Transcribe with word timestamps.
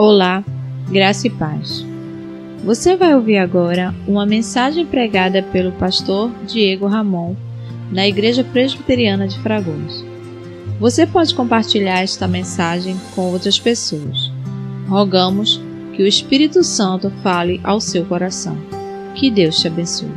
Olá, 0.00 0.44
graça 0.88 1.26
e 1.26 1.30
paz. 1.30 1.84
Você 2.64 2.94
vai 2.94 3.16
ouvir 3.16 3.36
agora 3.36 3.92
uma 4.06 4.24
mensagem 4.24 4.86
pregada 4.86 5.42
pelo 5.42 5.72
pastor 5.72 6.30
Diego 6.46 6.86
Ramon 6.86 7.34
na 7.90 8.06
Igreja 8.06 8.44
Presbiteriana 8.44 9.26
de 9.26 9.36
Fragoso. 9.40 10.06
Você 10.78 11.04
pode 11.04 11.34
compartilhar 11.34 12.00
esta 12.00 12.28
mensagem 12.28 12.96
com 13.12 13.22
outras 13.22 13.58
pessoas. 13.58 14.30
Rogamos 14.88 15.60
que 15.92 16.04
o 16.04 16.06
Espírito 16.06 16.62
Santo 16.62 17.10
fale 17.20 17.60
ao 17.64 17.80
seu 17.80 18.06
coração. 18.06 18.56
Que 19.16 19.28
Deus 19.32 19.58
te 19.60 19.66
abençoe. 19.66 20.14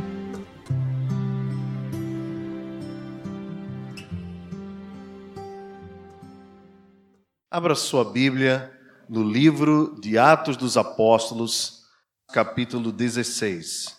Abra 7.50 7.74
sua 7.74 8.04
Bíblia 8.04 8.71
no 9.12 9.22
livro 9.22 9.94
de 10.00 10.16
Atos 10.16 10.56
dos 10.56 10.78
Apóstolos, 10.78 11.84
capítulo 12.32 12.90
16. 12.90 13.94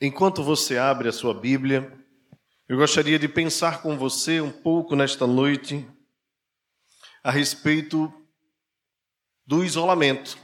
Enquanto 0.00 0.42
você 0.42 0.78
abre 0.78 1.10
a 1.10 1.12
sua 1.12 1.38
Bíblia, 1.38 2.02
eu 2.66 2.78
gostaria 2.78 3.18
de 3.18 3.28
pensar 3.28 3.82
com 3.82 3.98
você 3.98 4.40
um 4.40 4.50
pouco 4.50 4.96
nesta 4.96 5.26
noite 5.26 5.86
a 7.22 7.30
respeito 7.30 8.10
do 9.46 9.62
isolamento. 9.62 10.38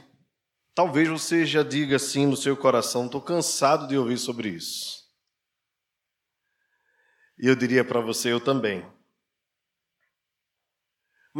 Talvez 0.75 1.09
você 1.09 1.43
já 1.43 1.63
diga 1.63 1.95
assim 1.95 2.27
no 2.27 2.37
seu 2.37 2.55
coração: 2.55 3.07
estou 3.07 3.23
cansado 3.23 3.87
de 3.87 3.97
ouvir 3.97 4.19
sobre 4.19 4.49
isso. 4.49 5.03
E 7.39 7.47
eu 7.47 7.55
diria 7.55 7.83
para 7.83 8.01
você: 8.01 8.31
eu 8.31 8.39
também. 8.39 8.85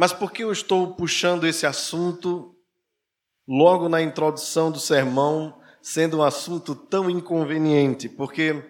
Mas 0.00 0.12
por 0.12 0.30
que 0.30 0.44
eu 0.44 0.52
estou 0.52 0.94
puxando 0.94 1.44
esse 1.44 1.66
assunto 1.66 2.54
logo 3.48 3.88
na 3.88 4.00
introdução 4.00 4.70
do 4.70 4.78
sermão, 4.78 5.60
sendo 5.82 6.18
um 6.18 6.22
assunto 6.22 6.72
tão 6.76 7.10
inconveniente? 7.10 8.08
Porque 8.08 8.62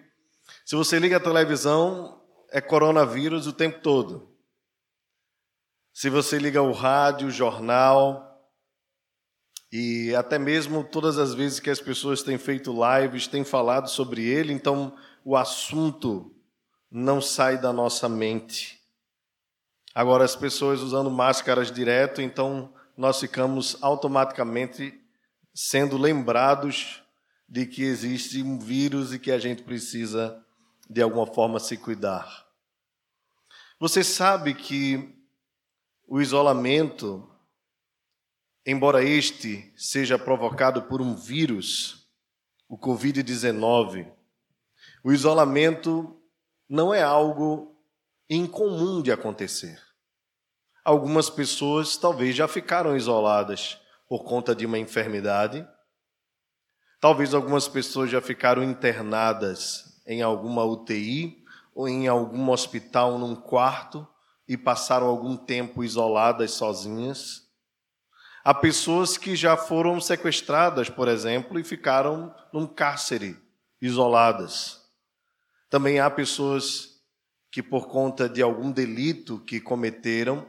se 0.65 0.75
você 0.75 0.97
liga 0.97 1.17
a 1.17 1.19
televisão, 1.19 2.19
é 2.49 2.59
coronavírus 2.59 3.45
o 3.45 3.53
tempo 3.53 3.79
todo. 3.79 4.35
Se 5.93 6.09
você 6.09 6.39
liga 6.39 6.63
o 6.63 6.71
rádio, 6.71 7.27
o 7.27 7.31
jornal, 7.31 8.43
e 9.71 10.15
até 10.15 10.39
mesmo 10.39 10.83
todas 10.83 11.19
as 11.19 11.35
vezes 11.35 11.59
que 11.59 11.69
as 11.69 11.79
pessoas 11.79 12.23
têm 12.23 12.39
feito 12.39 12.73
lives, 12.73 13.27
têm 13.27 13.43
falado 13.43 13.87
sobre 13.87 14.25
ele, 14.27 14.51
então 14.51 14.97
o 15.23 15.37
assunto 15.37 16.35
não 16.89 17.21
sai 17.21 17.55
da 17.55 17.71
nossa 17.71 18.09
mente. 18.09 18.78
Agora, 19.93 20.23
as 20.23 20.35
pessoas 20.35 20.81
usando 20.81 21.09
máscaras 21.09 21.71
direto, 21.71 22.21
então 22.21 22.73
nós 22.95 23.19
ficamos 23.19 23.77
automaticamente 23.81 24.93
sendo 25.53 25.97
lembrados 25.97 27.03
de 27.47 27.65
que 27.65 27.83
existe 27.83 28.43
um 28.43 28.59
vírus 28.59 29.13
e 29.13 29.19
que 29.19 29.31
a 29.31 29.39
gente 29.39 29.63
precisa, 29.63 30.45
de 30.89 31.01
alguma 31.01 31.25
forma, 31.25 31.59
se 31.59 31.75
cuidar. 31.75 32.47
Você 33.79 34.03
sabe 34.03 34.53
que 34.53 35.15
o 36.07 36.21
isolamento, 36.21 37.27
embora 38.65 39.03
este 39.03 39.73
seja 39.75 40.19
provocado 40.19 40.83
por 40.83 41.01
um 41.01 41.15
vírus, 41.15 42.07
o 42.67 42.77
Covid-19, 42.77 44.11
o 45.03 45.11
isolamento 45.11 46.15
não 46.67 46.93
é 46.93 47.01
algo 47.01 47.68
incomum 48.29 49.01
de 49.01 49.11
acontecer. 49.11 49.81
Algumas 50.85 51.29
pessoas 51.29 51.97
talvez 51.97 52.35
já 52.35 52.47
ficaram 52.47 52.95
isoladas 52.95 53.79
por 54.07 54.23
conta 54.23 54.55
de 54.55 54.65
uma 54.65 54.77
enfermidade. 54.77 55.67
Talvez 56.99 57.33
algumas 57.33 57.67
pessoas 57.67 58.09
já 58.09 58.21
ficaram 58.21 58.63
internadas 58.63 59.99
em 60.05 60.21
alguma 60.21 60.63
UTI 60.63 61.43
ou 61.73 61.87
em 61.87 62.07
algum 62.07 62.49
hospital 62.49 63.17
num 63.17 63.35
quarto 63.35 64.07
e 64.47 64.57
passaram 64.57 65.07
algum 65.07 65.37
tempo 65.37 65.83
isoladas 65.83 66.51
sozinhas. 66.51 67.47
Há 68.43 68.53
pessoas 68.53 69.17
que 69.17 69.35
já 69.35 69.55
foram 69.55 69.99
sequestradas, 69.99 70.89
por 70.89 71.07
exemplo, 71.07 71.59
e 71.59 71.63
ficaram 71.63 72.33
num 72.51 72.65
cárcere, 72.65 73.37
isoladas. 73.81 74.81
Também 75.69 75.99
há 75.99 76.09
pessoas 76.09 76.88
que, 77.51 77.63
por 77.63 77.87
conta 77.87 78.29
de 78.29 78.41
algum 78.41 78.71
delito 78.71 79.39
que 79.39 79.59
cometeram, 79.59 80.47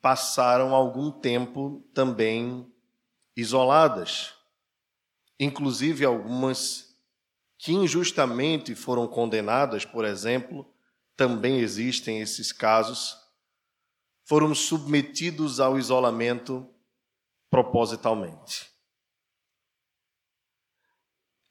passaram 0.00 0.74
algum 0.74 1.10
tempo 1.10 1.84
também 1.92 2.66
isoladas, 3.36 4.34
inclusive 5.38 6.04
algumas 6.04 6.96
que 7.58 7.72
injustamente 7.72 8.74
foram 8.74 9.06
condenadas, 9.06 9.84
por 9.84 10.04
exemplo, 10.04 10.66
também 11.14 11.60
existem 11.60 12.20
esses 12.20 12.52
casos, 12.52 13.18
foram 14.24 14.54
submetidos 14.54 15.60
ao 15.60 15.78
isolamento 15.78 16.66
propositalmente. 17.50 18.70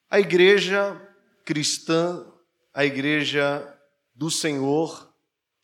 A 0.08 0.18
igreja 0.18 1.00
cristã, 1.44 2.26
a 2.74 2.84
igreja 2.84 3.79
do 4.20 4.30
Senhor, 4.30 5.10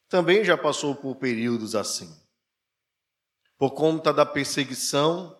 também 0.08 0.42
já 0.42 0.56
passou 0.56 0.94
por 0.94 1.16
períodos 1.16 1.76
assim. 1.76 2.10
Por 3.58 3.72
conta 3.72 4.14
da 4.14 4.24
perseguição, 4.24 5.36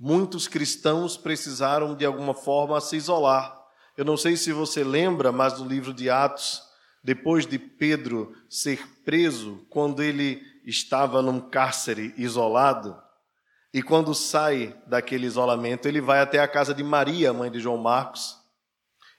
muitos 0.00 0.48
cristãos 0.48 1.18
precisaram 1.18 1.94
de 1.94 2.06
alguma 2.06 2.32
forma 2.32 2.80
se 2.80 2.96
isolar. 2.96 3.62
Eu 3.94 4.06
não 4.06 4.16
sei 4.16 4.38
se 4.38 4.54
você 4.54 4.82
lembra, 4.82 5.30
mas 5.30 5.60
no 5.60 5.68
livro 5.68 5.92
de 5.92 6.08
Atos, 6.08 6.62
depois 7.04 7.46
de 7.46 7.58
Pedro 7.58 8.34
ser 8.48 9.02
preso, 9.04 9.66
quando 9.68 10.02
ele 10.02 10.42
estava 10.64 11.20
num 11.20 11.50
cárcere 11.50 12.14
isolado, 12.16 12.96
e 13.70 13.82
quando 13.82 14.14
sai 14.14 14.74
daquele 14.86 15.26
isolamento, 15.26 15.86
ele 15.86 16.00
vai 16.00 16.20
até 16.20 16.38
a 16.38 16.48
casa 16.48 16.72
de 16.72 16.82
Maria, 16.82 17.34
mãe 17.34 17.50
de 17.50 17.60
João 17.60 17.76
Marcos, 17.76 18.45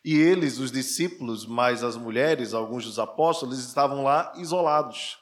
e 0.09 0.17
eles, 0.17 0.57
os 0.57 0.71
discípulos, 0.71 1.45
mais 1.45 1.83
as 1.83 1.97
mulheres, 1.97 2.53
alguns 2.53 2.85
dos 2.85 2.97
apóstolos, 2.97 3.59
estavam 3.59 4.05
lá 4.05 4.31
isolados 4.37 5.19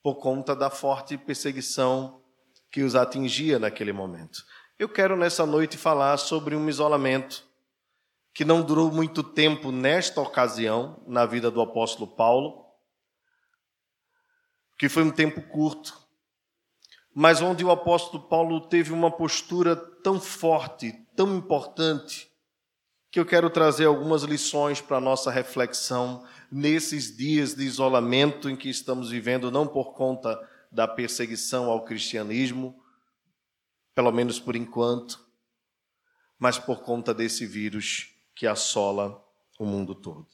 por 0.00 0.14
conta 0.14 0.54
da 0.54 0.70
forte 0.70 1.18
perseguição 1.18 2.22
que 2.70 2.84
os 2.84 2.94
atingia 2.94 3.58
naquele 3.58 3.92
momento. 3.92 4.44
Eu 4.78 4.88
quero 4.88 5.16
nessa 5.16 5.44
noite 5.44 5.76
falar 5.76 6.18
sobre 6.18 6.54
um 6.54 6.68
isolamento 6.68 7.44
que 8.32 8.44
não 8.44 8.62
durou 8.62 8.92
muito 8.92 9.24
tempo 9.24 9.72
nesta 9.72 10.20
ocasião 10.20 11.02
na 11.04 11.26
vida 11.26 11.50
do 11.50 11.60
apóstolo 11.60 12.06
Paulo, 12.06 12.64
que 14.78 14.88
foi 14.88 15.02
um 15.02 15.10
tempo 15.10 15.42
curto, 15.48 15.98
mas 17.12 17.42
onde 17.42 17.64
o 17.64 17.72
apóstolo 17.72 18.22
Paulo 18.28 18.68
teve 18.68 18.92
uma 18.92 19.10
postura 19.10 19.74
tão 19.74 20.20
forte, 20.20 20.92
tão 21.16 21.34
importante, 21.36 22.32
que 23.14 23.20
eu 23.20 23.24
quero 23.24 23.48
trazer 23.48 23.84
algumas 23.84 24.24
lições 24.24 24.80
para 24.80 24.96
a 24.96 25.00
nossa 25.00 25.30
reflexão 25.30 26.26
nesses 26.50 27.16
dias 27.16 27.54
de 27.54 27.62
isolamento 27.62 28.50
em 28.50 28.56
que 28.56 28.68
estamos 28.68 29.08
vivendo, 29.08 29.52
não 29.52 29.68
por 29.68 29.94
conta 29.94 30.36
da 30.68 30.88
perseguição 30.88 31.70
ao 31.70 31.84
cristianismo, 31.84 32.74
pelo 33.94 34.10
menos 34.10 34.40
por 34.40 34.56
enquanto, 34.56 35.24
mas 36.36 36.58
por 36.58 36.82
conta 36.82 37.14
desse 37.14 37.46
vírus 37.46 38.08
que 38.34 38.48
assola 38.48 39.24
o 39.60 39.64
mundo 39.64 39.94
todo. 39.94 40.26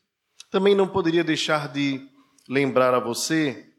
Também 0.51 0.75
não 0.75 0.89
poderia 0.89 1.23
deixar 1.23 1.71
de 1.71 2.09
lembrar 2.49 2.95
a 2.95 2.99
você 2.99 3.75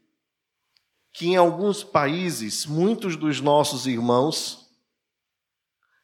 que 1.12 1.26
em 1.26 1.36
alguns 1.36 1.82
países, 1.82 2.66
muitos 2.66 3.16
dos 3.16 3.40
nossos 3.40 3.84
irmãos 3.84 4.70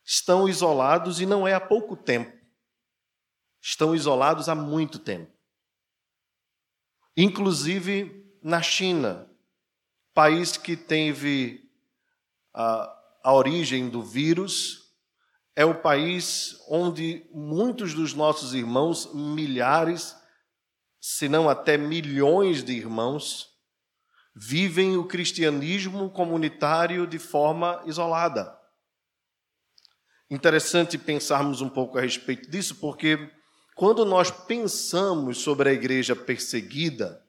estão 0.05 0.49
isolados 0.49 1.21
e 1.21 1.27
não 1.27 1.47
é 1.47 1.55
há 1.55 1.61
pouco 1.61 1.97
tempo. 1.97 2.38
Estão 3.61 3.95
isolados 3.95 4.49
há 4.49 4.55
muito 4.55 4.99
tempo 4.99 5.39
inclusive 7.21 8.25
na 8.41 8.63
China, 8.63 9.29
país 10.15 10.57
que 10.57 10.77
teve 10.77 11.69
a, 12.55 12.97
a 13.25 13.35
origem 13.35 13.89
do 13.89 14.05
vírus, 14.05 14.95
é 15.57 15.65
o 15.65 15.75
país 15.75 16.57
onde 16.69 17.29
muitos 17.33 17.93
dos 17.93 18.15
nossos 18.15 18.55
irmãos, 18.55 19.13
milhares, 19.13 20.15
se 21.01 21.29
não 21.29 21.49
até 21.49 21.77
milhões 21.77 22.63
de 22.63 22.73
irmãos, 22.73 23.49
vivem 24.33 24.97
o 24.97 25.05
cristianismo 25.05 26.09
comunitário 26.11 27.05
de 27.05 27.19
forma 27.19 27.83
isolada. 27.85 28.57
Interessante 30.31 30.97
pensarmos 30.97 31.61
um 31.61 31.69
pouco 31.69 31.99
a 31.99 32.01
respeito 32.01 32.49
disso, 32.49 32.77
porque 32.77 33.29
quando 33.79 34.05
nós 34.05 34.29
pensamos 34.29 35.39
sobre 35.39 35.69
a 35.69 35.73
igreja 35.73 36.17
perseguida, 36.17 37.25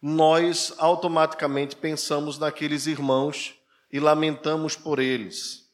nós 0.00 0.72
automaticamente 0.78 1.76
pensamos 1.76 2.38
naqueles 2.38 2.86
irmãos 2.86 3.54
e 3.92 4.00
lamentamos 4.00 4.76
por 4.76 4.98
eles. 4.98 5.70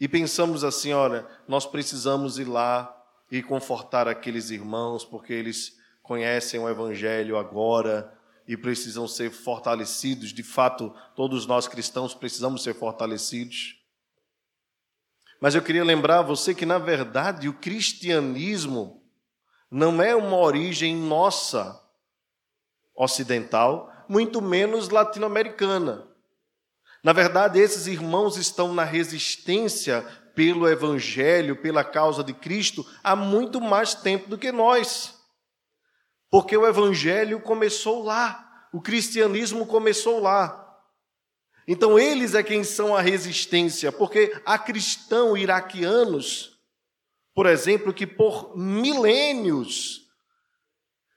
E 0.00 0.08
pensamos 0.08 0.64
assim: 0.64 0.92
olha, 0.92 1.24
nós 1.46 1.64
precisamos 1.64 2.36
ir 2.36 2.46
lá 2.48 2.92
e 3.30 3.44
confortar 3.44 4.08
aqueles 4.08 4.50
irmãos, 4.50 5.04
porque 5.04 5.32
eles 5.32 5.76
conhecem 6.02 6.58
o 6.58 6.68
Evangelho 6.68 7.38
agora 7.38 8.12
e 8.44 8.56
precisam 8.56 9.06
ser 9.06 9.30
fortalecidos. 9.30 10.32
De 10.32 10.42
fato, 10.42 10.92
todos 11.14 11.46
nós 11.46 11.68
cristãos 11.68 12.12
precisamos 12.12 12.64
ser 12.64 12.74
fortalecidos. 12.74 13.83
Mas 15.40 15.54
eu 15.54 15.62
queria 15.62 15.84
lembrar 15.84 16.20
a 16.20 16.22
você 16.22 16.54
que, 16.54 16.64
na 16.64 16.78
verdade, 16.78 17.48
o 17.48 17.54
cristianismo 17.54 19.02
não 19.70 20.00
é 20.00 20.14
uma 20.14 20.36
origem 20.36 20.96
nossa 20.96 21.80
ocidental, 22.96 23.92
muito 24.08 24.40
menos 24.40 24.88
latino-americana. 24.88 26.06
Na 27.02 27.12
verdade, 27.12 27.58
esses 27.58 27.86
irmãos 27.86 28.36
estão 28.36 28.72
na 28.72 28.84
resistência 28.84 30.02
pelo 30.34 30.68
Evangelho, 30.68 31.60
pela 31.60 31.84
causa 31.84 32.24
de 32.24 32.32
Cristo, 32.32 32.84
há 33.02 33.14
muito 33.14 33.60
mais 33.60 33.94
tempo 33.94 34.28
do 34.28 34.38
que 34.38 34.50
nós. 34.50 35.14
Porque 36.30 36.56
o 36.56 36.66
Evangelho 36.66 37.40
começou 37.40 38.02
lá, 38.02 38.66
o 38.72 38.80
cristianismo 38.80 39.66
começou 39.66 40.20
lá. 40.20 40.63
Então, 41.66 41.98
eles 41.98 42.34
é 42.34 42.42
quem 42.42 42.62
são 42.62 42.94
a 42.94 43.00
resistência, 43.00 43.90
porque 43.90 44.36
há 44.44 44.58
cristãos 44.58 45.38
iraquianos, 45.38 46.58
por 47.34 47.46
exemplo, 47.46 47.92
que 47.92 48.06
por 48.06 48.56
milênios 48.56 50.08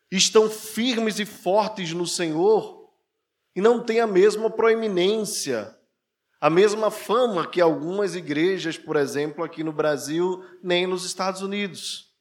estão 0.09 0.49
firmes 0.49 1.19
e 1.19 1.25
fortes 1.25 1.91
no 1.91 2.07
Senhor 2.07 2.89
e 3.55 3.61
não 3.61 3.83
têm 3.83 3.99
a 3.99 4.07
mesma 4.07 4.49
proeminência, 4.49 5.75
a 6.39 6.49
mesma 6.49 6.91
fama 6.91 7.47
que 7.47 7.59
algumas 7.59 8.15
igrejas, 8.15 8.77
por 8.77 8.95
exemplo, 8.95 9.43
aqui 9.43 9.63
no 9.63 9.73
Brasil, 9.73 10.43
nem 10.63 10.87
nos 10.87 11.03
Estados 11.03 11.41
Unidos. 11.41 12.13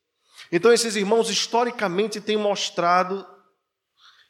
Então, 0.51 0.73
esses 0.73 0.97
irmãos 0.97 1.29
historicamente 1.29 2.21
têm 2.21 2.37
mostrado 2.37 3.27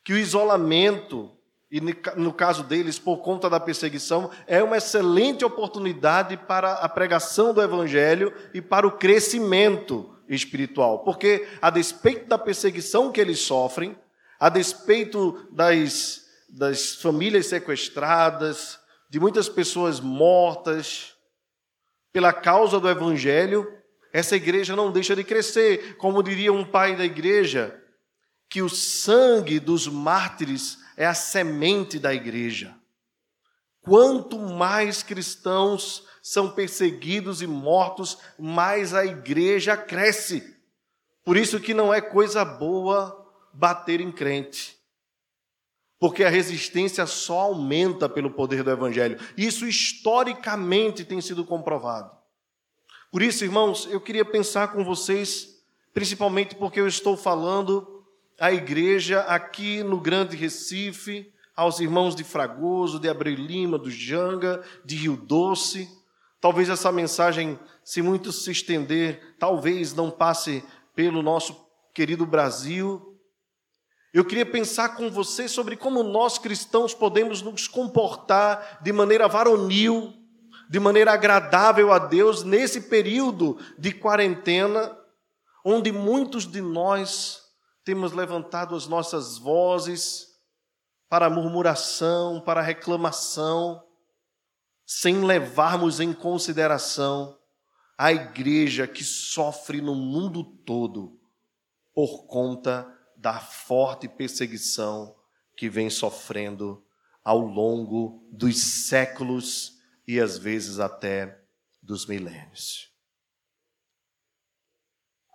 que 0.05 0.13
o 0.13 0.19
isolamento, 0.19 1.36
e 1.71 1.81
no 2.17 2.33
caso 2.33 2.63
deles, 2.63 2.99
por 2.99 3.19
conta 3.19 3.51
da 3.51 3.59
perseguição, 3.59 4.31
é 4.47 4.63
uma 4.63 4.77
excelente 4.77 5.45
oportunidade 5.45 6.37
para 6.37 6.75
a 6.75 6.89
pregação 6.89 7.53
do 7.53 7.61
Evangelho 7.61 8.33
e 8.55 8.63
para 8.63 8.87
o 8.87 8.93
crescimento 8.93 10.15
espiritual. 10.29 11.01
Porque, 11.01 11.47
a 11.61 11.69
despeito 11.69 12.29
da 12.29 12.39
perseguição 12.39 13.11
que 13.11 13.21
eles 13.21 13.41
sofrem, 13.41 13.99
a 14.39 14.49
despeito 14.49 15.49
das, 15.51 16.23
das 16.49 16.95
famílias 16.95 17.47
sequestradas, 17.47 18.79
de 19.11 19.19
muitas 19.19 19.49
pessoas 19.49 19.99
mortas 19.99 21.15
pela 22.13 22.33
causa 22.33 22.79
do 22.79 22.89
Evangelho, 22.89 23.67
essa 24.13 24.37
igreja 24.37 24.77
não 24.77 24.93
deixa 24.93 25.17
de 25.17 25.25
crescer. 25.25 25.97
Como 25.97 26.23
diria 26.23 26.53
um 26.53 26.65
pai 26.65 26.95
da 26.95 27.05
igreja, 27.05 27.77
que 28.49 28.63
o 28.63 28.69
sangue 28.69 29.59
dos 29.59 29.89
mártires 29.89 30.79
é 30.97 31.07
a 31.07 31.15
semente 31.15 31.99
da 31.99 32.15
igreja. 32.15 32.75
Quanto 33.81 34.39
mais 34.39 35.03
cristãos 35.03 36.05
são 36.23 36.51
perseguidos 36.51 37.43
e 37.43 37.47
mortos, 37.47 38.19
mais 38.39 38.95
a 38.95 39.05
igreja 39.05 39.77
cresce. 39.77 40.57
Por 41.25 41.37
isso 41.37 41.61
que 41.61 41.75
não 41.75 41.93
é 41.93 42.01
coisa 42.01 42.45
boa 42.45 43.25
bater 43.53 44.01
em 44.01 44.11
crente 44.11 44.77
porque 45.99 46.25
a 46.25 46.29
resistência 46.29 47.07
só 47.07 47.41
aumenta 47.41 48.09
pelo 48.09 48.31
poder 48.31 48.63
do 48.63 48.71
Evangelho. 48.71 49.19
Isso 49.37 49.67
historicamente 49.67 51.05
tem 51.05 51.21
sido 51.21 51.45
comprovado. 51.45 52.11
Por 53.11 53.23
isso, 53.23 53.45
irmãos, 53.45 53.89
eu 53.91 54.01
queria 54.01 54.25
pensar 54.25 54.73
com 54.73 54.85
vocês, 54.85 55.49
principalmente 55.95 56.55
porque 56.55 56.81
eu 56.81 56.87
estou 56.87 57.17
falando 57.17 57.96
à 58.39 58.53
igreja 58.53 59.21
aqui 59.21 59.83
no 59.83 60.01
Grande 60.01 60.37
Recife, 60.37 61.33
aos 61.55 61.81
irmãos 61.81 62.15
de 62.15 62.23
Fragoso, 62.23 63.01
de 63.01 63.09
Abreu 63.09 63.35
Lima, 63.35 63.79
do 63.79 63.91
Janga, 63.91 64.63
de 64.85 64.95
Rio 64.97 65.17
Doce. 65.17 65.89
Talvez 66.41 66.69
essa 66.69 66.93
mensagem, 66.93 67.59
se 67.83 68.03
muito 68.03 68.31
se 68.31 68.51
estender, 68.51 69.37
talvez 69.39 69.95
não 69.95 70.11
passe 70.11 70.63
pelo 70.95 71.23
nosso 71.23 71.67
querido 71.95 72.27
Brasil, 72.27 73.17
eu 74.17 74.25
queria 74.25 74.47
pensar 74.47 74.97
com 74.97 75.11
você 75.11 75.47
sobre 75.47 75.77
como 75.77 76.03
nós 76.03 76.39
cristãos 76.39 76.95
podemos 76.95 77.43
nos 77.43 77.69
comportar 77.69 78.79
de 78.83 78.91
maneira 78.91 79.29
varonil, 79.29 80.15
de 80.71 80.81
maneira 80.81 81.13
agradável 81.13 81.93
a 81.93 81.99
Deus 81.99 82.43
nesse 82.43 82.83
período 82.83 83.59
de 83.79 83.93
quarentena, 83.93 84.97
onde 85.63 85.93
muitos 85.93 86.47
de 86.47 86.63
nós 86.63 87.46
temos 87.87 88.11
levantado 88.11 88.75
as 88.75 88.89
nossas 88.89 89.39
vozes 89.39 90.27
para 91.09 91.31
murmuração, 91.31 92.41
para 92.41 92.61
reclamação, 92.61 93.81
sem 94.85 95.25
levarmos 95.25 96.01
em 96.01 96.13
consideração 96.13 97.39
a 97.97 98.13
igreja 98.13 98.89
que 98.89 99.05
sofre 99.05 99.81
no 99.81 99.95
mundo 99.95 100.43
todo 100.43 101.17
por 101.95 102.27
conta 102.27 102.93
da 103.17 103.39
forte 103.39 104.09
perseguição 104.09 105.17
que 105.57 105.71
vem 105.71 105.89
sofrendo 105.89 106.85
ao 107.23 107.39
longo 107.39 108.29
dos 108.33 108.59
séculos 108.89 109.79
e 110.09 110.19
às 110.19 110.37
vezes 110.37 110.81
até 110.81 111.41
dos 111.81 112.05
milênios. 112.05 112.93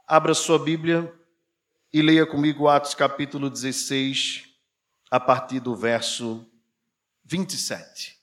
Abra 0.06 0.34
sua 0.34 0.60
Bíblia 0.60 1.18
e 1.94 2.02
leia 2.02 2.26
comigo 2.26 2.70
Atos 2.70 2.96
capítulo 2.96 3.50
16, 3.50 4.46
a 5.10 5.20
partir 5.20 5.60
do 5.60 5.76
verso 5.76 6.46
27. 7.26 8.18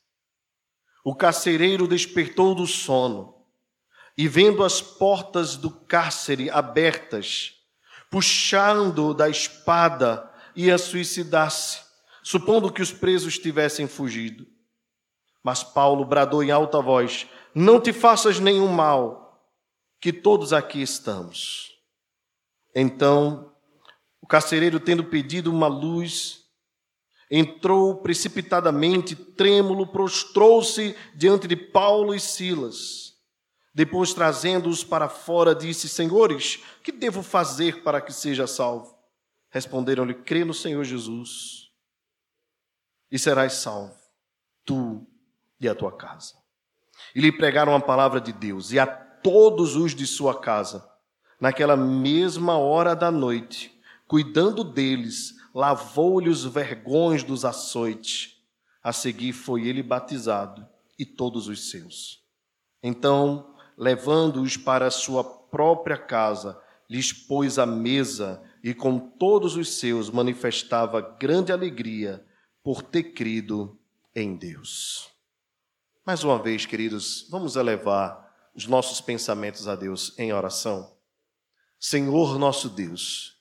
O 1.05 1.15
carcereiro 1.15 1.87
despertou 1.87 2.55
do 2.55 2.67
sono 2.67 3.45
e, 4.17 4.27
vendo 4.27 4.65
as 4.65 4.81
portas 4.81 5.55
do 5.55 5.71
cárcere 5.71 6.49
abertas, 6.49 7.57
puxando 8.11 9.13
da 9.13 9.29
espada, 9.29 10.33
ia 10.57 10.79
suicidar-se, 10.79 11.81
supondo 12.23 12.73
que 12.73 12.81
os 12.81 12.91
presos 12.91 13.39
tivessem 13.39 13.87
fugido. 13.87 14.47
Mas 15.43 15.63
Paulo 15.63 16.07
bradou 16.07 16.43
em 16.43 16.51
alta 16.51 16.81
voz: 16.81 17.27
Não 17.55 17.79
te 17.79 17.93
faças 17.93 18.41
nenhum 18.41 18.69
mal, 18.69 19.47
que 20.01 20.11
todos 20.11 20.55
aqui 20.55 20.81
estamos. 20.81 21.77
Então, 22.75 23.55
o 24.29 24.31
carcereiro, 24.31 24.79
tendo 24.79 25.05
pedido 25.05 25.51
uma 25.51 25.67
luz, 25.67 26.45
entrou 27.31 27.97
precipitadamente, 27.97 29.17
trêmulo, 29.17 29.87
prostrou-se 29.87 30.95
diante 31.15 31.49
de 31.49 31.57
Paulo 31.57 32.15
e 32.15 32.21
Silas 32.21 33.09
depois, 33.79 34.13
trazendo-os 34.13 34.83
para 34.83 35.09
fora, 35.09 35.55
disse: 35.55 35.89
Senhores, 35.89 36.59
que 36.83 36.91
devo 36.91 37.23
fazer 37.23 37.85
para 37.85 38.01
que 38.01 38.13
seja 38.13 38.45
salvo? 38.45 38.93
Responderam-lhe: 39.51 40.15
Crê 40.15 40.45
no 40.45 40.53
Senhor 40.53 40.83
Jesus 40.83 41.71
e 43.09 43.17
serás 43.17 43.53
salvo, 43.53 43.95
tu 44.65 45.07
e 45.61 45.69
a 45.69 45.77
tua 45.77 45.97
casa. 45.97 46.35
E 47.15 47.21
lhe 47.21 47.31
pregaram 47.31 47.73
a 47.73 47.81
palavra 47.81 48.21
de 48.21 48.33
Deus, 48.33 48.73
e 48.73 48.81
a 48.81 48.87
todos 48.89 49.77
os 49.77 49.95
de 49.95 50.09
sua 50.09 50.41
casa, 50.41 50.85
naquela 51.41 51.77
mesma 51.77 52.59
hora 52.59 52.97
da 52.97 53.13
noite, 53.13 53.78
cuidando 54.09 54.65
deles, 54.65 55.37
lavou-lhe 55.55 56.29
os 56.29 56.45
vergões 56.45 57.23
dos 57.23 57.45
açoites. 57.45 58.37
A 58.83 58.93
seguir 58.93 59.33
foi 59.33 59.69
ele 59.69 59.83
batizado 59.83 60.67
e 60.99 61.05
todos 61.05 61.47
os 61.47 61.71
seus. 61.71 62.25
Então 62.83 63.55
levando-os 63.79 64.57
para 64.57 64.89
a 64.89 64.91
sua 64.91 65.23
própria 65.23 65.97
casa, 65.97 66.61
lhes 66.91 67.13
pôs 67.13 67.59
a 67.59 67.65
mesa 67.65 68.43
e 68.63 68.75
com 68.75 68.99
todos 68.99 69.57
os 69.57 69.75
seus 69.75 70.11
manifestava 70.11 71.01
grande 71.01 71.53
alegria 71.53 72.27
por 72.63 72.83
ter 72.83 73.13
crido 73.13 73.79
em 74.15 74.35
Deus. 74.35 75.09
Mais 76.05 76.25
uma 76.25 76.43
vez, 76.43 76.67
queridos, 76.67 77.29
vamos 77.31 77.55
elevar 77.55 78.27
os 78.53 78.67
nossos 78.67 79.01
pensamentos 79.01 79.69
a 79.69 79.77
Deus 79.77 80.19
em 80.19 80.33
oração. 80.33 80.93
Senhor 81.79 82.37
nosso 82.37 82.69
Deus, 82.69 83.38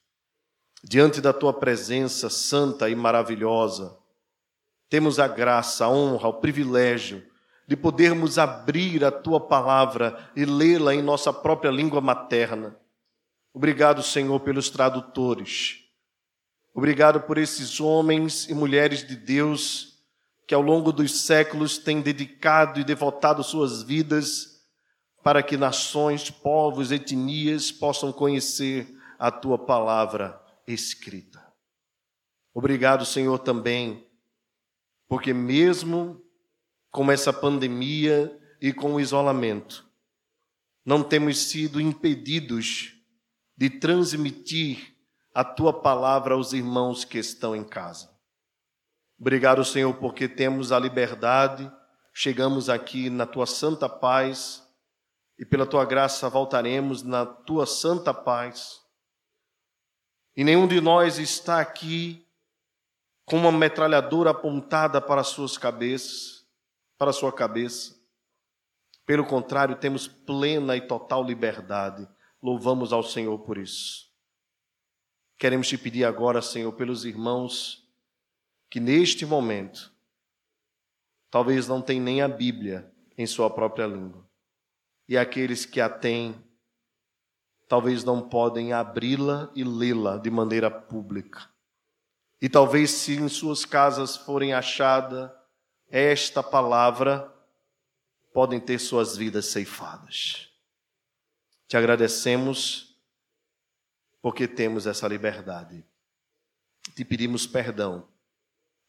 diante 0.84 1.20
da 1.20 1.34
tua 1.34 1.54
presença 1.54 2.30
santa 2.30 2.90
e 2.90 2.96
maravilhosa, 2.96 3.98
temos 4.90 5.20
a 5.20 5.28
graça, 5.28 5.86
a 5.86 5.90
honra, 5.90 6.30
o 6.30 6.40
privilégio 6.40 7.24
de 7.68 7.76
podermos 7.76 8.38
abrir 8.38 9.04
a 9.04 9.12
tua 9.12 9.40
palavra 9.40 10.30
e 10.36 10.46
lê-la 10.46 10.96
em 10.96 11.02
nossa 11.02 11.34
própria 11.34 11.70
língua 11.70 12.00
materna. 12.00 12.78
Obrigado, 13.54 14.02
Senhor, 14.02 14.40
pelos 14.40 14.70
tradutores. 14.70 15.84
Obrigado 16.74 17.22
por 17.22 17.38
esses 17.38 17.82
homens 17.82 18.48
e 18.48 18.54
mulheres 18.54 19.06
de 19.06 19.16
Deus 19.16 19.98
que 20.48 20.56
ao 20.56 20.62
longo 20.62 20.94
dos 20.94 21.26
séculos 21.26 21.78
têm 21.78 22.00
dedicado 22.00 22.80
e 22.80 22.86
devotado 22.86 23.44
suas 23.44 23.84
vidas 23.84 24.62
para 25.22 25.44
que 25.44 25.58
nações, 25.58 26.30
povos, 26.30 26.90
etnias 26.90 27.70
possam 27.70 28.14
conhecer 28.14 28.88
a 29.20 29.30
tua 29.30 29.58
palavra 29.58 30.47
escrita. 30.68 31.46
Obrigado, 32.54 33.06
Senhor, 33.06 33.40
também, 33.40 34.06
porque 35.08 35.34
mesmo 35.34 36.22
com 36.92 37.12
essa 37.12 37.32
pandemia 37.32 38.38
e 38.60 38.74
com 38.74 38.96
o 38.96 39.00
isolamento, 39.00 39.88
não 40.86 41.04
temos 41.04 41.38
sido 41.38 41.80
impedidos 41.80 42.94
de 43.56 43.70
transmitir 43.70 44.96
a 45.34 45.44
tua 45.44 45.72
palavra 45.72 46.34
aos 46.34 46.54
irmãos 46.54 47.06
que 47.06 47.18
estão 47.18 47.56
em 47.56 47.64
casa. 47.64 48.10
Obrigado, 49.20 49.64
Senhor, 49.64 49.94
porque 49.96 50.28
temos 50.28 50.72
a 50.72 50.80
liberdade, 50.80 51.72
chegamos 52.14 52.70
aqui 52.70 53.10
na 53.10 53.26
tua 53.26 53.46
santa 53.46 53.88
paz 53.88 54.64
e 55.38 55.46
pela 55.46 55.66
tua 55.66 55.86
graça 55.86 56.30
voltaremos 56.30 57.04
na 57.04 57.26
tua 57.26 57.66
santa 57.66 58.14
paz. 58.14 58.80
E 60.38 60.44
nenhum 60.44 60.68
de 60.68 60.80
nós 60.80 61.18
está 61.18 61.60
aqui 61.60 62.24
com 63.26 63.38
uma 63.38 63.52
metralhadora 63.52 64.30
apontada 64.30 65.02
para 65.02 65.24
suas 65.24 65.58
cabeças, 65.58 66.48
para 66.96 67.12
sua 67.12 67.34
cabeça. 67.34 67.98
Pelo 69.04 69.26
contrário, 69.26 69.76
temos 69.76 70.08
plena 70.08 70.78
e 70.78 70.82
total 70.82 71.24
liberdade. 71.24 72.08
Louvamos 72.40 72.94
ao 72.94 73.02
Senhor 73.02 73.40
por 73.40 73.58
isso. 73.58 74.12
Queremos 75.40 75.68
te 75.68 75.76
pedir 75.76 76.06
agora, 76.06 76.40
Senhor, 76.40 76.72
pelos 76.74 77.04
irmãos 77.04 77.84
que 78.70 78.80
neste 78.80 79.26
momento 79.26 79.92
talvez 81.32 81.68
não 81.68 81.82
tenham 81.82 82.04
nem 82.04 82.22
a 82.22 82.28
Bíblia 82.28 82.94
em 83.18 83.26
sua 83.26 83.50
própria 83.50 83.88
língua. 83.88 84.24
E 85.10 85.18
aqueles 85.18 85.66
que 85.66 85.82
a 85.82 85.90
têm, 85.90 86.36
talvez 87.68 88.04
não 88.04 88.28
podem 88.28 88.74
abri-la 88.74 89.52
e 89.56 89.64
lê-la 89.64 90.18
de 90.18 90.30
maneira 90.30 90.72
pública. 90.72 91.50
E 92.42 92.48
talvez 92.48 92.92
se 92.92 93.16
em 93.16 93.28
suas 93.28 93.66
casas 93.66 94.16
forem 94.16 94.54
achada 94.54 95.36
esta 95.90 96.44
palavra, 96.44 97.34
podem 98.34 98.60
ter 98.60 98.80
suas 98.80 99.18
vidas 99.18 99.48
ceifadas. 99.48 100.52
Te 101.68 101.76
agradecemos 101.76 102.96
porque 104.22 104.48
temos 104.48 104.86
essa 104.86 105.08
liberdade. 105.08 105.84
Te 106.96 107.04
pedimos 107.04 107.48
perdão 107.48 108.08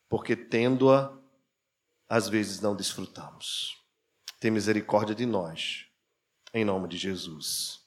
porque 0.08 0.35
tendo-a, 0.35 1.16
às 2.08 2.28
vezes 2.28 2.61
não 2.61 2.75
desfrutamos. 2.75 3.76
Tem 4.40 4.50
misericórdia 4.50 5.14
de 5.14 5.26
nós, 5.26 5.87
em 6.54 6.64
nome 6.64 6.88
de 6.88 6.97
Jesus. 6.97 7.80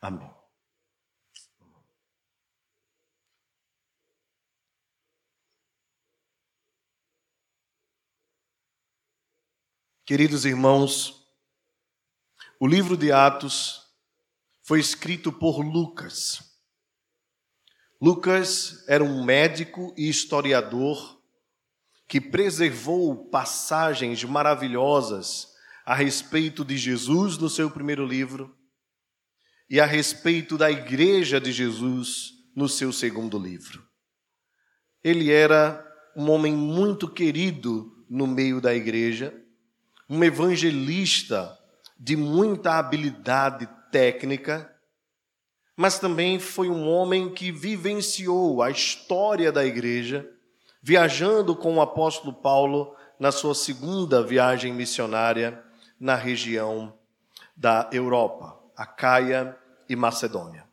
Amém. 0.00 0.35
Queridos 10.06 10.44
irmãos, 10.44 11.26
o 12.60 12.66
livro 12.68 12.96
de 12.96 13.10
Atos 13.10 13.82
foi 14.62 14.78
escrito 14.78 15.32
por 15.32 15.58
Lucas. 15.58 16.44
Lucas 18.00 18.84
era 18.86 19.02
um 19.02 19.24
médico 19.24 19.92
e 19.98 20.08
historiador 20.08 21.20
que 22.06 22.20
preservou 22.20 23.28
passagens 23.30 24.22
maravilhosas 24.22 25.48
a 25.84 25.92
respeito 25.92 26.64
de 26.64 26.78
Jesus 26.78 27.36
no 27.36 27.50
seu 27.50 27.68
primeiro 27.68 28.06
livro 28.06 28.56
e 29.68 29.80
a 29.80 29.86
respeito 29.86 30.56
da 30.56 30.70
igreja 30.70 31.40
de 31.40 31.50
Jesus 31.50 32.30
no 32.54 32.68
seu 32.68 32.92
segundo 32.92 33.40
livro. 33.40 33.84
Ele 35.02 35.32
era 35.32 35.84
um 36.16 36.30
homem 36.30 36.54
muito 36.54 37.08
querido 37.08 38.06
no 38.08 38.28
meio 38.28 38.60
da 38.60 38.72
igreja, 38.72 39.42
um 40.08 40.22
evangelista 40.22 41.58
de 41.98 42.16
muita 42.16 42.78
habilidade 42.78 43.68
técnica, 43.90 44.72
mas 45.76 45.98
também 45.98 46.38
foi 46.38 46.68
um 46.68 46.88
homem 46.88 47.32
que 47.32 47.50
vivenciou 47.50 48.62
a 48.62 48.70
história 48.70 49.50
da 49.50 49.64
igreja 49.64 50.28
viajando 50.82 51.56
com 51.56 51.74
o 51.74 51.80
apóstolo 51.80 52.32
Paulo 52.32 52.94
na 53.18 53.32
sua 53.32 53.56
segunda 53.56 54.22
viagem 54.22 54.72
missionária 54.72 55.60
na 55.98 56.14
região 56.14 56.96
da 57.56 57.90
Europa, 57.92 58.56
Acaia 58.76 59.56
e 59.88 59.96
Macedônia. 59.96 60.64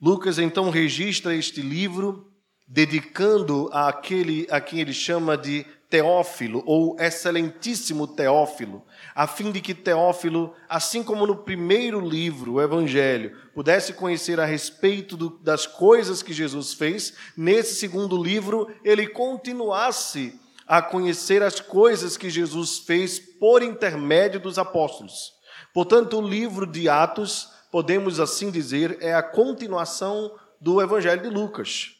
Lucas 0.00 0.38
então 0.38 0.68
registra 0.68 1.34
este 1.34 1.62
livro 1.62 2.30
dedicando 2.68 3.70
àquele 3.72 4.46
a 4.50 4.60
quem 4.60 4.80
ele 4.80 4.92
chama 4.92 5.34
de 5.34 5.64
Teófilo, 5.88 6.62
ou 6.66 6.96
excelentíssimo 6.98 8.08
Teófilo, 8.08 8.84
a 9.14 9.26
fim 9.26 9.52
de 9.52 9.60
que 9.60 9.72
Teófilo, 9.72 10.52
assim 10.68 11.02
como 11.02 11.26
no 11.26 11.36
primeiro 11.36 12.00
livro, 12.00 12.54
o 12.54 12.62
Evangelho, 12.62 13.36
pudesse 13.54 13.92
conhecer 13.92 14.40
a 14.40 14.44
respeito 14.44 15.16
do, 15.16 15.38
das 15.38 15.66
coisas 15.66 16.22
que 16.22 16.32
Jesus 16.32 16.74
fez, 16.74 17.14
nesse 17.36 17.76
segundo 17.76 18.20
livro 18.20 18.68
ele 18.84 19.06
continuasse 19.06 20.38
a 20.66 20.82
conhecer 20.82 21.42
as 21.42 21.60
coisas 21.60 22.16
que 22.16 22.28
Jesus 22.28 22.78
fez 22.78 23.20
por 23.20 23.62
intermédio 23.62 24.40
dos 24.40 24.58
apóstolos. 24.58 25.34
Portanto, 25.72 26.18
o 26.18 26.26
livro 26.26 26.66
de 26.66 26.88
Atos, 26.88 27.48
podemos 27.70 28.18
assim 28.18 28.50
dizer, 28.50 28.98
é 29.00 29.14
a 29.14 29.22
continuação 29.22 30.34
do 30.60 30.82
Evangelho 30.82 31.22
de 31.22 31.28
Lucas. 31.28 31.95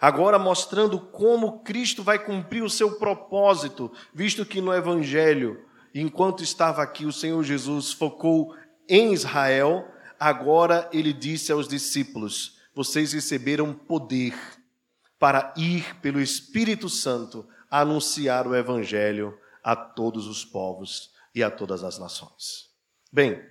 Agora 0.00 0.38
mostrando 0.38 1.00
como 1.00 1.60
Cristo 1.60 2.02
vai 2.02 2.18
cumprir 2.18 2.62
o 2.62 2.70
seu 2.70 2.98
propósito, 2.98 3.92
visto 4.14 4.46
que 4.46 4.60
no 4.60 4.72
Evangelho, 4.72 5.64
enquanto 5.92 6.42
estava 6.42 6.82
aqui, 6.82 7.04
o 7.04 7.12
Senhor 7.12 7.42
Jesus 7.42 7.92
focou 7.92 8.54
em 8.88 9.12
Israel, 9.12 9.88
agora 10.18 10.88
ele 10.92 11.12
disse 11.12 11.50
aos 11.50 11.66
discípulos: 11.66 12.58
Vocês 12.74 13.12
receberam 13.12 13.74
poder 13.74 14.34
para 15.18 15.52
ir 15.56 15.96
pelo 15.96 16.20
Espírito 16.20 16.88
Santo 16.88 17.48
anunciar 17.68 18.46
o 18.46 18.54
Evangelho 18.54 19.36
a 19.64 19.74
todos 19.74 20.28
os 20.28 20.44
povos 20.44 21.10
e 21.34 21.42
a 21.42 21.50
todas 21.50 21.82
as 21.82 21.98
nações. 21.98 22.68
Bem, 23.12 23.42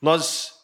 nós 0.00 0.54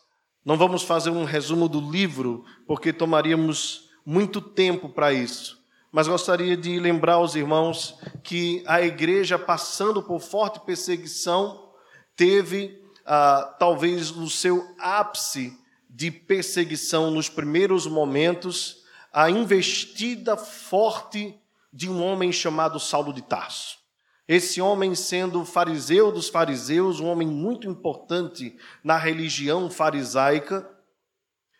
não 0.44 0.58
vamos 0.58 0.82
fazer 0.82 1.10
um 1.10 1.24
resumo 1.24 1.68
do 1.68 1.80
livro, 1.90 2.44
porque 2.66 2.92
tomaríamos 2.92 3.83
muito 4.04 4.40
tempo 4.40 4.88
para 4.88 5.12
isso. 5.12 5.62
Mas 5.90 6.08
gostaria 6.08 6.56
de 6.56 6.78
lembrar 6.80 7.14
aos 7.14 7.34
irmãos 7.34 7.98
que 8.22 8.62
a 8.66 8.82
igreja, 8.82 9.38
passando 9.38 10.02
por 10.02 10.20
forte 10.20 10.60
perseguição, 10.60 11.70
teve 12.16 12.82
ah, 13.06 13.54
talvez 13.58 14.10
o 14.10 14.28
seu 14.28 14.74
ápice 14.78 15.56
de 15.88 16.10
perseguição 16.10 17.10
nos 17.10 17.28
primeiros 17.28 17.86
momentos, 17.86 18.82
a 19.12 19.30
investida 19.30 20.36
forte 20.36 21.38
de 21.72 21.88
um 21.88 22.02
homem 22.02 22.32
chamado 22.32 22.80
Saulo 22.80 23.12
de 23.12 23.22
Tarso. 23.22 23.78
Esse 24.26 24.60
homem, 24.60 24.94
sendo 24.94 25.44
fariseu 25.44 26.10
dos 26.10 26.28
fariseus, 26.28 26.98
um 26.98 27.06
homem 27.06 27.28
muito 27.28 27.68
importante 27.68 28.56
na 28.82 28.96
religião 28.96 29.70
farisaica, 29.70 30.68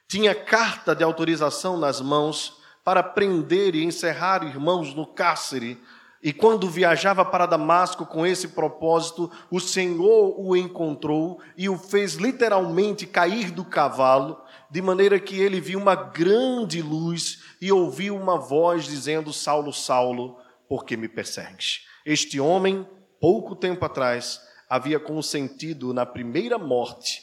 tinha 0.08 0.34
carta 0.34 0.94
de 0.94 1.02
autorização 1.02 1.76
nas 1.76 2.00
mãos 2.00 2.62
para 2.84 3.02
prender 3.02 3.74
e 3.74 3.82
encerrar 3.82 4.44
irmãos 4.44 4.94
no 4.94 5.06
cárcere. 5.06 5.80
E 6.22 6.32
quando 6.32 6.70
viajava 6.70 7.24
para 7.24 7.46
Damasco 7.46 8.06
com 8.06 8.26
esse 8.26 8.48
propósito, 8.48 9.30
o 9.50 9.60
Senhor 9.60 10.34
o 10.38 10.56
encontrou 10.56 11.40
e 11.56 11.68
o 11.68 11.76
fez 11.76 12.14
literalmente 12.14 13.06
cair 13.06 13.50
do 13.50 13.64
cavalo, 13.64 14.40
de 14.70 14.80
maneira 14.80 15.18
que 15.18 15.38
ele 15.38 15.60
viu 15.60 15.78
uma 15.78 15.94
grande 15.94 16.80
luz 16.80 17.42
e 17.60 17.70
ouviu 17.70 18.16
uma 18.16 18.38
voz 18.38 18.84
dizendo: 18.84 19.32
Saulo, 19.32 19.72
Saulo, 19.72 20.38
por 20.68 20.84
que 20.84 20.96
me 20.96 21.08
persegues? 21.08 21.82
Este 22.06 22.40
homem, 22.40 22.88
pouco 23.20 23.54
tempo 23.54 23.84
atrás, 23.84 24.40
havia 24.68 24.98
consentido 24.98 25.92
na 25.92 26.06
primeira 26.06 26.58
morte 26.58 27.22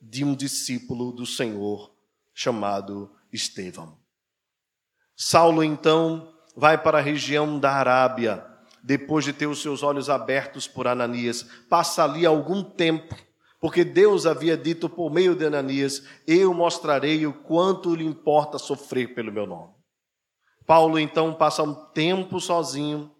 de 0.00 0.24
um 0.24 0.34
discípulo 0.34 1.12
do 1.12 1.26
Senhor 1.26 1.90
chamado 2.40 3.14
Estevão. 3.30 3.98
Saulo 5.14 5.62
então 5.62 6.32
vai 6.56 6.82
para 6.82 6.96
a 6.96 7.02
região 7.02 7.60
da 7.60 7.70
Arábia, 7.70 8.46
depois 8.82 9.26
de 9.26 9.34
ter 9.34 9.46
os 9.46 9.60
seus 9.60 9.82
olhos 9.82 10.08
abertos 10.08 10.66
por 10.66 10.88
Ananias, 10.88 11.42
passa 11.68 12.02
ali 12.02 12.24
algum 12.24 12.62
tempo, 12.62 13.14
porque 13.60 13.84
Deus 13.84 14.24
havia 14.24 14.56
dito 14.56 14.88
por 14.88 15.12
meio 15.12 15.34
de 15.36 15.44
Ananias: 15.44 16.02
Eu 16.26 16.54
mostrarei 16.54 17.26
o 17.26 17.34
quanto 17.34 17.94
lhe 17.94 18.06
importa 18.06 18.56
sofrer 18.56 19.14
pelo 19.14 19.30
meu 19.30 19.46
nome. 19.46 19.74
Paulo 20.66 20.98
então 20.98 21.34
passa 21.34 21.62
um 21.62 21.74
tempo 21.92 22.40
sozinho, 22.40 23.14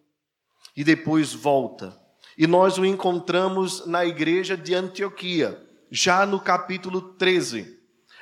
e 0.74 0.82
depois 0.82 1.34
volta. 1.34 1.94
E 2.38 2.46
nós 2.46 2.78
o 2.78 2.86
encontramos 2.86 3.84
na 3.84 4.02
igreja 4.02 4.56
de 4.56 4.74
Antioquia, 4.74 5.60
já 5.90 6.24
no 6.24 6.40
capítulo 6.40 7.02
13. 7.18 7.79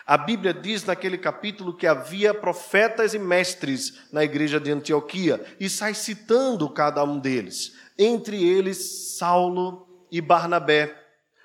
A 0.08 0.16
Bíblia 0.16 0.54
diz 0.54 0.86
naquele 0.86 1.18
capítulo 1.18 1.76
que 1.76 1.86
havia 1.86 2.32
profetas 2.32 3.12
e 3.12 3.18
mestres 3.18 4.08
na 4.10 4.24
igreja 4.24 4.58
de 4.58 4.70
Antioquia 4.70 5.44
e 5.60 5.68
sai 5.68 5.92
citando 5.92 6.66
cada 6.70 7.04
um 7.04 7.18
deles, 7.18 7.74
entre 7.98 8.42
eles 8.42 9.18
Saulo 9.18 9.86
e 10.10 10.22
Barnabé, 10.22 10.96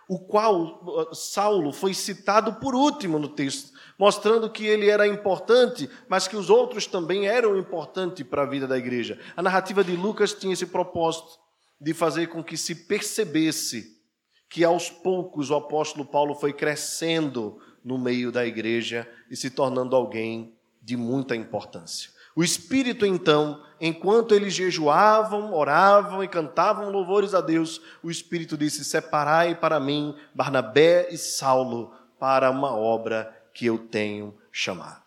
o 0.07 0.17
qual 0.17 1.11
Saulo 1.11 1.73
foi 1.73 1.93
citado 1.93 2.53
por 2.53 2.73
último 2.73 3.19
no 3.19 3.27
texto, 3.27 3.73
mostrando 3.99 4.49
que 4.49 4.65
ele 4.65 4.89
era 4.89 5.05
importante, 5.05 5.89
mas 6.07 6.25
que 6.25 6.37
os 6.37 6.49
outros 6.49 6.87
também 6.87 7.27
eram 7.27 7.57
importantes 7.57 8.25
para 8.25 8.43
a 8.43 8.49
vida 8.49 8.65
da 8.65 8.77
igreja. 8.77 9.19
A 9.35 9.41
narrativa 9.41 9.83
de 9.83 9.93
Lucas 9.97 10.31
tinha 10.31 10.53
esse 10.53 10.67
propósito 10.67 11.37
de 11.81 11.93
fazer 11.93 12.27
com 12.27 12.41
que 12.41 12.55
se 12.55 12.73
percebesse 12.73 14.01
que 14.49 14.63
aos 14.63 14.89
poucos 14.89 15.49
o 15.49 15.55
apóstolo 15.55 16.05
Paulo 16.05 16.33
foi 16.33 16.53
crescendo 16.53 17.59
no 17.83 17.97
meio 17.97 18.31
da 18.31 18.45
igreja 18.45 19.07
e 19.29 19.35
se 19.35 19.49
tornando 19.49 19.95
alguém 19.95 20.55
de 20.81 20.97
muita 20.97 21.35
importância. 21.35 22.11
O 22.35 22.43
Espírito, 22.43 23.05
então, 23.05 23.63
enquanto 23.79 24.33
eles 24.33 24.53
jejuavam, 24.53 25.53
oravam 25.53 26.23
e 26.23 26.27
cantavam 26.27 26.89
louvores 26.89 27.33
a 27.33 27.41
Deus, 27.41 27.79
o 28.01 28.09
Espírito 28.09 28.57
disse: 28.57 28.83
Separai 28.83 29.53
para 29.53 29.79
mim 29.79 30.15
Barnabé 30.33 31.09
e 31.11 31.17
Saulo 31.17 31.93
para 32.19 32.49
uma 32.49 32.75
obra 32.75 33.31
que 33.53 33.65
eu 33.67 33.77
tenho 33.77 34.35
chamado. 34.51 35.03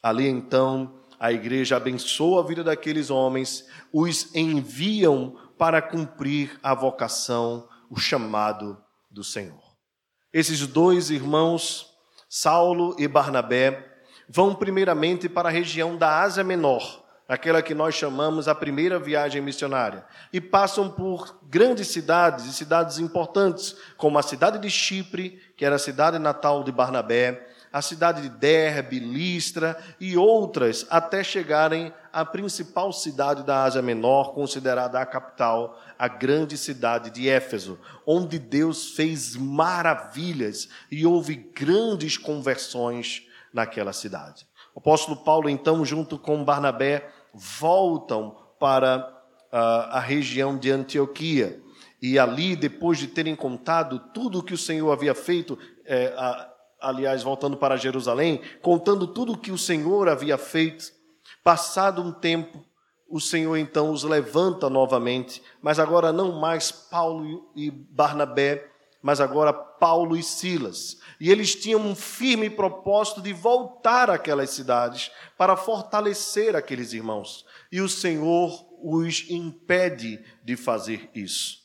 Ali 0.00 0.28
então, 0.28 1.00
a 1.18 1.32
igreja 1.32 1.76
abençoa 1.76 2.42
a 2.42 2.46
vida 2.46 2.62
daqueles 2.62 3.10
homens, 3.10 3.66
os 3.92 4.32
enviam 4.34 5.36
para 5.58 5.82
cumprir 5.82 6.58
a 6.62 6.74
vocação, 6.74 7.68
o 7.90 7.98
chamado 7.98 8.80
do 9.10 9.24
Senhor. 9.24 9.74
Esses 10.32 10.66
dois 10.66 11.10
irmãos 11.10 11.93
Saulo 12.36 12.96
e 12.98 13.06
Barnabé 13.06 13.92
vão 14.28 14.56
primeiramente 14.56 15.28
para 15.28 15.48
a 15.48 15.52
região 15.52 15.96
da 15.96 16.18
Ásia 16.20 16.42
Menor, 16.42 17.04
aquela 17.28 17.62
que 17.62 17.76
nós 17.76 17.94
chamamos 17.94 18.48
a 18.48 18.56
primeira 18.56 18.98
viagem 18.98 19.40
missionária, 19.40 20.04
e 20.32 20.40
passam 20.40 20.90
por 20.90 21.38
grandes 21.44 21.86
cidades 21.86 22.46
e 22.46 22.52
cidades 22.52 22.98
importantes, 22.98 23.76
como 23.96 24.18
a 24.18 24.22
cidade 24.22 24.58
de 24.58 24.68
Chipre, 24.68 25.40
que 25.56 25.64
era 25.64 25.76
a 25.76 25.78
cidade 25.78 26.18
natal 26.18 26.64
de 26.64 26.72
Barnabé, 26.72 27.46
a 27.72 27.80
cidade 27.80 28.22
de 28.22 28.28
Derbe, 28.30 28.98
Listra 28.98 29.78
e 30.00 30.16
outras, 30.16 30.84
até 30.90 31.22
chegarem 31.22 31.94
à 32.12 32.24
principal 32.24 32.92
cidade 32.92 33.44
da 33.44 33.62
Ásia 33.62 33.80
Menor, 33.80 34.34
considerada 34.34 34.98
a 34.98 35.06
capital, 35.06 35.80
a 35.98 36.08
grande 36.08 36.56
cidade 36.56 37.10
de 37.10 37.28
Éfeso, 37.28 37.78
onde 38.06 38.38
Deus 38.38 38.90
fez 38.90 39.36
maravilhas 39.36 40.68
e 40.90 41.06
houve 41.06 41.34
grandes 41.34 42.16
conversões 42.16 43.26
naquela 43.52 43.92
cidade. 43.92 44.46
O 44.74 44.80
apóstolo 44.80 45.16
Paulo, 45.16 45.48
então, 45.48 45.84
junto 45.84 46.18
com 46.18 46.44
Barnabé, 46.44 47.08
voltam 47.32 48.36
para 48.58 49.08
uh, 49.52 49.56
a 49.90 50.00
região 50.00 50.58
de 50.58 50.70
Antioquia. 50.70 51.62
E 52.02 52.18
ali, 52.18 52.56
depois 52.56 52.98
de 52.98 53.06
terem 53.06 53.36
contado 53.36 53.98
tudo 54.12 54.38
o 54.40 54.42
que 54.42 54.52
o 54.52 54.58
Senhor 54.58 54.92
havia 54.92 55.14
feito, 55.14 55.58
é, 55.86 56.12
a, 56.16 56.52
aliás, 56.80 57.22
voltando 57.22 57.56
para 57.56 57.76
Jerusalém, 57.76 58.42
contando 58.60 59.06
tudo 59.06 59.32
o 59.32 59.38
que 59.38 59.52
o 59.52 59.58
Senhor 59.58 60.08
havia 60.08 60.36
feito, 60.36 60.92
passado 61.42 62.02
um 62.02 62.12
tempo, 62.12 62.64
o 63.08 63.20
Senhor 63.20 63.56
então 63.56 63.90
os 63.90 64.02
levanta 64.02 64.68
novamente, 64.68 65.42
mas 65.62 65.78
agora 65.78 66.12
não 66.12 66.40
mais 66.40 66.72
Paulo 66.72 67.50
e 67.54 67.70
Barnabé, 67.70 68.70
mas 69.02 69.20
agora 69.20 69.52
Paulo 69.52 70.16
e 70.16 70.22
Silas. 70.22 70.98
E 71.20 71.30
eles 71.30 71.54
tinham 71.54 71.80
um 71.80 71.94
firme 71.94 72.48
propósito 72.48 73.20
de 73.20 73.32
voltar 73.32 74.08
àquelas 74.08 74.50
cidades 74.50 75.10
para 75.36 75.56
fortalecer 75.56 76.56
aqueles 76.56 76.92
irmãos. 76.94 77.44
E 77.70 77.80
o 77.80 77.88
Senhor 77.88 78.64
os 78.82 79.28
impede 79.28 80.24
de 80.42 80.56
fazer 80.56 81.10
isso. 81.14 81.58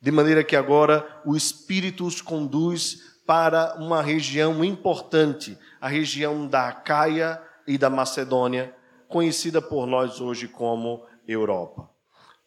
De 0.00 0.10
maneira 0.10 0.42
que 0.42 0.56
agora 0.56 1.22
o 1.24 1.36
Espírito 1.36 2.04
os 2.04 2.20
conduz 2.20 3.12
para 3.24 3.76
uma 3.78 4.02
região 4.02 4.64
importante, 4.64 5.56
a 5.80 5.86
região 5.86 6.46
da 6.48 6.68
Acaia 6.68 7.40
e 7.66 7.78
da 7.78 7.88
Macedônia, 7.88 8.74
conhecida 9.12 9.60
por 9.60 9.86
nós 9.86 10.20
hoje 10.20 10.48
como 10.48 11.04
Europa. 11.28 11.88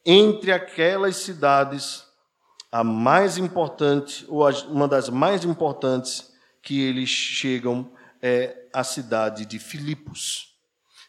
Entre 0.03 0.51
aquelas 0.51 1.17
cidades, 1.17 2.03
a 2.71 2.83
mais 2.83 3.37
importante, 3.37 4.25
ou 4.27 4.49
uma 4.67 4.87
das 4.87 5.07
mais 5.07 5.45
importantes 5.45 6.33
que 6.61 6.81
eles 6.81 7.07
chegam 7.07 7.91
é 8.21 8.67
a 8.73 8.83
cidade 8.83 9.45
de 9.45 9.59
Filipos. 9.59 10.55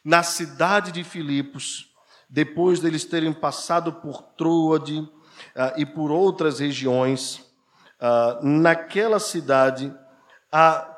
Na 0.04 0.22
cidade 0.22 0.92
de 0.92 1.02
Filipos, 1.02 1.90
depois 2.28 2.78
deles 2.78 3.04
terem 3.04 3.32
passado 3.32 3.94
por 3.94 4.22
Troade 4.36 4.98
uh, 4.98 5.10
e 5.76 5.86
por 5.86 6.10
outras 6.10 6.60
regiões, 6.60 7.38
uh, 7.98 8.46
naquela 8.46 9.18
cidade 9.18 9.92
há 10.52 10.94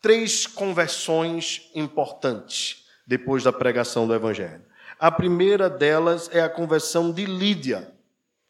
três 0.00 0.46
conversões 0.46 1.70
importantes 1.74 2.87
depois 3.08 3.42
da 3.42 3.52
pregação 3.52 4.06
do 4.06 4.14
Evangelho. 4.14 4.62
A 5.00 5.10
primeira 5.10 5.70
delas 5.70 6.28
é 6.30 6.42
a 6.42 6.48
conversão 6.48 7.10
de 7.10 7.24
Lídia, 7.24 7.90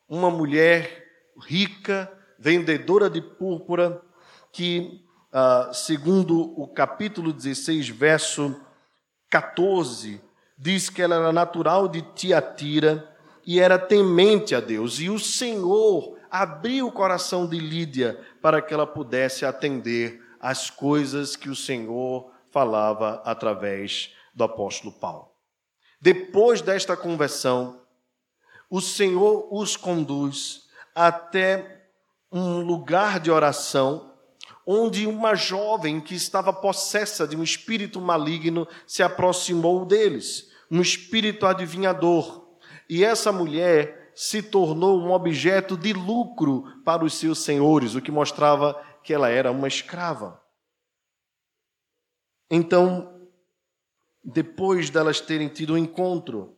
uma 0.08 0.30
mulher 0.32 1.06
rica, 1.46 2.12
vendedora 2.36 3.08
de 3.08 3.20
púrpura, 3.22 4.02
que, 4.50 5.00
ah, 5.32 5.70
segundo 5.72 6.60
o 6.60 6.66
capítulo 6.66 7.32
16, 7.32 7.88
verso 7.90 8.60
14, 9.30 10.20
diz 10.58 10.90
que 10.90 11.02
ela 11.02 11.14
era 11.14 11.32
natural 11.32 11.86
de 11.86 12.02
Tiatira 12.02 13.16
e 13.46 13.60
era 13.60 13.78
temente 13.78 14.56
a 14.56 14.60
Deus. 14.60 14.98
E 14.98 15.08
o 15.08 15.20
Senhor 15.20 16.18
abriu 16.28 16.88
o 16.88 16.92
coração 16.92 17.46
de 17.46 17.60
Lídia 17.60 18.18
para 18.42 18.60
que 18.60 18.74
ela 18.74 18.86
pudesse 18.86 19.44
atender 19.44 20.20
às 20.40 20.68
coisas 20.68 21.36
que 21.36 21.48
o 21.48 21.54
Senhor 21.54 22.32
falava 22.50 23.22
através 23.24 24.17
do 24.38 24.44
apóstolo 24.44 24.92
Paulo. 24.92 25.32
Depois 26.00 26.62
desta 26.62 26.96
conversão, 26.96 27.82
o 28.70 28.80
Senhor 28.80 29.48
os 29.50 29.76
conduz 29.76 30.68
até 30.94 31.88
um 32.30 32.60
lugar 32.60 33.18
de 33.18 33.32
oração 33.32 34.14
onde 34.64 35.06
uma 35.06 35.34
jovem 35.34 36.00
que 36.00 36.14
estava 36.14 36.52
possessa 36.52 37.26
de 37.26 37.36
um 37.36 37.42
espírito 37.42 38.00
maligno 38.00 38.68
se 38.86 39.02
aproximou 39.02 39.84
deles, 39.84 40.52
um 40.70 40.80
espírito 40.80 41.44
adivinhador. 41.44 42.46
E 42.88 43.02
essa 43.02 43.32
mulher 43.32 44.12
se 44.14 44.42
tornou 44.42 45.00
um 45.00 45.10
objeto 45.10 45.76
de 45.76 45.92
lucro 45.92 46.64
para 46.84 47.04
os 47.04 47.14
seus 47.14 47.40
senhores, 47.40 47.94
o 47.94 48.02
que 48.02 48.12
mostrava 48.12 48.80
que 49.02 49.12
ela 49.12 49.30
era 49.30 49.50
uma 49.50 49.66
escrava. 49.66 50.40
Então, 52.50 53.17
depois 54.24 54.90
delas 54.90 55.20
terem 55.20 55.48
tido 55.48 55.74
um 55.74 55.78
encontro 55.78 56.56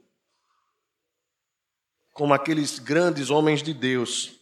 com 2.12 2.32
aqueles 2.32 2.78
grandes 2.78 3.30
homens 3.30 3.62
de 3.62 3.72
Deus, 3.72 4.38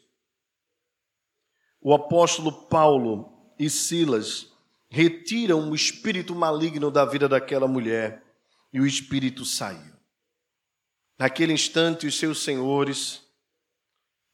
o 1.80 1.94
apóstolo 1.94 2.66
Paulo 2.66 3.52
e 3.58 3.68
Silas 3.70 4.52
retiram 4.90 5.70
o 5.70 5.74
espírito 5.74 6.34
maligno 6.34 6.90
da 6.90 7.04
vida 7.04 7.28
daquela 7.28 7.68
mulher 7.68 8.24
e 8.72 8.80
o 8.80 8.86
espírito 8.86 9.44
saiu. 9.44 9.96
Naquele 11.18 11.52
instante, 11.52 12.06
os 12.06 12.18
seus 12.18 12.42
senhores 12.42 13.27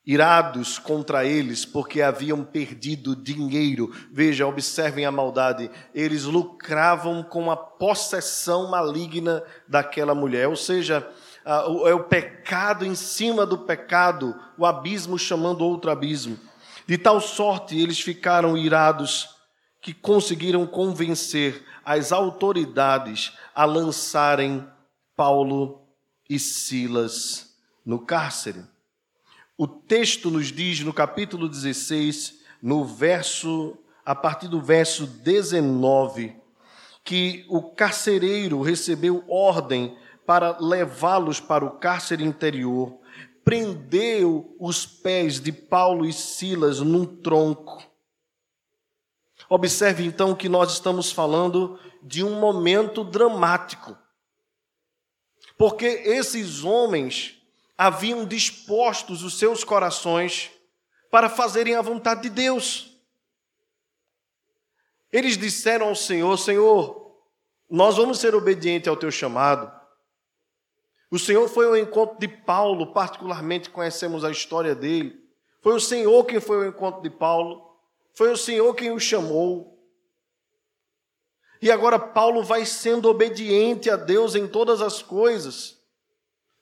irados 0.06 0.78
contra 0.78 1.24
eles 1.24 1.64
porque 1.64 2.02
haviam 2.02 2.44
perdido 2.44 3.16
dinheiro. 3.16 3.94
Veja, 4.12 4.46
observem 4.46 5.06
a 5.06 5.10
maldade. 5.10 5.70
Eles 5.94 6.24
lucravam 6.24 7.22
com 7.22 7.50
a 7.50 7.56
possessão 7.56 8.70
maligna 8.70 9.42
daquela 9.66 10.14
mulher, 10.14 10.48
ou 10.48 10.56
seja, 10.56 11.08
é 11.86 11.94
o 11.94 12.04
pecado 12.04 12.84
em 12.84 12.94
cima 12.94 13.44
do 13.44 13.58
pecado, 13.58 14.34
o 14.56 14.64
abismo 14.64 15.18
chamando 15.18 15.64
outro 15.64 15.90
abismo. 15.90 16.38
De 16.86 16.98
tal 16.98 17.20
sorte 17.20 17.78
eles 17.78 18.00
ficaram 18.00 18.56
irados 18.56 19.30
que 19.80 19.92
conseguiram 19.92 20.66
convencer 20.66 21.64
as 21.84 22.12
autoridades 22.12 23.32
a 23.54 23.64
lançarem 23.66 24.66
Paulo 25.14 25.82
e 26.28 26.38
Silas 26.38 27.54
no 27.84 27.98
cárcere. 27.98 28.64
O 29.56 29.68
texto 29.68 30.32
nos 30.32 30.48
diz 30.48 30.80
no 30.80 30.92
capítulo 30.92 31.48
16, 31.48 32.40
no 32.60 32.84
verso 32.84 33.78
a 34.04 34.12
partir 34.12 34.48
do 34.48 34.60
verso 34.60 35.06
19, 35.06 36.36
que 37.04 37.46
o 37.48 37.62
carcereiro 37.62 38.60
recebeu 38.62 39.24
ordem 39.28 39.96
para 40.26 40.58
levá-los 40.58 41.38
para 41.38 41.64
o 41.64 41.78
cárcere 41.78 42.24
interior, 42.24 42.98
prendeu 43.44 44.56
os 44.58 44.84
pés 44.84 45.38
de 45.40 45.52
Paulo 45.52 46.04
e 46.04 46.12
Silas 46.12 46.80
num 46.80 47.04
tronco. 47.06 47.80
Observe 49.48 50.04
então 50.04 50.34
que 50.34 50.48
nós 50.48 50.72
estamos 50.72 51.12
falando 51.12 51.78
de 52.02 52.24
um 52.24 52.40
momento 52.40 53.04
dramático. 53.04 53.96
Porque 55.56 55.86
esses 55.86 56.64
homens 56.64 57.43
haviam 57.76 58.24
dispostos 58.24 59.22
os 59.22 59.38
seus 59.38 59.64
corações 59.64 60.50
para 61.10 61.28
fazerem 61.28 61.74
a 61.74 61.82
vontade 61.82 62.22
de 62.22 62.30
Deus. 62.30 62.90
Eles 65.12 65.38
disseram 65.38 65.88
ao 65.88 65.94
Senhor: 65.94 66.37
Senhor, 66.37 67.14
nós 67.70 67.96
vamos 67.96 68.18
ser 68.18 68.34
obedientes 68.34 68.88
ao 68.88 68.96
teu 68.96 69.10
chamado. 69.10 69.72
O 71.10 71.18
Senhor 71.18 71.48
foi 71.48 71.66
ao 71.66 71.76
encontro 71.76 72.18
de 72.18 72.26
Paulo, 72.26 72.92
particularmente 72.92 73.70
conhecemos 73.70 74.24
a 74.24 74.30
história 74.30 74.74
dele. 74.74 75.22
Foi 75.62 75.74
o 75.74 75.80
Senhor 75.80 76.24
quem 76.24 76.40
foi 76.40 76.56
ao 76.56 76.66
encontro 76.66 77.00
de 77.02 77.10
Paulo, 77.10 77.78
foi 78.12 78.32
o 78.32 78.37
Senhor 78.37 78.74
quem 78.74 78.90
o 78.90 78.98
chamou. 78.98 79.78
E 81.62 81.70
agora 81.70 81.98
Paulo 81.98 82.42
vai 82.42 82.66
sendo 82.66 83.08
obediente 83.08 83.88
a 83.88 83.96
Deus 83.96 84.34
em 84.34 84.46
todas 84.46 84.82
as 84.82 85.02
coisas. 85.02 85.73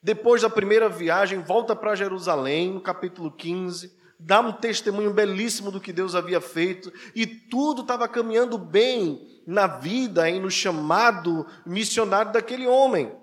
Depois 0.03 0.43
da 0.43 0.51
primeira 0.51 0.89
viagem, 0.89 1.41
volta 1.41 1.77
para 1.77 1.95
Jerusalém, 1.95 2.73
no 2.73 2.81
capítulo 2.81 3.31
15, 3.31 3.97
dá 4.19 4.41
um 4.41 4.53
testemunho 4.53 5.13
belíssimo 5.13 5.71
do 5.71 5.81
que 5.81 5.93
Deus 5.93 6.17
havia 6.17 6.41
feito, 6.41 6.93
e 7.15 7.25
tudo 7.25 7.83
estava 7.83 8.09
caminhando 8.09 8.59
bem 8.59 9.43
na 9.47 9.67
vida 9.67 10.29
e 10.29 10.41
no 10.41 10.51
chamado 10.51 11.47
missionário 11.65 12.33
daquele 12.33 12.67
homem. 12.67 13.17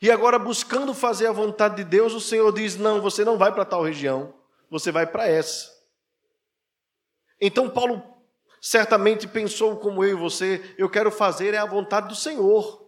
E 0.00 0.10
agora, 0.10 0.38
buscando 0.38 0.92
fazer 0.92 1.26
a 1.26 1.32
vontade 1.32 1.76
de 1.76 1.84
Deus, 1.84 2.12
o 2.12 2.20
Senhor 2.20 2.52
diz: 2.52 2.76
Não, 2.76 3.00
você 3.00 3.24
não 3.24 3.38
vai 3.38 3.50
para 3.50 3.64
tal 3.64 3.82
região, 3.82 4.34
você 4.70 4.92
vai 4.92 5.06
para 5.06 5.26
essa. 5.26 5.70
Então, 7.40 7.70
Paulo 7.70 8.02
certamente 8.60 9.26
pensou 9.26 9.76
como 9.78 10.04
eu 10.04 10.10
e 10.10 10.20
você: 10.20 10.74
eu 10.76 10.90
quero 10.90 11.10
fazer 11.10 11.54
é 11.54 11.58
a 11.58 11.64
vontade 11.64 12.08
do 12.08 12.14
Senhor. 12.14 12.85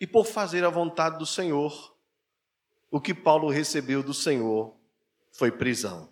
E 0.00 0.06
por 0.06 0.24
fazer 0.24 0.64
a 0.64 0.70
vontade 0.70 1.18
do 1.18 1.26
Senhor, 1.26 1.94
o 2.90 2.98
que 2.98 3.12
Paulo 3.12 3.50
recebeu 3.50 4.02
do 4.02 4.14
Senhor 4.14 4.74
foi 5.30 5.52
prisão. 5.52 6.10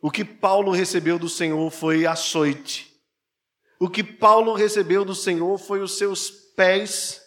O 0.00 0.10
que 0.10 0.24
Paulo 0.24 0.70
recebeu 0.70 1.18
do 1.18 1.28
Senhor 1.28 1.68
foi 1.70 2.06
açoite. 2.06 2.94
O 3.80 3.90
que 3.90 4.04
Paulo 4.04 4.54
recebeu 4.54 5.04
do 5.04 5.14
Senhor 5.14 5.58
foi 5.58 5.80
os 5.80 5.98
seus 5.98 6.30
pés 6.30 7.20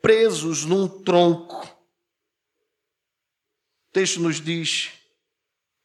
presos 0.00 0.64
num 0.64 0.88
tronco. 0.88 1.62
O 3.88 3.92
texto 3.92 4.18
nos 4.20 4.40
diz, 4.40 4.90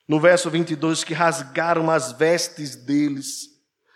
no 0.07 0.19
verso 0.19 0.49
22, 0.49 1.03
que 1.03 1.13
rasgaram 1.13 1.91
as 1.91 2.13
vestes 2.13 2.75
deles 2.75 3.49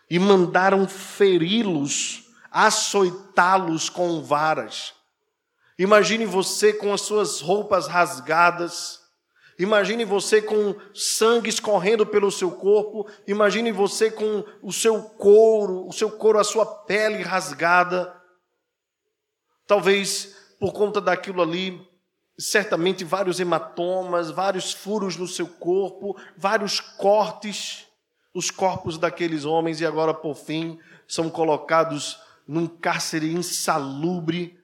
e 0.10 0.20
mandaram 0.20 0.86
feri-los 0.88 2.21
açoitá-los 2.52 3.90
com 3.90 4.22
varas. 4.22 4.94
Imagine 5.80 6.26
você 6.26 6.74
com 6.74 6.94
as 6.94 7.02
suas 7.02 7.40
roupas 7.40 7.88
rasgadas. 7.88 9.00
Imagine 9.58 10.04
você 10.04 10.42
com 10.42 10.76
sangue 10.94 11.50
escorrendo 11.50 12.06
pelo 12.06 12.30
seu 12.30 12.52
corpo. 12.52 13.10
Imagine 13.26 13.72
você 13.72 14.12
com 14.12 14.44
o 14.62 14.74
seu 14.74 15.02
couro, 15.02 15.88
o 15.88 15.94
seu 15.94 16.12
couro, 16.12 16.40
a 16.40 16.44
sua 16.44 16.66
pele 16.66 17.24
rasgada. 17.24 18.14
Talvez 19.66 20.36
por 20.60 20.74
conta 20.74 21.00
daquilo 21.00 21.42
ali, 21.42 21.82
certamente 22.38 23.04
vários 23.04 23.40
hematomas, 23.40 24.30
vários 24.30 24.74
furos 24.74 25.16
no 25.16 25.28
seu 25.28 25.48
corpo, 25.48 26.20
vários 26.38 26.80
cortes. 26.80 27.88
Os 28.34 28.50
corpos 28.50 28.98
daqueles 28.98 29.44
homens, 29.44 29.82
e 29.82 29.86
agora 29.86 30.14
por 30.14 30.36
fim, 30.36 30.80
são 31.06 31.30
colocados 31.30 32.18
num 32.52 32.68
cárcere 32.68 33.32
insalubre, 33.32 34.60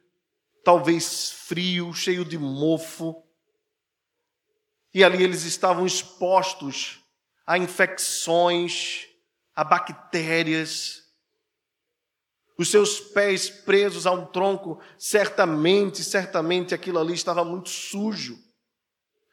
talvez 0.62 1.32
frio, 1.32 1.94
cheio 1.94 2.26
de 2.26 2.38
mofo. 2.38 3.24
E 4.94 5.06
ali 5.06 5.24
eles 5.24 5.46
estavam 5.46 5.86
expostos 5.86 7.00
a 7.46 7.58
infecções, 7.58 9.06
a 9.56 9.64
bactérias. 9.64 11.02
Os 12.60 12.70
seus 12.70 13.00
pés 13.00 13.50
presos 13.50 14.06
a 14.06 14.12
um 14.12 14.26
tronco, 14.26 14.82
certamente, 14.98 16.04
certamente 16.04 16.76
aquilo 16.76 17.00
ali 17.00 17.14
estava 17.14 17.46
muito 17.46 17.70
sujo. 17.70 18.38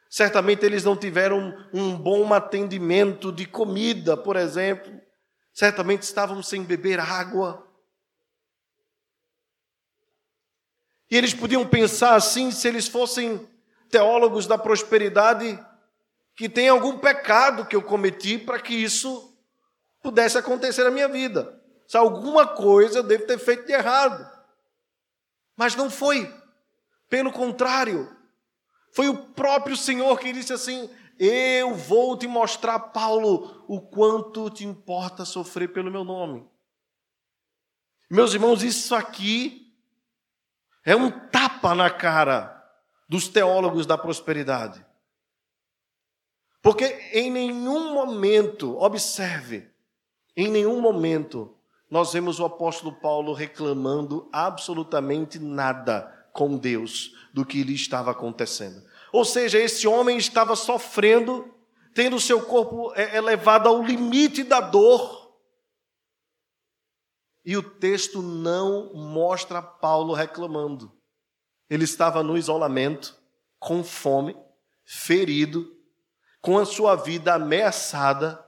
Certamente 0.09 0.65
eles 0.65 0.85
não 0.85 0.95
tiveram 0.95 1.53
um 1.73 1.97
bom 1.97 2.33
atendimento 2.33 3.33
de 3.33 3.45
comida, 3.45 4.15
por 4.15 4.37
exemplo. 4.37 4.97
Certamente 5.53 6.03
estavam 6.03 6.41
sem 6.41 6.63
beber 6.63 7.01
água. 7.01 7.64
E 11.09 11.17
eles 11.17 11.33
podiam 11.33 11.67
pensar 11.67 12.15
assim, 12.15 12.51
se 12.51 12.67
eles 12.67 12.87
fossem 12.87 13.47
teólogos 13.89 14.47
da 14.47 14.57
prosperidade, 14.57 15.59
que 16.35 16.49
tem 16.49 16.67
algum 16.67 16.97
pecado 16.97 17.65
que 17.65 17.75
eu 17.75 17.81
cometi 17.81 18.37
para 18.37 18.59
que 18.59 18.73
isso 18.73 19.33
pudesse 20.01 20.37
acontecer 20.37 20.83
na 20.83 20.91
minha 20.91 21.07
vida. 21.07 21.61
Se 21.87 21.95
alguma 21.97 22.47
coisa 22.47 22.99
eu 22.99 23.03
devo 23.03 23.25
ter 23.25 23.37
feito 23.37 23.65
de 23.65 23.73
errado. 23.73 24.29
Mas 25.55 25.75
não 25.75 25.89
foi. 25.89 26.33
Pelo 27.07 27.31
contrário, 27.31 28.15
foi 28.91 29.07
o 29.07 29.17
próprio 29.33 29.77
Senhor 29.77 30.19
que 30.19 30.33
disse 30.33 30.51
assim: 30.51 30.89
Eu 31.19 31.75
vou 31.75 32.17
te 32.17 32.27
mostrar, 32.27 32.79
Paulo, 32.79 33.63
o 33.67 33.79
quanto 33.79 34.49
te 34.49 34.65
importa 34.65 35.23
sofrer 35.23 35.71
pelo 35.71 35.91
meu 35.91 36.03
nome. 36.03 36.45
Meus 38.09 38.33
irmãos, 38.33 38.63
isso 38.63 38.93
aqui 38.93 39.64
é 40.85 40.95
um 40.95 41.09
tapa 41.09 41.73
na 41.73 41.89
cara 41.89 42.63
dos 43.09 43.27
teólogos 43.27 43.85
da 43.85 43.97
prosperidade. 43.97 44.85
Porque 46.61 46.85
em 47.11 47.31
nenhum 47.31 47.93
momento, 47.93 48.77
observe, 48.77 49.67
em 50.37 50.49
nenhum 50.49 50.79
momento 50.79 51.55
nós 51.89 52.13
vemos 52.13 52.39
o 52.39 52.45
apóstolo 52.45 52.93
Paulo 52.93 53.33
reclamando 53.33 54.27
absolutamente 54.31 55.39
nada 55.39 56.27
com 56.33 56.57
Deus 56.57 57.13
do 57.33 57.45
que 57.45 57.63
lhe 57.63 57.73
estava 57.73 58.11
acontecendo. 58.11 58.83
Ou 59.11 59.23
seja, 59.23 59.59
esse 59.59 59.87
homem 59.87 60.17
estava 60.17 60.55
sofrendo, 60.55 61.53
tendo 61.93 62.19
seu 62.19 62.41
corpo 62.41 62.91
é, 62.95 63.15
elevado 63.17 63.69
ao 63.69 63.81
limite 63.81 64.43
da 64.43 64.59
dor, 64.59 65.24
e 67.45 67.55
o 67.55 67.61
texto 67.61 68.21
não 68.23 68.91
mostra 68.93 69.61
Paulo 69.61 70.13
reclamando. 70.13 70.91
Ele 71.69 71.83
estava 71.83 72.23
no 72.23 72.37
isolamento, 72.37 73.15
com 73.59 73.83
fome, 73.83 74.35
ferido, 74.83 75.71
com 76.41 76.57
a 76.57 76.65
sua 76.65 76.95
vida 76.95 77.35
ameaçada, 77.35 78.43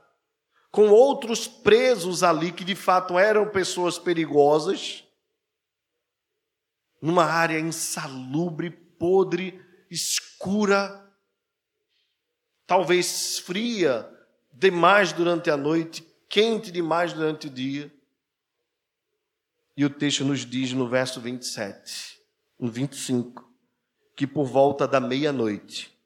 com 0.70 0.90
outros 0.90 1.46
presos 1.46 2.22
ali 2.22 2.52
que 2.52 2.64
de 2.64 2.74
fato 2.74 3.18
eram 3.18 3.48
pessoas 3.48 3.98
perigosas, 3.98 5.04
numa 7.00 7.24
área 7.24 7.58
insalubre, 7.58 8.70
podre, 8.70 9.64
escura, 9.88 11.08
talvez 12.66 13.38
fria 13.38 14.08
demais 14.52 15.12
durante 15.12 15.50
a 15.50 15.56
noite, 15.56 16.02
quente 16.28 16.72
demais 16.72 17.12
durante 17.12 17.46
o 17.46 17.50
dia. 17.50 17.92
E 19.78 19.84
o 19.84 19.90
texto 19.90 20.24
nos 20.24 20.44
diz 20.44 20.72
no 20.72 20.88
verso 20.88 21.20
27, 21.20 22.18
no 22.58 22.68
25, 22.68 23.48
que 24.16 24.26
por 24.26 24.44
volta 24.44 24.88
da 24.88 24.98
meia-noite, 24.98 25.96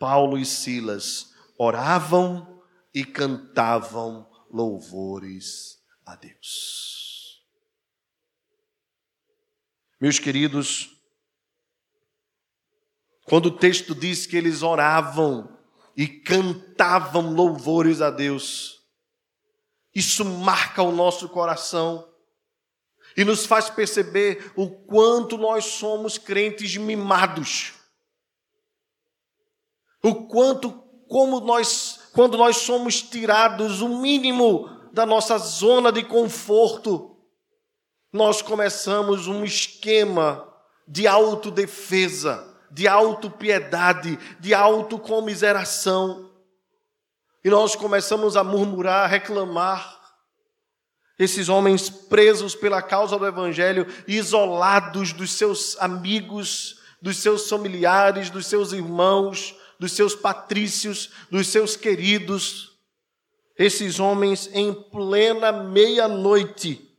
Paulo 0.00 0.36
e 0.36 0.44
Silas 0.44 1.32
oravam 1.56 2.60
e 2.92 3.04
cantavam 3.04 4.28
louvores 4.50 5.80
a 6.04 6.16
Deus. 6.16 7.40
Meus 10.00 10.18
queridos, 10.18 11.00
quando 13.26 13.46
o 13.46 13.56
texto 13.56 13.94
diz 13.94 14.26
que 14.26 14.36
eles 14.36 14.60
oravam 14.60 15.56
e 15.96 16.08
cantavam 16.08 17.32
louvores 17.32 18.00
a 18.00 18.10
Deus, 18.10 18.84
isso 19.94 20.24
marca 20.24 20.82
o 20.82 20.90
nosso 20.90 21.28
coração 21.28 22.12
e 23.16 23.24
nos 23.24 23.46
faz 23.46 23.70
perceber 23.70 24.52
o 24.56 24.68
quanto 24.68 25.38
nós 25.38 25.64
somos 25.64 26.18
crentes 26.18 26.76
mimados. 26.76 27.72
O 30.02 30.26
quanto, 30.26 30.70
como 31.08 31.40
nós, 31.40 32.00
quando 32.12 32.36
nós 32.36 32.58
somos 32.58 33.00
tirados 33.00 33.80
o 33.80 33.88
mínimo 33.88 34.68
da 34.92 35.06
nossa 35.06 35.38
zona 35.38 35.90
de 35.90 36.04
conforto, 36.04 37.16
nós 38.12 38.42
começamos 38.42 39.26
um 39.26 39.44
esquema 39.44 40.46
de 40.86 41.06
autodefesa, 41.06 42.54
de 42.70 42.86
autopiedade, 42.86 44.18
de 44.38 44.52
autocomiseração. 44.54 46.30
E 47.44 47.50
nós 47.50 47.74
começamos 47.74 48.36
a 48.36 48.44
murmurar, 48.44 49.04
a 49.04 49.06
reclamar. 49.06 50.03
Esses 51.18 51.48
homens 51.48 51.88
presos 51.88 52.54
pela 52.54 52.82
causa 52.82 53.18
do 53.18 53.26
Evangelho, 53.26 53.86
isolados 54.06 55.12
dos 55.12 55.32
seus 55.32 55.76
amigos, 55.80 56.80
dos 57.00 57.18
seus 57.18 57.48
familiares, 57.48 58.30
dos 58.30 58.46
seus 58.46 58.72
irmãos, 58.72 59.54
dos 59.78 59.92
seus 59.92 60.14
patrícios, 60.14 61.10
dos 61.30 61.48
seus 61.48 61.76
queridos. 61.76 62.72
Esses 63.56 64.00
homens, 64.00 64.48
em 64.52 64.72
plena 64.72 65.52
meia-noite, 65.52 66.90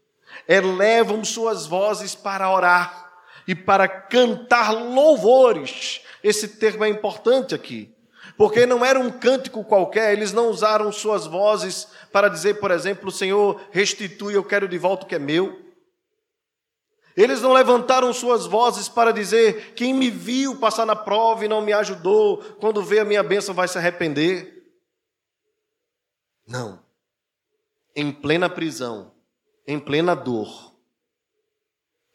elevam 0.47 1.23
suas 1.25 1.65
vozes 1.65 2.15
para 2.15 2.49
orar 2.51 3.11
e 3.47 3.53
para 3.53 3.87
cantar 3.87 4.71
louvores. 4.71 6.01
Esse 6.23 6.47
termo 6.47 6.85
é 6.85 6.89
importante 6.89 7.53
aqui, 7.53 7.94
porque 8.37 8.65
não 8.65 8.85
era 8.85 8.99
um 8.99 9.09
cântico 9.11 9.63
qualquer, 9.63 10.13
eles 10.13 10.33
não 10.33 10.49
usaram 10.49 10.91
suas 10.91 11.25
vozes 11.25 11.87
para 12.11 12.27
dizer, 12.27 12.59
por 12.59 12.71
exemplo, 12.71 13.09
Senhor, 13.09 13.61
restitui, 13.71 14.35
eu 14.35 14.43
quero 14.43 14.67
de 14.67 14.77
volta 14.77 15.05
o 15.05 15.07
que 15.07 15.15
é 15.15 15.19
meu. 15.19 15.63
Eles 17.15 17.41
não 17.41 17.53
levantaram 17.53 18.11
suas 18.11 18.45
vozes 18.45 18.89
para 18.89 19.13
dizer: 19.13 19.73
quem 19.73 19.93
me 19.93 20.09
viu 20.09 20.57
passar 20.57 20.85
na 20.85 20.95
prova 20.95 21.45
e 21.45 21.47
não 21.47 21.61
me 21.61 21.71
ajudou, 21.71 22.37
quando 22.59 22.83
vê 22.83 22.99
a 22.99 23.05
minha 23.05 23.23
bênção 23.23 23.55
vai 23.55 23.67
se 23.67 23.77
arrepender. 23.77 24.53
Não. 26.45 26.83
Em 27.95 28.11
plena 28.11 28.49
prisão, 28.49 29.13
em 29.65 29.79
plena 29.79 30.13
dor, 30.13 30.74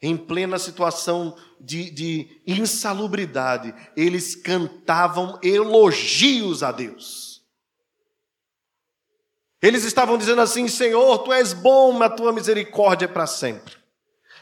em 0.01 0.17
plena 0.17 0.57
situação 0.57 1.37
de, 1.59 1.91
de 1.91 2.41
insalubridade, 2.47 3.73
eles 3.95 4.35
cantavam 4.35 5.39
elogios 5.43 6.63
a 6.63 6.71
Deus. 6.71 7.43
Eles 9.61 9.83
estavam 9.83 10.17
dizendo 10.17 10.41
assim: 10.41 10.67
Senhor, 10.67 11.19
tu 11.19 11.31
és 11.31 11.53
bom, 11.53 12.01
a 12.01 12.09
tua 12.09 12.33
misericórdia 12.33 13.05
é 13.05 13.07
para 13.07 13.27
sempre. 13.27 13.75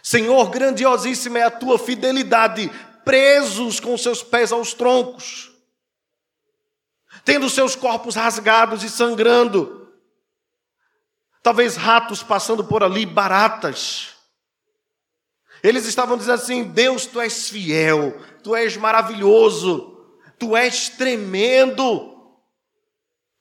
Senhor, 0.02 0.50
grandiosíssima 0.50 1.39
é 1.39 1.43
a 1.43 1.52
tua 1.52 1.78
fidelidade, 1.78 2.72
presos 3.04 3.82
com 3.82 3.98
seus 3.98 4.24
pés 4.24 4.54
aos 4.54 4.74
troncos, 4.74 5.52
tendo 7.26 7.50
seus 7.50 7.76
corpos 7.76 8.15
rasgados 8.15 8.82
e 8.82 8.89
sangrando, 8.89 9.91
talvez 11.43 11.76
ratos 11.76 12.24
passando 12.24 12.63
por 12.63 12.82
ali, 12.82 13.06
baratas. 13.06 14.19
Eles 15.62 15.86
estavam 15.86 16.17
dizendo 16.17 16.36
assim: 16.36 16.63
Deus, 16.63 17.06
tu 17.06 17.19
és 17.19 17.50
fiel, 17.50 18.17
tu 18.43 18.56
és 18.56 18.78
maravilhoso, 18.78 19.98
tu 20.38 20.56
és 20.56 20.89
tremendo. 20.89 22.17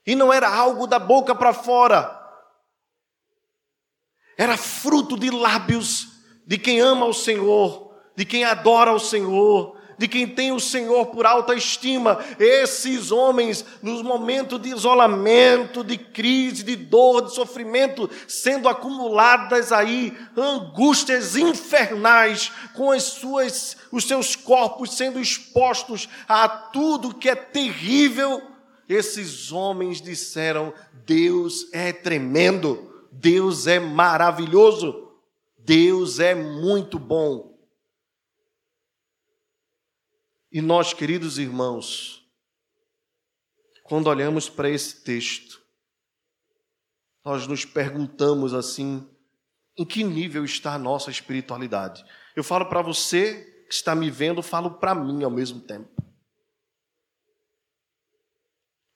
E 0.07 0.15
não 0.15 0.33
era 0.33 0.49
algo 0.49 0.87
da 0.87 0.99
boca 0.99 1.35
para 1.35 1.53
fora, 1.53 2.19
era 4.37 4.57
fruto 4.57 5.19
de 5.19 5.31
lábios 5.31 6.09
de 6.47 6.57
quem 6.57 6.81
ama 6.81 7.05
o 7.05 7.13
Senhor, 7.13 7.95
de 8.17 8.25
quem 8.25 8.45
adora 8.45 8.93
o 8.93 8.99
Senhor, 8.99 9.78
de 9.99 10.07
quem 10.07 10.27
tem 10.27 10.53
o 10.53 10.61
Senhor 10.61 11.07
por 11.07 11.27
alta 11.27 11.55
estima. 11.55 12.25
Esses 12.39 13.11
homens, 13.11 13.65
nos 13.83 14.01
momentos 14.01 14.63
de 14.63 14.71
isolamento, 14.71 15.83
de 15.83 15.99
crise, 15.99 16.63
de 16.63 16.77
dor, 16.77 17.23
de 17.23 17.35
sofrimento, 17.35 18.09
sendo 18.27 18.69
acumuladas 18.69 19.73
aí 19.73 20.17
angústias 20.37 21.37
infernais, 21.37 22.51
com 22.75 22.93
as 22.93 23.03
suas, 23.03 23.77
os 23.91 24.05
seus 24.05 24.37
corpos 24.37 24.97
sendo 24.97 25.21
expostos 25.21 26.09
a 26.29 26.49
tudo 26.49 27.15
que 27.15 27.29
é 27.29 27.35
terrível, 27.35 28.41
esses 28.89 29.53
homens 29.53 30.01
disseram: 30.01 30.73
Deus 31.05 31.67
é 31.73 31.93
tremendo, 31.93 33.05
Deus 33.11 33.67
é 33.67 33.79
maravilhoso. 33.79 35.09
Deus 35.69 36.19
é 36.19 36.35
muito 36.35 36.99
bom. 36.99 37.58
E 40.59 40.61
nós, 40.61 40.93
queridos 40.93 41.39
irmãos, 41.39 42.29
quando 43.85 44.09
olhamos 44.09 44.49
para 44.49 44.69
esse 44.69 45.05
texto, 45.05 45.63
nós 47.25 47.47
nos 47.47 47.65
perguntamos 47.65 48.53
assim: 48.53 49.09
em 49.77 49.85
que 49.85 50.03
nível 50.03 50.45
está 50.45 50.75
a 50.75 50.79
nossa 50.79 51.13
espiritualidade? 51.13 52.05
Eu 52.35 52.43
falo 52.43 52.67
para 52.67 52.83
você 52.83 53.67
que 53.69 53.73
está 53.73 53.95
me 53.95 54.11
vendo, 54.11 54.43
falo 54.43 54.73
para 54.81 54.97
mim 54.97 55.23
ao 55.23 55.31
mesmo 55.31 55.61
tempo. 55.61 55.91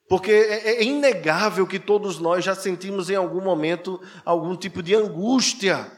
Porque 0.08 0.32
é, 0.32 0.80
é 0.80 0.82
inegável 0.82 1.64
que 1.64 1.78
todos 1.78 2.18
nós 2.18 2.44
já 2.44 2.56
sentimos 2.56 3.08
em 3.08 3.14
algum 3.14 3.40
momento 3.40 4.02
algum 4.24 4.56
tipo 4.56 4.82
de 4.82 4.96
angústia 4.96 5.92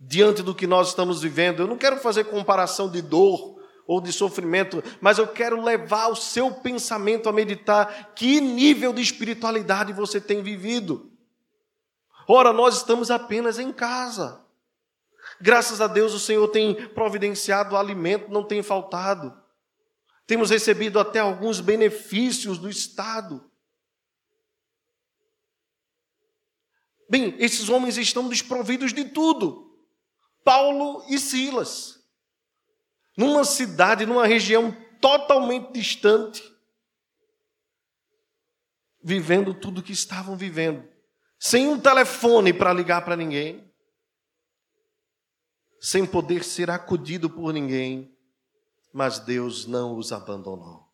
diante 0.00 0.42
do 0.42 0.56
que 0.56 0.66
nós 0.66 0.88
estamos 0.88 1.22
vivendo. 1.22 1.62
Eu 1.62 1.68
não 1.68 1.78
quero 1.78 1.98
fazer 1.98 2.24
comparação 2.24 2.90
de 2.90 3.00
dor 3.00 3.55
ou 3.86 4.00
de 4.00 4.12
sofrimento, 4.12 4.82
mas 5.00 5.18
eu 5.18 5.28
quero 5.28 5.62
levar 5.62 6.08
o 6.08 6.16
seu 6.16 6.52
pensamento 6.52 7.28
a 7.28 7.32
meditar 7.32 8.12
que 8.14 8.40
nível 8.40 8.92
de 8.92 9.00
espiritualidade 9.00 9.92
você 9.92 10.20
tem 10.20 10.42
vivido. 10.42 11.12
Ora, 12.26 12.52
nós 12.52 12.78
estamos 12.78 13.10
apenas 13.10 13.58
em 13.58 13.72
casa. 13.72 14.44
Graças 15.40 15.80
a 15.80 15.86
Deus 15.86 16.12
o 16.12 16.20
Senhor 16.20 16.48
tem 16.48 16.88
providenciado 16.88 17.76
alimento, 17.76 18.30
não 18.30 18.42
tem 18.42 18.62
faltado. 18.62 19.36
Temos 20.26 20.50
recebido 20.50 20.98
até 20.98 21.20
alguns 21.20 21.60
benefícios 21.60 22.58
do 22.58 22.68
Estado. 22.68 23.48
Bem, 27.08 27.36
esses 27.38 27.68
homens 27.68 27.96
estão 27.96 28.28
desprovidos 28.28 28.92
de 28.92 29.04
tudo. 29.04 29.78
Paulo 30.44 31.04
e 31.08 31.18
Silas, 31.18 32.00
numa 33.16 33.44
cidade, 33.44 34.04
numa 34.04 34.26
região 34.26 34.70
totalmente 35.00 35.72
distante, 35.72 36.42
vivendo 39.02 39.54
tudo 39.54 39.78
o 39.80 39.82
que 39.82 39.92
estavam 39.92 40.36
vivendo, 40.36 40.86
sem 41.38 41.68
um 41.68 41.80
telefone 41.80 42.52
para 42.52 42.72
ligar 42.72 43.04
para 43.04 43.16
ninguém, 43.16 43.72
sem 45.80 46.04
poder 46.04 46.42
ser 46.42 46.70
acudido 46.70 47.30
por 47.30 47.52
ninguém, 47.52 48.12
mas 48.92 49.18
Deus 49.18 49.66
não 49.66 49.96
os 49.96 50.12
abandonou. 50.12 50.84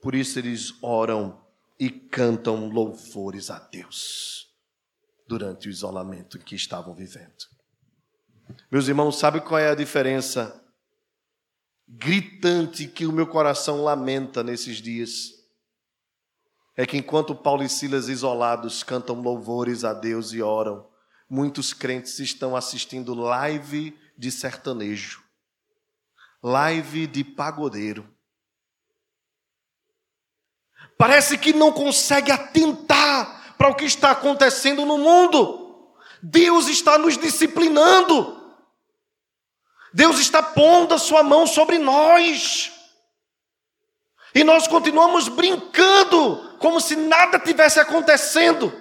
Por 0.00 0.14
isso 0.14 0.38
eles 0.38 0.72
oram 0.82 1.44
e 1.78 1.90
cantam 1.90 2.68
louvores 2.68 3.50
a 3.50 3.58
Deus 3.58 4.46
durante 5.26 5.68
o 5.68 5.70
isolamento 5.70 6.38
que 6.38 6.54
estavam 6.54 6.94
vivendo. 6.94 7.44
Meus 8.70 8.88
irmãos, 8.88 9.18
sabe 9.18 9.40
qual 9.40 9.58
é 9.58 9.70
a 9.70 9.74
diferença 9.74 10.64
gritante 11.98 12.86
que 12.86 13.04
o 13.04 13.12
meu 13.12 13.26
coração 13.26 13.82
lamenta 13.82 14.44
nesses 14.44 14.76
dias? 14.76 15.34
É 16.76 16.86
que 16.86 16.96
enquanto 16.96 17.34
Paulo 17.34 17.64
e 17.64 17.68
Silas 17.68 18.08
isolados 18.08 18.84
cantam 18.84 19.20
louvores 19.20 19.82
a 19.82 19.92
Deus 19.92 20.32
e 20.32 20.40
oram, 20.40 20.86
muitos 21.28 21.74
crentes 21.74 22.20
estão 22.20 22.54
assistindo 22.54 23.14
live 23.14 23.98
de 24.16 24.30
sertanejo, 24.30 25.24
live 26.40 27.08
de 27.08 27.24
pagodeiro. 27.24 28.08
Parece 30.96 31.36
que 31.36 31.52
não 31.52 31.72
consegue 31.72 32.30
atentar 32.30 33.56
para 33.58 33.68
o 33.68 33.74
que 33.74 33.84
está 33.84 34.12
acontecendo 34.12 34.86
no 34.86 34.98
mundo. 34.98 35.94
Deus 36.22 36.68
está 36.68 36.96
nos 36.96 37.18
disciplinando. 37.18 38.37
Deus 39.98 40.20
está 40.20 40.40
pondo 40.40 40.94
a 40.94 40.98
sua 40.98 41.24
mão 41.24 41.44
sobre 41.44 41.76
nós. 41.76 42.70
E 44.32 44.44
nós 44.44 44.68
continuamos 44.68 45.26
brincando 45.26 46.56
como 46.60 46.80
se 46.80 46.94
nada 46.94 47.36
tivesse 47.36 47.80
acontecendo. 47.80 48.72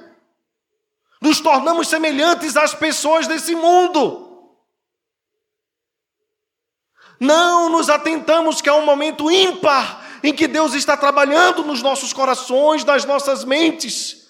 Nos 1.19 1.39
tornamos 1.41 1.87
semelhantes 1.87 2.55
às 2.55 2.75
pessoas 2.75 3.25
desse 3.25 3.55
mundo. 3.55 4.47
Não 7.19 7.67
nos 7.67 7.89
atentamos 7.89 8.61
que 8.61 8.69
há 8.69 8.75
um 8.75 8.85
momento 8.85 9.31
ímpar 9.31 10.19
em 10.21 10.31
que 10.31 10.47
Deus 10.47 10.75
está 10.75 10.95
trabalhando 10.95 11.63
nos 11.63 11.81
nossos 11.81 12.13
corações, 12.13 12.85
nas 12.85 13.05
nossas 13.05 13.43
mentes 13.43 14.26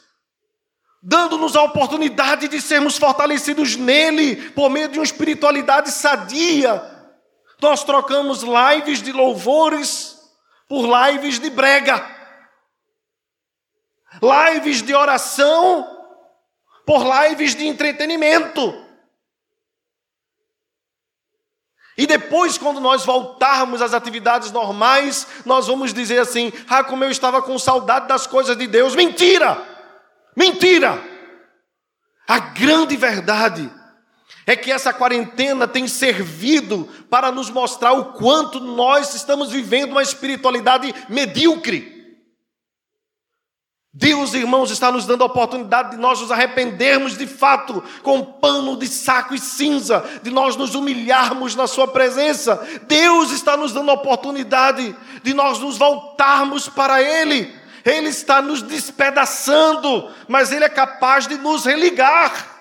dando-nos 1.02 1.56
a 1.56 1.64
oportunidade 1.64 2.48
de 2.48 2.62
sermos 2.62 2.98
fortalecidos 2.98 3.76
nele 3.76 4.52
por 4.52 4.70
meio 4.70 4.90
de 4.90 5.00
uma 5.00 5.06
espiritualidade 5.06 5.92
sadia. 5.92 6.84
Nós 7.62 7.84
trocamos 7.84 8.44
lives 8.44 9.02
de 9.02 9.12
louvores 9.12 10.18
por 10.68 10.86
lives 10.86 11.40
de 11.40 11.50
brega, 11.50 12.06
lives 14.22 14.82
de 14.82 14.94
oração 14.94 15.96
por 16.86 17.04
lives 17.04 17.56
de 17.56 17.66
entretenimento. 17.66 18.86
E 21.98 22.06
depois, 22.06 22.60
quando 22.60 22.80
nós 22.80 23.04
voltarmos 23.04 23.82
às 23.82 23.92
atividades 23.92 24.52
normais, 24.52 25.28
nós 25.46 25.66
vamos 25.66 25.92
dizer 25.92 26.20
assim: 26.20 26.54
ah, 26.70 26.84
como 26.84 27.04
eu 27.04 27.10
estava 27.10 27.42
com 27.42 27.58
saudade 27.58 28.08
das 28.08 28.28
coisas 28.28 28.56
de 28.56 28.68
Deus. 28.68 28.96
Mentira! 28.96 29.77
Mentira! 30.38 31.04
A 32.28 32.38
grande 32.38 32.96
verdade 32.96 33.68
é 34.46 34.56
que 34.56 34.72
essa 34.72 34.94
quarentena 34.94 35.68
tem 35.68 35.88
servido 35.88 36.88
para 37.10 37.32
nos 37.32 37.50
mostrar 37.50 37.94
o 37.94 38.14
quanto 38.14 38.60
nós 38.60 39.16
estamos 39.16 39.52
vivendo 39.52 39.94
uma 39.94 40.04
espiritualidade 40.04 40.94
medíocre. 41.10 41.98
Deus, 43.92 44.36
irmãos, 44.36 44.70
está 44.70 44.92
nos 44.92 45.08
dando 45.08 45.24
a 45.24 45.26
oportunidade 45.26 45.92
de 45.92 45.98
nós 45.98 46.22
nos 46.22 46.32
arrependermos 46.32 47.18
de 47.18 47.26
fato, 47.26 47.84
com 48.04 48.24
pano 48.24 48.78
de 48.78 48.88
saco 48.88 49.34
e 49.34 49.40
cinza, 49.40 50.06
de 50.22 50.30
nós 50.30 50.56
nos 50.56 50.76
humilharmos 50.76 51.56
na 51.56 51.66
Sua 51.66 51.88
presença. 51.88 52.56
Deus 52.84 53.32
está 53.32 53.58
nos 53.58 53.74
dando 53.74 53.90
a 53.90 53.96
oportunidade 53.96 54.96
de 55.24 55.34
nós 55.34 55.58
nos 55.58 55.80
voltarmos 55.80 56.70
para 56.70 57.02
Ele. 57.02 57.67
Ele 57.88 58.10
está 58.10 58.42
nos 58.42 58.62
despedaçando, 58.62 60.12
mas 60.28 60.52
Ele 60.52 60.66
é 60.66 60.70
capaz 60.70 61.28
de 61.28 61.38
nos 61.38 61.66
religar. 61.66 62.56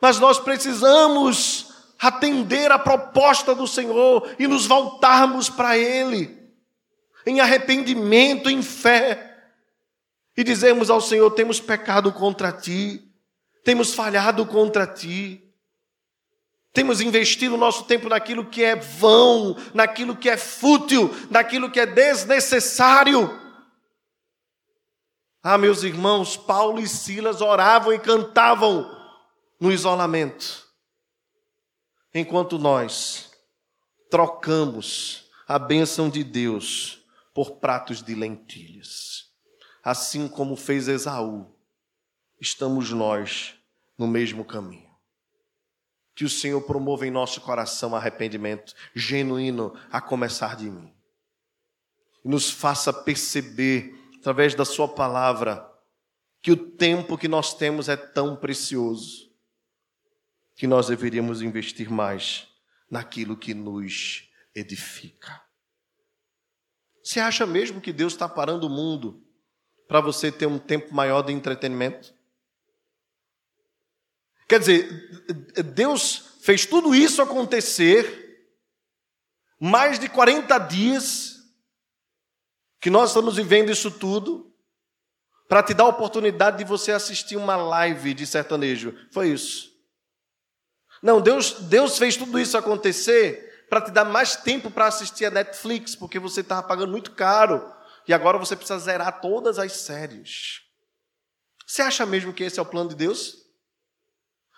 Mas 0.00 0.18
nós 0.18 0.38
precisamos 0.38 1.72
atender 2.00 2.72
a 2.72 2.78
proposta 2.78 3.54
do 3.54 3.66
Senhor 3.66 4.34
e 4.38 4.46
nos 4.46 4.66
voltarmos 4.66 5.48
para 5.48 5.78
Ele, 5.78 6.36
em 7.24 7.40
arrependimento, 7.40 8.50
em 8.50 8.62
fé 8.62 9.34
e 10.36 10.42
dizemos 10.42 10.90
ao 10.90 11.00
Senhor: 11.00 11.30
temos 11.30 11.60
pecado 11.60 12.12
contra 12.12 12.52
ti, 12.52 13.02
temos 13.62 13.94
falhado 13.94 14.44
contra 14.46 14.86
ti, 14.86 15.42
temos 16.72 17.00
investido 17.00 17.54
o 17.54 17.58
nosso 17.58 17.84
tempo 17.84 18.08
naquilo 18.08 18.44
que 18.44 18.62
é 18.62 18.74
vão, 18.74 19.56
naquilo 19.72 20.16
que 20.16 20.28
é 20.28 20.36
fútil, 20.36 21.14
naquilo 21.30 21.70
que 21.70 21.80
é 21.80 21.86
desnecessário. 21.86 23.43
Ah, 25.44 25.58
meus 25.58 25.82
irmãos, 25.82 26.36
Paulo 26.36 26.80
e 26.80 26.88
Silas 26.88 27.40
oravam 27.40 27.92
e 27.92 27.98
cantavam 27.98 28.90
no 29.60 29.70
isolamento, 29.70 30.66
enquanto 32.14 32.58
nós 32.58 33.30
trocamos 34.10 35.30
a 35.46 35.58
bênção 35.58 36.08
de 36.08 36.24
Deus 36.24 37.04
por 37.34 37.58
pratos 37.58 38.02
de 38.02 38.14
lentilhas 38.14 39.24
assim 39.84 40.26
como 40.26 40.56
fez 40.56 40.88
Esaú, 40.88 41.54
estamos 42.40 42.90
nós 42.90 43.54
no 43.98 44.08
mesmo 44.08 44.42
caminho. 44.42 44.90
Que 46.14 46.24
o 46.24 46.30
Senhor 46.30 46.62
promova 46.62 47.06
em 47.06 47.10
nosso 47.10 47.40
coração 47.42 47.94
arrependimento 47.94 48.72
genuíno 48.94 49.74
a 49.90 50.00
começar 50.00 50.56
de 50.56 50.70
mim. 50.70 50.94
E 52.24 52.28
nos 52.28 52.50
faça 52.50 52.92
perceber, 52.92 53.94
através 54.24 54.54
da 54.54 54.64
Sua 54.64 54.88
palavra, 54.88 55.70
que 56.40 56.50
o 56.50 56.56
tempo 56.56 57.18
que 57.18 57.28
nós 57.28 57.52
temos 57.52 57.90
é 57.90 57.96
tão 57.96 58.34
precioso 58.34 59.30
que 60.56 60.66
nós 60.66 60.86
deveríamos 60.86 61.42
investir 61.42 61.90
mais 61.90 62.48
naquilo 62.90 63.36
que 63.36 63.52
nos 63.52 64.26
edifica. 64.54 65.42
Você 67.02 67.20
acha 67.20 67.44
mesmo 67.44 67.82
que 67.82 67.92
Deus 67.92 68.14
está 68.14 68.26
parando 68.26 68.66
o 68.66 68.70
mundo 68.70 69.22
para 69.86 70.00
você 70.00 70.32
ter 70.32 70.46
um 70.46 70.58
tempo 70.58 70.94
maior 70.94 71.20
de 71.20 71.30
entretenimento? 71.30 72.14
Quer 74.48 74.58
dizer, 74.58 74.88
Deus 75.74 76.38
fez 76.40 76.64
tudo 76.64 76.94
isso 76.94 77.20
acontecer, 77.20 78.56
mais 79.60 79.98
de 79.98 80.08
40 80.08 80.56
dias, 80.60 81.33
que 82.84 82.90
nós 82.90 83.08
estamos 83.08 83.36
vivendo 83.36 83.72
isso 83.72 83.90
tudo, 83.90 84.54
para 85.48 85.62
te 85.62 85.72
dar 85.72 85.84
a 85.84 85.88
oportunidade 85.88 86.58
de 86.58 86.64
você 86.64 86.92
assistir 86.92 87.34
uma 87.34 87.56
live 87.56 88.12
de 88.12 88.26
sertanejo. 88.26 88.94
Foi 89.10 89.30
isso. 89.30 89.72
Não, 91.02 91.18
Deus, 91.18 91.52
Deus 91.60 91.96
fez 91.96 92.14
tudo 92.14 92.38
isso 92.38 92.58
acontecer 92.58 93.64
para 93.70 93.80
te 93.80 93.90
dar 93.90 94.04
mais 94.04 94.36
tempo 94.36 94.70
para 94.70 94.86
assistir 94.86 95.24
a 95.24 95.30
Netflix, 95.30 95.96
porque 95.96 96.18
você 96.18 96.42
estava 96.42 96.62
pagando 96.62 96.90
muito 96.90 97.12
caro 97.12 97.74
e 98.06 98.12
agora 98.12 98.36
você 98.36 98.54
precisa 98.54 98.78
zerar 98.78 99.18
todas 99.22 99.58
as 99.58 99.72
séries. 99.72 100.60
Você 101.66 101.80
acha 101.80 102.04
mesmo 102.04 102.34
que 102.34 102.44
esse 102.44 102.58
é 102.58 102.62
o 102.62 102.66
plano 102.66 102.90
de 102.90 102.96
Deus? 102.96 103.46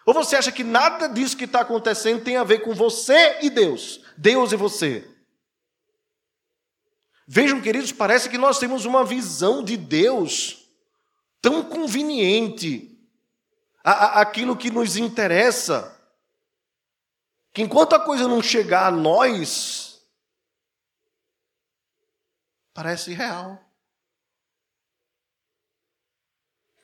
Ou 0.04 0.12
você 0.12 0.34
acha 0.34 0.50
que 0.50 0.64
nada 0.64 1.06
disso 1.06 1.36
que 1.36 1.44
está 1.44 1.60
acontecendo 1.60 2.24
tem 2.24 2.36
a 2.36 2.42
ver 2.42 2.58
com 2.58 2.74
você 2.74 3.38
e 3.42 3.50
Deus? 3.50 4.00
Deus 4.16 4.50
e 4.50 4.56
você? 4.56 5.15
Vejam, 7.26 7.60
queridos, 7.60 7.92
parece 7.92 8.28
que 8.28 8.38
nós 8.38 8.58
temos 8.58 8.84
uma 8.84 9.04
visão 9.04 9.64
de 9.64 9.76
Deus 9.76 10.68
tão 11.42 11.62
conveniente, 11.64 12.98
a, 13.82 13.90
a, 13.90 14.20
aquilo 14.20 14.56
que 14.56 14.70
nos 14.70 14.96
interessa, 14.96 15.96
que 17.52 17.62
enquanto 17.62 17.94
a 17.94 18.00
coisa 18.00 18.28
não 18.28 18.42
chegar 18.42 18.86
a 18.86 18.90
nós, 18.90 19.86
Parece 22.76 23.14
real. 23.14 23.58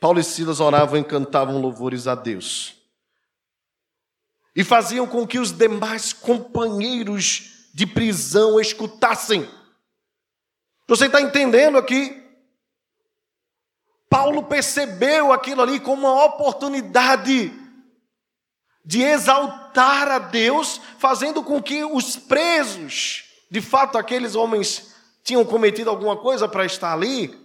Paulo 0.00 0.18
e 0.20 0.24
Silas 0.24 0.58
oravam 0.58 0.98
e 0.98 1.04
cantavam 1.04 1.60
louvores 1.60 2.06
a 2.06 2.14
Deus. 2.14 2.74
E 4.56 4.64
faziam 4.64 5.06
com 5.06 5.26
que 5.26 5.38
os 5.38 5.52
demais 5.52 6.14
companheiros 6.14 7.68
de 7.74 7.86
prisão 7.86 8.58
escutassem. 8.58 9.46
Você 10.86 11.06
está 11.06 11.20
entendendo 11.20 11.78
aqui? 11.78 12.22
Paulo 14.08 14.42
percebeu 14.42 15.32
aquilo 15.32 15.62
ali 15.62 15.80
como 15.80 16.02
uma 16.02 16.24
oportunidade 16.24 17.52
de 18.84 19.02
exaltar 19.02 20.08
a 20.08 20.18
Deus, 20.18 20.80
fazendo 20.98 21.42
com 21.42 21.62
que 21.62 21.84
os 21.84 22.16
presos, 22.16 23.24
de 23.50 23.60
fato 23.60 23.96
aqueles 23.96 24.34
homens 24.34 24.94
tinham 25.22 25.44
cometido 25.44 25.88
alguma 25.88 26.16
coisa 26.16 26.48
para 26.48 26.66
estar 26.66 26.92
ali. 26.92 27.38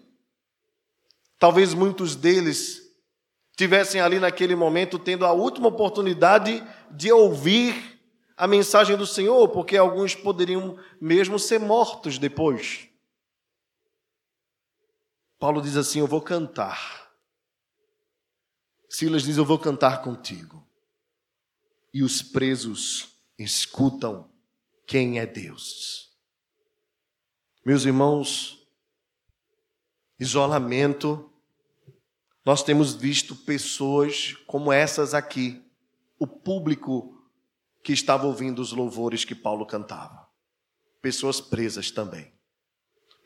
Talvez 1.40 1.74
muitos 1.74 2.16
deles 2.16 2.82
tivessem 3.56 4.02
ali 4.02 4.20
naquele 4.20 4.56
momento 4.56 5.00
tendo 5.00 5.26
a 5.26 5.32
última 5.32 5.68
oportunidade 5.68 6.64
de 6.92 7.12
ouvir 7.12 8.00
a 8.36 8.48
mensagem 8.48 8.98
do 8.98 9.08
Senhor, 9.08 9.48
porque 9.50 9.78
alguns 9.78 10.14
poderiam 10.16 10.78
mesmo 11.00 11.40
ser 11.40 11.60
mortos 11.60 12.18
depois. 12.18 12.87
Paulo 15.40 15.62
diz 15.62 15.78
assim: 15.78 16.00
Eu 16.00 16.08
vou 16.08 16.22
cantar. 16.22 17.12
Silas 18.90 19.24
diz: 19.24 19.38
Eu 19.38 19.46
vou 19.46 19.60
cantar 19.60 20.02
contigo. 20.02 20.66
E 21.94 22.04
os 22.04 22.22
presos 22.22 23.10
escutam 23.38 24.32
quem 24.86 25.20
é 25.20 25.26
Deus. 25.26 26.12
Meus 27.66 27.86
irmãos, 27.86 28.66
isolamento, 30.20 31.32
nós 32.46 32.64
temos 32.64 32.94
visto 32.94 33.36
pessoas 33.36 34.34
como 34.48 34.72
essas 34.72 35.14
aqui, 35.14 35.62
o 36.18 36.26
público 36.26 37.14
que 37.84 37.92
estava 37.92 38.26
ouvindo 38.26 38.62
os 38.62 38.72
louvores 38.72 39.26
que 39.26 39.36
Paulo 39.36 39.66
cantava, 39.66 40.30
pessoas 41.02 41.42
presas 41.42 41.92
também, 41.92 42.34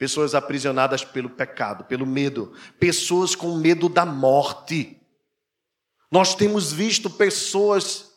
pessoas 0.02 0.34
aprisionadas 0.34 1.06
pelo 1.06 1.30
pecado, 1.30 1.84
pelo 1.84 2.08
medo, 2.08 2.56
pessoas 2.80 3.36
com 3.36 3.56
medo 3.58 3.88
da 3.88 4.04
morte. 4.04 5.00
Nós 6.10 6.34
temos 6.34 6.74
visto 6.74 7.08
pessoas 7.08 8.12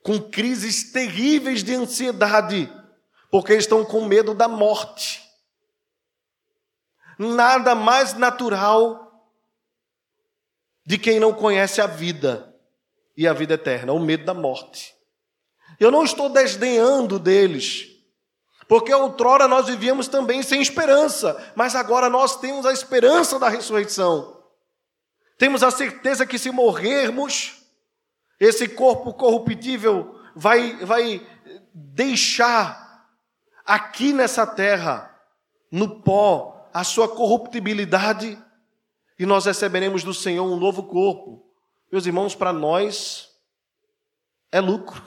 com 0.00 0.20
crises 0.20 0.92
terríveis 0.92 1.64
de 1.64 1.74
ansiedade, 1.74 2.72
porque 3.32 3.52
estão 3.54 3.84
com 3.84 4.04
medo 4.04 4.32
da 4.32 4.46
morte 4.46 5.26
nada 7.18 7.74
mais 7.74 8.14
natural 8.14 9.28
de 10.86 10.96
quem 10.98 11.18
não 11.18 11.32
conhece 11.32 11.80
a 11.80 11.86
vida 11.88 12.54
e 13.16 13.26
a 13.26 13.32
vida 13.32 13.54
eterna, 13.54 13.92
o 13.92 13.98
medo 13.98 14.24
da 14.24 14.32
morte. 14.32 14.94
Eu 15.80 15.90
não 15.90 16.04
estou 16.04 16.28
desdenhando 16.28 17.18
deles, 17.18 17.97
porque 18.68 18.92
outrora 18.92 19.48
nós 19.48 19.66
vivíamos 19.66 20.06
também 20.06 20.42
sem 20.42 20.60
esperança, 20.60 21.52
mas 21.56 21.74
agora 21.74 22.10
nós 22.10 22.36
temos 22.38 22.66
a 22.66 22.72
esperança 22.72 23.38
da 23.38 23.48
ressurreição. 23.48 24.36
Temos 25.38 25.62
a 25.62 25.70
certeza 25.70 26.26
que 26.26 26.38
se 26.38 26.50
morrermos, 26.50 27.62
esse 28.38 28.68
corpo 28.68 29.14
corruptível 29.14 30.20
vai, 30.36 30.76
vai 30.84 31.26
deixar 31.72 33.08
aqui 33.64 34.12
nessa 34.12 34.46
terra, 34.46 35.18
no 35.70 36.00
pó, 36.02 36.68
a 36.72 36.84
sua 36.84 37.08
corruptibilidade 37.08 38.38
e 39.18 39.26
nós 39.26 39.46
receberemos 39.46 40.04
do 40.04 40.14
Senhor 40.14 40.44
um 40.44 40.56
novo 40.56 40.84
corpo. 40.84 41.44
Meus 41.90 42.06
irmãos, 42.06 42.34
para 42.34 42.52
nós 42.52 43.30
é 44.52 44.60
lucro, 44.60 45.02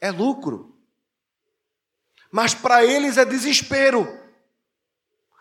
é 0.00 0.10
lucro. 0.10 0.75
Mas 2.36 2.52
para 2.52 2.84
eles 2.84 3.16
é 3.16 3.24
desespero. 3.24 4.06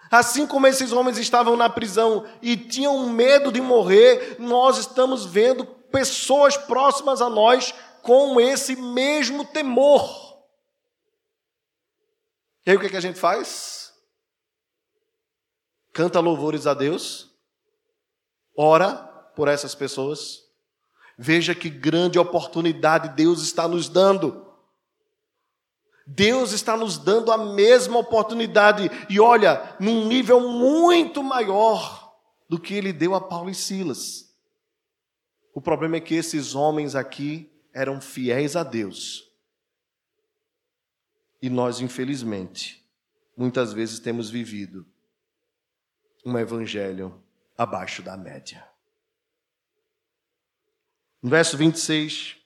Assim 0.09 0.47
como 0.47 0.65
esses 0.65 0.93
homens 0.93 1.17
estavam 1.17 1.57
na 1.57 1.69
prisão 1.69 2.25
e 2.41 2.55
tinham 2.55 3.09
medo 3.09 3.51
de 3.51 3.59
morrer, 3.59 4.37
nós 4.39 4.77
estamos 4.77 5.25
vendo 5.25 5.65
pessoas 5.65 6.55
próximas 6.55 7.21
a 7.21 7.29
nós 7.29 7.73
com 8.01 8.39
esse 8.39 8.77
mesmo 8.77 9.43
temor. 9.43 10.41
E 12.65 12.71
aí 12.71 12.77
o 12.77 12.79
que, 12.79 12.85
é 12.85 12.89
que 12.89 12.95
a 12.95 13.01
gente 13.01 13.19
faz? 13.19 13.91
Canta 15.91 16.21
louvores 16.21 16.65
a 16.65 16.73
Deus, 16.73 17.29
ora 18.57 18.95
por 19.35 19.49
essas 19.49 19.75
pessoas. 19.75 20.45
Veja 21.17 21.53
que 21.53 21.69
grande 21.69 22.17
oportunidade 22.17 23.09
Deus 23.17 23.41
está 23.41 23.67
nos 23.67 23.89
dando. 23.89 24.44
Deus 26.05 26.51
está 26.51 26.77
nos 26.77 26.97
dando 26.97 27.31
a 27.31 27.37
mesma 27.37 27.97
oportunidade, 27.97 28.89
e 29.09 29.19
olha, 29.19 29.75
num 29.79 30.07
nível 30.07 30.39
muito 30.39 31.23
maior 31.23 32.15
do 32.47 32.59
que 32.59 32.75
ele 32.75 32.93
deu 32.93 33.15
a 33.15 33.21
Paulo 33.21 33.49
e 33.49 33.55
Silas. 33.55 34.31
O 35.53 35.59
problema 35.59 35.97
é 35.97 36.01
que 36.01 36.13
esses 36.13 36.53
homens 36.53 36.95
aqui 36.95 37.51
eram 37.73 37.99
fiéis 37.99 38.55
a 38.55 38.63
Deus. 38.63 39.31
E 41.41 41.49
nós, 41.49 41.81
infelizmente, 41.81 42.85
muitas 43.35 43.73
vezes 43.73 43.99
temos 43.99 44.29
vivido 44.29 44.85
um 46.25 46.37
evangelho 46.37 47.21
abaixo 47.57 48.01
da 48.01 48.15
média. 48.15 48.67
No 51.21 51.29
verso 51.29 51.57
26, 51.57 52.37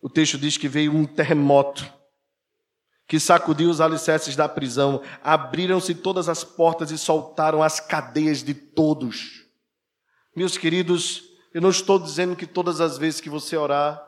o 0.00 0.08
texto 0.08 0.38
diz 0.38 0.56
que 0.56 0.68
veio 0.68 0.92
um 0.92 1.04
terremoto 1.04 1.93
que 3.06 3.20
sacudiu 3.20 3.68
os 3.68 3.80
alicerces 3.80 4.34
da 4.34 4.48
prisão, 4.48 5.02
abriram-se 5.22 5.94
todas 5.94 6.28
as 6.28 6.42
portas 6.42 6.90
e 6.90 6.98
soltaram 6.98 7.62
as 7.62 7.80
cadeias 7.80 8.42
de 8.42 8.54
todos. 8.54 9.44
Meus 10.34 10.56
queridos, 10.56 11.22
eu 11.52 11.60
não 11.60 11.70
estou 11.70 11.98
dizendo 11.98 12.34
que 12.34 12.46
todas 12.46 12.80
as 12.80 12.96
vezes 12.98 13.20
que 13.20 13.28
você 13.28 13.56
orar, 13.56 14.04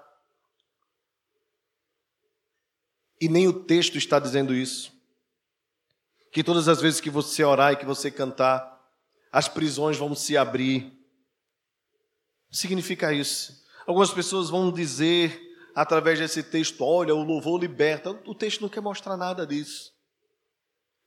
E 3.21 3.29
nem 3.29 3.49
o 3.49 3.65
texto 3.65 3.97
está 3.97 4.19
dizendo 4.19 4.55
isso. 4.55 4.93
Que 6.31 6.45
todas 6.45 6.69
as 6.69 6.81
vezes 6.81 7.01
que 7.01 7.11
você 7.11 7.43
orar 7.43 7.73
e 7.73 7.77
que 7.77 7.87
você 7.87 8.11
cantar, 8.11 8.79
as 9.33 9.49
prisões 9.49 9.97
vão 9.97 10.15
se 10.15 10.37
abrir. 10.37 10.93
Significa 12.51 13.13
isso. 13.13 13.65
Algumas 13.87 14.11
pessoas 14.11 14.51
vão 14.51 14.71
dizer 14.71 15.41
através 15.77 16.19
desse 16.19 16.43
texto: 16.43 16.83
olha, 16.83 17.15
o 17.15 17.23
louvor 17.23 17.61
liberta. 17.61 18.11
O 18.27 18.35
texto 18.35 18.63
não 18.63 18.69
quer 18.69 18.81
mostrar 18.81 19.17
nada 19.17 19.47
disso. 19.47 19.93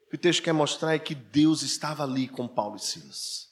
O 0.06 0.10
que 0.12 0.16
o 0.16 0.20
texto 0.20 0.42
quer 0.42 0.54
mostrar 0.54 0.94
é 0.94 1.00
que 1.00 1.14
Deus 1.14 1.62
estava 1.62 2.04
ali 2.04 2.28
com 2.28 2.48
Paulo 2.48 2.78
e 2.78 2.80
Silas. 2.80 3.50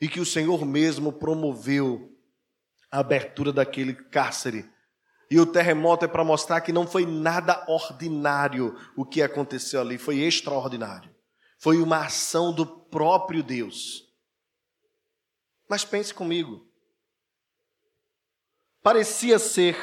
E 0.00 0.08
que 0.08 0.20
o 0.20 0.26
Senhor 0.26 0.64
mesmo 0.64 1.12
promoveu 1.12 2.10
a 2.90 3.00
abertura 3.00 3.52
daquele 3.52 3.94
cárcere 3.94 4.72
e 5.30 5.40
o 5.40 5.46
terremoto 5.46 6.04
é 6.04 6.08
para 6.08 6.24
mostrar 6.24 6.60
que 6.60 6.72
não 6.72 6.86
foi 6.86 7.06
nada 7.06 7.64
ordinário 7.66 8.76
o 8.96 9.04
que 9.04 9.22
aconteceu 9.22 9.80
ali, 9.80 9.98
foi 9.98 10.20
extraordinário. 10.20 11.12
Foi 11.58 11.78
uma 11.78 12.04
ação 12.04 12.52
do 12.52 12.66
próprio 12.66 13.42
Deus. 13.42 14.04
Mas 15.68 15.84
pense 15.84 16.12
comigo. 16.12 16.68
Parecia 18.84 19.38
ser, 19.38 19.78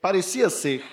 parecia 0.00 0.48
ser, 0.48 0.84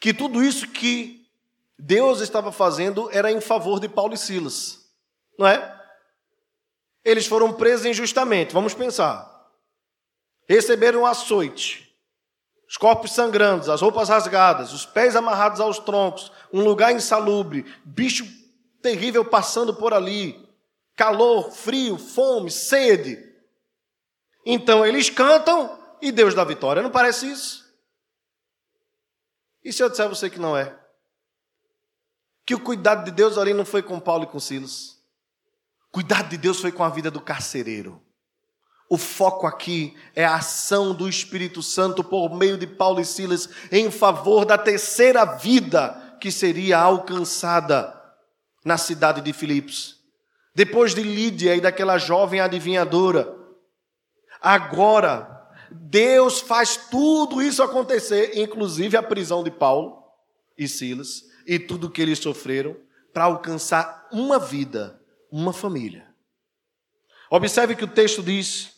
que 0.00 0.14
tudo 0.14 0.42
isso 0.42 0.66
que 0.66 1.30
Deus 1.78 2.22
estava 2.22 2.50
fazendo 2.50 3.10
era 3.12 3.30
em 3.30 3.38
favor 3.38 3.78
de 3.78 3.86
Paulo 3.86 4.14
e 4.14 4.16
Silas, 4.16 4.90
não 5.38 5.46
é? 5.46 5.78
Eles 7.04 7.26
foram 7.26 7.52
presos 7.52 7.84
injustamente, 7.84 8.54
vamos 8.54 8.72
pensar. 8.72 9.30
Receberam 10.48 11.04
açoite, 11.04 11.94
os 12.66 12.78
corpos 12.78 13.12
sangrando, 13.12 13.70
as 13.70 13.82
roupas 13.82 14.08
rasgadas, 14.08 14.72
os 14.72 14.86
pés 14.86 15.14
amarrados 15.14 15.60
aos 15.60 15.78
troncos, 15.78 16.32
um 16.50 16.64
lugar 16.64 16.94
insalubre, 16.94 17.62
bicho 17.84 18.26
terrível 18.80 19.22
passando 19.22 19.74
por 19.74 19.92
ali, 19.92 20.48
calor, 20.96 21.50
frio, 21.52 21.98
fome, 21.98 22.50
sede. 22.50 23.33
Então 24.44 24.84
eles 24.84 25.08
cantam 25.08 25.78
e 26.00 26.12
Deus 26.12 26.34
dá 26.34 26.44
vitória. 26.44 26.82
Não 26.82 26.90
parece 26.90 27.30
isso? 27.30 27.64
E 29.62 29.72
se 29.72 29.82
eu 29.82 29.88
disser 29.88 30.04
a 30.04 30.08
você 30.08 30.28
que 30.28 30.38
não 30.38 30.56
é? 30.56 30.76
Que 32.44 32.54
o 32.54 32.60
cuidado 32.60 33.04
de 33.04 33.10
Deus 33.10 33.38
ali 33.38 33.54
não 33.54 33.64
foi 33.64 33.82
com 33.82 33.98
Paulo 33.98 34.24
e 34.24 34.26
com 34.26 34.38
Silas. 34.38 34.98
O 35.88 35.92
cuidado 35.92 36.28
de 36.28 36.36
Deus 36.36 36.60
foi 36.60 36.70
com 36.70 36.84
a 36.84 36.90
vida 36.90 37.10
do 37.10 37.20
carcereiro. 37.20 38.02
O 38.90 38.98
foco 38.98 39.46
aqui 39.46 39.96
é 40.14 40.24
a 40.24 40.36
ação 40.36 40.94
do 40.94 41.08
Espírito 41.08 41.62
Santo 41.62 42.04
por 42.04 42.34
meio 42.34 42.58
de 42.58 42.66
Paulo 42.66 43.00
e 43.00 43.04
Silas 43.04 43.48
em 43.72 43.90
favor 43.90 44.44
da 44.44 44.58
terceira 44.58 45.24
vida 45.24 46.16
que 46.20 46.30
seria 46.30 46.78
alcançada 46.78 47.98
na 48.64 48.76
cidade 48.76 49.22
de 49.22 49.32
Filipos. 49.32 49.98
Depois 50.54 50.94
de 50.94 51.02
Lídia 51.02 51.56
e 51.56 51.60
daquela 51.60 51.98
jovem 51.98 52.40
adivinhadora, 52.40 53.33
agora 54.44 55.34
Deus 55.70 56.40
faz 56.40 56.76
tudo 56.76 57.42
isso 57.42 57.62
acontecer, 57.62 58.38
inclusive 58.38 58.96
a 58.96 59.02
prisão 59.02 59.42
de 59.42 59.50
Paulo 59.50 60.04
e 60.56 60.68
Silas 60.68 61.24
e 61.46 61.58
tudo 61.58 61.90
que 61.90 62.02
eles 62.02 62.18
sofreram, 62.18 62.76
para 63.12 63.24
alcançar 63.24 64.08
uma 64.12 64.38
vida, 64.38 65.00
uma 65.30 65.52
família. 65.52 66.06
Observe 67.30 67.74
que 67.74 67.84
o 67.84 67.88
texto 67.88 68.22
diz 68.22 68.72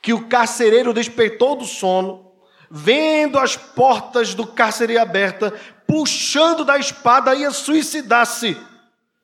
que 0.00 0.12
o 0.12 0.28
carcereiro 0.28 0.92
despertou 0.92 1.56
do 1.56 1.64
sono, 1.64 2.32
vendo 2.70 3.38
as 3.38 3.56
portas 3.56 4.34
do 4.34 4.46
cárcere 4.46 4.98
abertas, 4.98 5.52
puxando 5.86 6.64
da 6.64 6.78
espada, 6.78 7.34
ia 7.34 7.50
suicidar-se, 7.50 8.56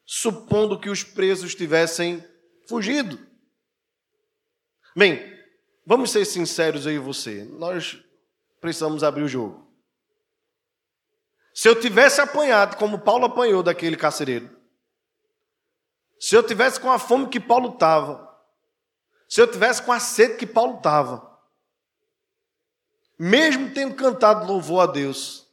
supondo 0.06 0.78
que 0.78 0.88
os 0.88 1.02
presos 1.02 1.54
tivessem 1.54 2.24
fugido. 2.68 3.18
Bem, 4.96 5.29
vamos 5.91 6.12
ser 6.12 6.24
sinceros 6.24 6.86
aí 6.86 6.99
você, 6.99 7.43
nós 7.59 8.01
precisamos 8.61 9.03
abrir 9.03 9.24
o 9.24 9.28
jogo. 9.28 9.68
Se 11.53 11.68
eu 11.68 11.80
tivesse 11.80 12.20
apanhado 12.20 12.76
como 12.76 13.01
Paulo 13.01 13.24
apanhou 13.24 13.61
daquele 13.61 13.97
carcereiro, 13.97 14.57
se 16.20 16.36
eu 16.36 16.45
tivesse 16.45 16.78
com 16.78 16.93
a 16.93 16.97
fome 16.97 17.28
que 17.28 17.41
Paulo 17.41 17.74
estava, 17.74 18.41
se 19.28 19.41
eu 19.41 19.51
tivesse 19.51 19.82
com 19.82 19.91
a 19.91 19.99
sede 19.99 20.36
que 20.36 20.47
Paulo 20.47 20.76
estava, 20.76 21.28
mesmo 23.18 23.74
tendo 23.74 23.97
cantado 23.97 24.47
louvor 24.47 24.88
a 24.88 24.93
Deus, 24.93 25.45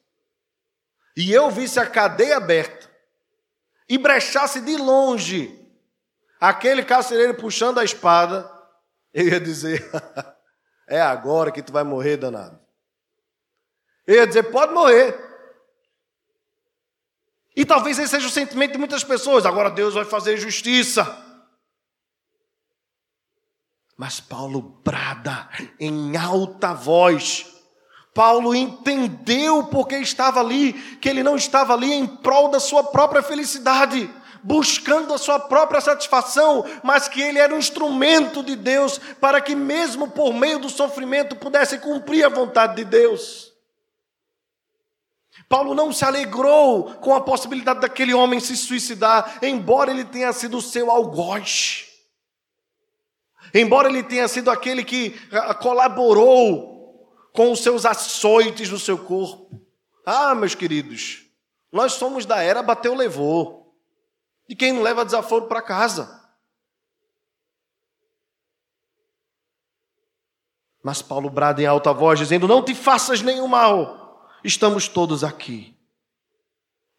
e 1.16 1.34
eu 1.34 1.50
visse 1.50 1.80
a 1.80 1.90
cadeia 1.90 2.38
aberta, 2.38 2.88
e 3.90 3.98
brechasse 3.98 4.62
de 4.62 4.78
longe 4.78 5.68
aquele 6.40 6.86
carcereiro 6.86 7.34
puxando 7.34 7.80
a 7.80 7.84
espada, 7.84 8.57
eu 9.18 9.30
ia 9.30 9.40
dizer: 9.40 9.90
é 10.88 11.02
agora 11.02 11.52
que 11.52 11.64
tu 11.64 11.74
vai 11.74 11.84
morrer, 11.84 12.18
danado. 12.18 12.60
Eu 14.06 14.16
ia 14.16 14.28
dizer: 14.28 14.44
pode 14.44 14.74
morrer. 14.74 15.26
E 17.56 17.66
talvez 17.66 17.98
esse 17.98 18.12
seja 18.12 18.28
o 18.28 18.32
sentimento 18.32 18.74
de 18.74 18.78
muitas 18.78 19.04
pessoas. 19.04 19.44
Agora 19.44 19.72
Deus 19.72 19.96
vai 19.96 20.06
fazer 20.06 20.38
justiça. 20.38 21.26
Mas 23.98 24.20
Paulo 24.20 24.62
brada 24.62 25.50
em 25.80 26.16
alta 26.16 26.76
voz. 26.76 27.48
Paulo 28.14 28.54
entendeu 28.54 29.64
porque 29.66 29.96
estava 29.98 30.40
ali, 30.40 30.74
que 30.98 31.10
ele 31.10 31.24
não 31.24 31.36
estava 31.36 31.74
ali 31.74 31.92
em 31.92 32.06
prol 32.06 32.50
da 32.50 32.60
sua 32.60 32.84
própria 32.84 33.24
felicidade, 33.24 34.10
buscando 34.44 35.14
a 35.14 35.18
sua 35.18 35.40
própria 35.40 35.82
satisfação, 35.82 36.66
mas 36.84 37.08
que 37.08 37.22
ele 37.22 37.40
era 37.40 37.54
um 37.54 37.60
instrumento 37.60 38.44
de 38.44 38.56
Deus 38.56 38.98
para 39.20 39.42
que, 39.42 39.56
mesmo 39.56 40.10
por 40.10 40.34
meio 40.34 40.60
do 40.60 40.70
sofrimento, 40.70 41.36
pudesse 41.36 41.80
cumprir 41.80 42.26
a 42.26 42.30
vontade 42.30 42.76
de 42.76 42.86
Deus. 42.86 43.54
Paulo 45.50 45.74
não 45.74 45.94
se 45.94 46.04
alegrou 46.04 46.96
com 46.96 47.16
a 47.16 47.22
possibilidade 47.22 47.80
daquele 47.80 48.14
homem 48.14 48.40
se 48.40 48.58
suicidar, 48.58 49.40
embora 49.42 49.92
ele 49.92 50.04
tenha 50.04 50.34
sido 50.34 50.62
seu 50.62 50.92
algoz. 50.92 51.86
Embora 53.54 53.88
ele 53.88 54.04
tenha 54.04 54.28
sido 54.28 54.52
aquele 54.52 54.84
que 54.84 55.16
ah, 55.32 55.54
colaborou 55.54 56.78
com 57.34 57.52
os 57.52 57.62
seus 57.62 57.86
açoites 57.86 58.70
no 58.70 58.80
seu 58.80 58.98
corpo. 58.98 59.62
Ah, 60.06 60.36
meus 60.36 60.56
queridos, 60.56 61.26
nós 61.72 61.94
somos 61.94 62.26
da 62.26 62.42
era 62.42 62.64
bateu, 62.64 62.94
levou. 62.94 63.67
De 64.48 64.56
quem 64.56 64.72
não 64.72 64.82
leva 64.82 65.04
desaforo 65.04 65.48
para 65.48 65.62
casa. 65.62 66.18
Mas 70.82 71.02
Paulo 71.02 71.30
brada 71.30 71.62
em 71.62 71.66
alta 71.66 71.92
voz, 71.92 72.18
dizendo: 72.18 72.48
Não 72.48 72.64
te 72.64 72.74
faças 72.74 73.22
nenhum 73.22 73.48
mal, 73.48 74.30
estamos 74.44 74.88
todos 74.88 75.22
aqui. 75.24 75.76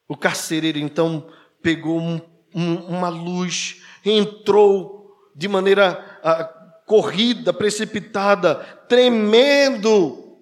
O 0.07 0.17
carcereiro 0.17 0.79
então 0.79 1.31
pegou 1.63 1.99
um, 1.99 2.21
um, 2.55 2.75
uma 2.87 3.09
luz, 3.09 3.83
entrou 4.05 5.17
de 5.35 5.49
maneira 5.49 6.21
uh, 6.23 6.85
corrida, 6.85 7.53
precipitada, 7.53 8.57
tremendo, 8.89 10.39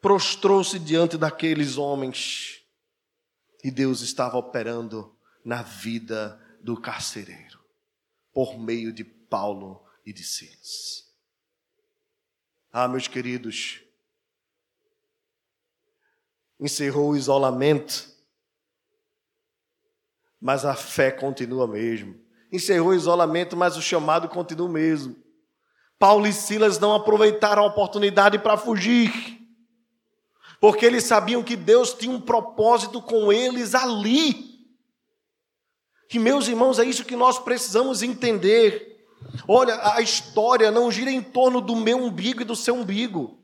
prostrou-se 0.00 0.78
diante 0.78 1.16
daqueles 1.16 1.76
homens. 1.76 2.60
E 3.64 3.70
Deus 3.70 4.02
estava 4.02 4.36
operando 4.36 5.16
na 5.44 5.62
vida 5.62 6.40
do 6.64 6.80
carcereiro, 6.80 7.62
por 8.32 8.58
meio 8.58 8.90
de 8.90 9.04
Paulo 9.04 9.84
e 10.04 10.14
de 10.14 10.24
Silas. 10.24 11.04
Ah, 12.72 12.88
meus 12.88 13.06
queridos, 13.06 13.82
encerrou 16.58 17.10
o 17.10 17.16
isolamento, 17.16 18.10
mas 20.40 20.64
a 20.64 20.74
fé 20.74 21.10
continua 21.10 21.68
mesmo. 21.68 22.18
Encerrou 22.50 22.88
o 22.88 22.94
isolamento, 22.94 23.54
mas 23.54 23.76
o 23.76 23.82
chamado 23.82 24.26
continua 24.26 24.68
mesmo. 24.68 25.22
Paulo 25.98 26.26
e 26.26 26.32
Silas 26.32 26.78
não 26.78 26.94
aproveitaram 26.94 27.62
a 27.62 27.66
oportunidade 27.66 28.38
para 28.38 28.56
fugir, 28.56 29.12
porque 30.58 30.86
eles 30.86 31.04
sabiam 31.04 31.42
que 31.42 31.56
Deus 31.56 31.92
tinha 31.92 32.14
um 32.14 32.20
propósito 32.20 33.02
com 33.02 33.30
eles 33.30 33.74
ali. 33.74 34.53
Que, 36.08 36.18
meus 36.18 36.48
irmãos, 36.48 36.78
é 36.78 36.84
isso 36.84 37.04
que 37.04 37.16
nós 37.16 37.38
precisamos 37.38 38.02
entender. 38.02 39.06
Olha, 39.48 39.78
a 39.94 40.00
história 40.00 40.70
não 40.70 40.90
gira 40.90 41.10
em 41.10 41.22
torno 41.22 41.60
do 41.60 41.74
meu 41.74 41.98
umbigo 41.98 42.42
e 42.42 42.44
do 42.44 42.56
seu 42.56 42.74
umbigo. 42.74 43.42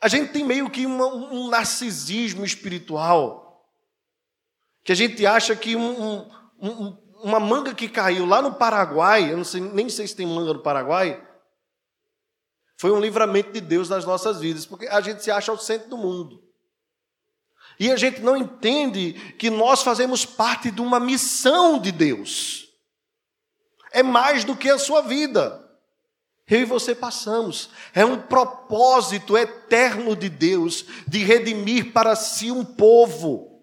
A 0.00 0.08
gente 0.08 0.32
tem 0.32 0.44
meio 0.44 0.70
que 0.70 0.86
um 0.86 1.48
narcisismo 1.48 2.44
espiritual, 2.44 3.68
que 4.84 4.92
a 4.92 4.94
gente 4.94 5.26
acha 5.26 5.56
que 5.56 5.74
um, 5.74 6.30
um, 6.60 6.96
uma 7.22 7.40
manga 7.40 7.74
que 7.74 7.88
caiu 7.88 8.24
lá 8.24 8.40
no 8.40 8.54
Paraguai, 8.54 9.32
eu 9.32 9.44
sei, 9.44 9.60
nem 9.60 9.88
sei 9.88 10.06
se 10.06 10.14
tem 10.14 10.26
manga 10.26 10.52
no 10.52 10.62
Paraguai, 10.62 11.24
foi 12.80 12.92
um 12.92 13.00
livramento 13.00 13.50
de 13.52 13.60
Deus 13.60 13.88
nas 13.88 14.04
nossas 14.04 14.38
vidas, 14.38 14.64
porque 14.64 14.86
a 14.86 15.00
gente 15.00 15.22
se 15.22 15.30
acha 15.30 15.52
o 15.52 15.58
centro 15.58 15.88
do 15.88 15.98
mundo. 15.98 16.47
E 17.78 17.90
a 17.90 17.96
gente 17.96 18.20
não 18.20 18.36
entende 18.36 19.12
que 19.38 19.50
nós 19.50 19.82
fazemos 19.82 20.24
parte 20.24 20.70
de 20.70 20.80
uma 20.80 20.98
missão 20.98 21.78
de 21.78 21.92
Deus. 21.92 22.68
É 23.92 24.02
mais 24.02 24.44
do 24.44 24.56
que 24.56 24.68
a 24.68 24.78
sua 24.78 25.02
vida. 25.02 25.64
Eu 26.48 26.62
e 26.62 26.64
você 26.64 26.94
passamos. 26.94 27.70
É 27.94 28.04
um 28.04 28.20
propósito 28.20 29.36
eterno 29.36 30.16
de 30.16 30.28
Deus 30.28 30.84
de 31.06 31.18
redimir 31.18 31.92
para 31.92 32.16
si 32.16 32.50
um 32.50 32.64
povo. 32.64 33.62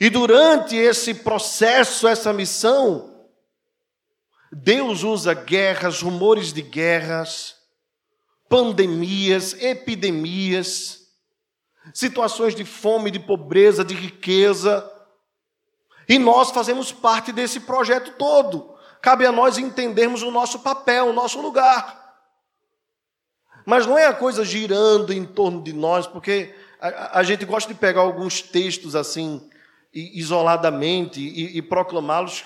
E 0.00 0.08
durante 0.08 0.76
esse 0.76 1.12
processo, 1.12 2.06
essa 2.06 2.32
missão, 2.32 3.26
Deus 4.52 5.02
usa 5.02 5.34
guerras, 5.34 6.02
rumores 6.02 6.52
de 6.52 6.62
guerras, 6.62 7.56
pandemias, 8.48 9.54
epidemias, 9.54 11.05
situações 11.92 12.54
de 12.54 12.64
fome, 12.64 13.10
de 13.10 13.18
pobreza, 13.18 13.84
de 13.84 13.94
riqueza. 13.94 14.90
E 16.08 16.18
nós 16.18 16.50
fazemos 16.50 16.92
parte 16.92 17.32
desse 17.32 17.60
projeto 17.60 18.12
todo. 18.18 18.74
Cabe 19.02 19.26
a 19.26 19.32
nós 19.32 19.58
entendermos 19.58 20.22
o 20.22 20.30
nosso 20.30 20.60
papel, 20.60 21.08
o 21.08 21.12
nosso 21.12 21.40
lugar. 21.40 22.04
Mas 23.64 23.86
não 23.86 23.98
é 23.98 24.06
a 24.06 24.14
coisa 24.14 24.44
girando 24.44 25.12
em 25.12 25.24
torno 25.24 25.62
de 25.62 25.72
nós, 25.72 26.06
porque 26.06 26.54
a, 26.80 27.18
a 27.18 27.22
gente 27.22 27.44
gosta 27.44 27.72
de 27.72 27.78
pegar 27.78 28.00
alguns 28.00 28.40
textos 28.40 28.94
assim, 28.94 29.48
isoladamente, 29.92 31.20
e, 31.20 31.58
e 31.58 31.62
proclamá-los 31.62 32.44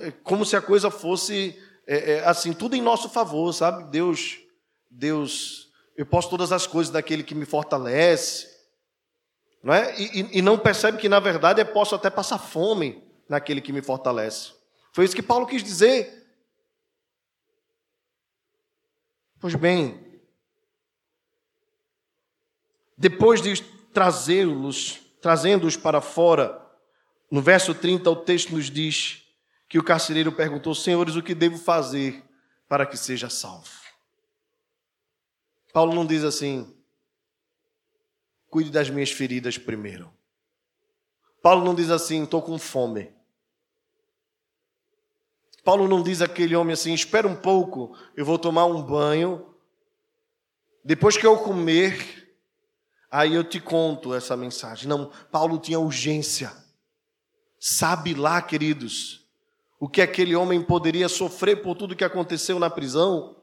eh, 0.00 0.12
como 0.22 0.44
se 0.44 0.56
a 0.56 0.60
coisa 0.60 0.90
fosse 0.90 1.58
é, 1.86 2.12
é, 2.12 2.24
assim, 2.24 2.52
tudo 2.52 2.76
em 2.76 2.82
nosso 2.82 3.08
favor, 3.08 3.52
sabe? 3.52 3.90
Deus, 3.90 4.38
Deus, 4.90 5.68
eu 5.96 6.04
posso 6.04 6.28
todas 6.28 6.52
as 6.52 6.66
coisas 6.66 6.92
daquele 6.92 7.22
que 7.22 7.34
me 7.34 7.44
fortalece, 7.44 8.46
não 9.62 9.74
é? 9.74 9.94
E, 10.00 10.38
e 10.38 10.42
não 10.42 10.58
percebe 10.58 10.98
que, 10.98 11.08
na 11.08 11.20
verdade, 11.20 11.60
eu 11.60 11.66
posso 11.66 11.94
até 11.94 12.08
passar 12.08 12.38
fome 12.38 13.02
naquele 13.28 13.60
que 13.60 13.72
me 13.72 13.82
fortalece. 13.82 14.52
Foi 14.92 15.04
isso 15.04 15.14
que 15.14 15.22
Paulo 15.22 15.46
quis 15.46 15.62
dizer. 15.62 16.26
Pois 19.38 19.54
bem, 19.54 19.98
depois 22.96 23.40
de 23.40 23.62
trazê-los, 23.92 25.00
trazendo-os 25.22 25.76
para 25.76 26.00
fora, 26.00 26.60
no 27.30 27.40
verso 27.40 27.74
30 27.74 28.10
o 28.10 28.16
texto 28.16 28.54
nos 28.54 28.70
diz 28.70 29.22
que 29.68 29.78
o 29.78 29.84
carcereiro 29.84 30.32
perguntou: 30.32 30.74
Senhores, 30.74 31.16
o 31.16 31.22
que 31.22 31.34
devo 31.34 31.56
fazer 31.56 32.22
para 32.68 32.84
que 32.84 32.96
seja 32.96 33.30
salvo? 33.30 33.70
Paulo 35.72 35.94
não 35.94 36.04
diz 36.04 36.24
assim: 36.24 36.76
cuide 38.50 38.70
das 38.70 38.90
minhas 38.90 39.10
feridas 39.10 39.56
primeiro. 39.56 40.12
Paulo 41.42 41.64
não 41.64 41.74
diz 41.74 41.88
assim: 41.90 42.24
estou 42.24 42.42
com 42.42 42.58
fome. 42.58 43.10
Paulo 45.64 45.86
não 45.86 46.02
diz 46.02 46.20
aquele 46.20 46.56
homem 46.56 46.74
assim: 46.74 46.92
espera 46.92 47.26
um 47.26 47.36
pouco, 47.36 47.96
eu 48.16 48.24
vou 48.24 48.38
tomar 48.38 48.66
um 48.66 48.82
banho. 48.82 49.46
Depois 50.84 51.16
que 51.16 51.26
eu 51.26 51.38
comer, 51.38 52.34
aí 53.10 53.34
eu 53.34 53.44
te 53.44 53.60
conto 53.60 54.14
essa 54.14 54.36
mensagem. 54.36 54.88
Não, 54.88 55.10
Paulo 55.30 55.58
tinha 55.58 55.78
urgência. 55.78 56.52
Sabe 57.58 58.14
lá, 58.14 58.40
queridos, 58.40 59.28
o 59.78 59.88
que 59.88 60.00
aquele 60.00 60.34
homem 60.34 60.62
poderia 60.62 61.08
sofrer 61.08 61.62
por 61.62 61.76
tudo 61.76 61.94
que 61.94 62.04
aconteceu 62.04 62.58
na 62.58 62.70
prisão? 62.70 63.36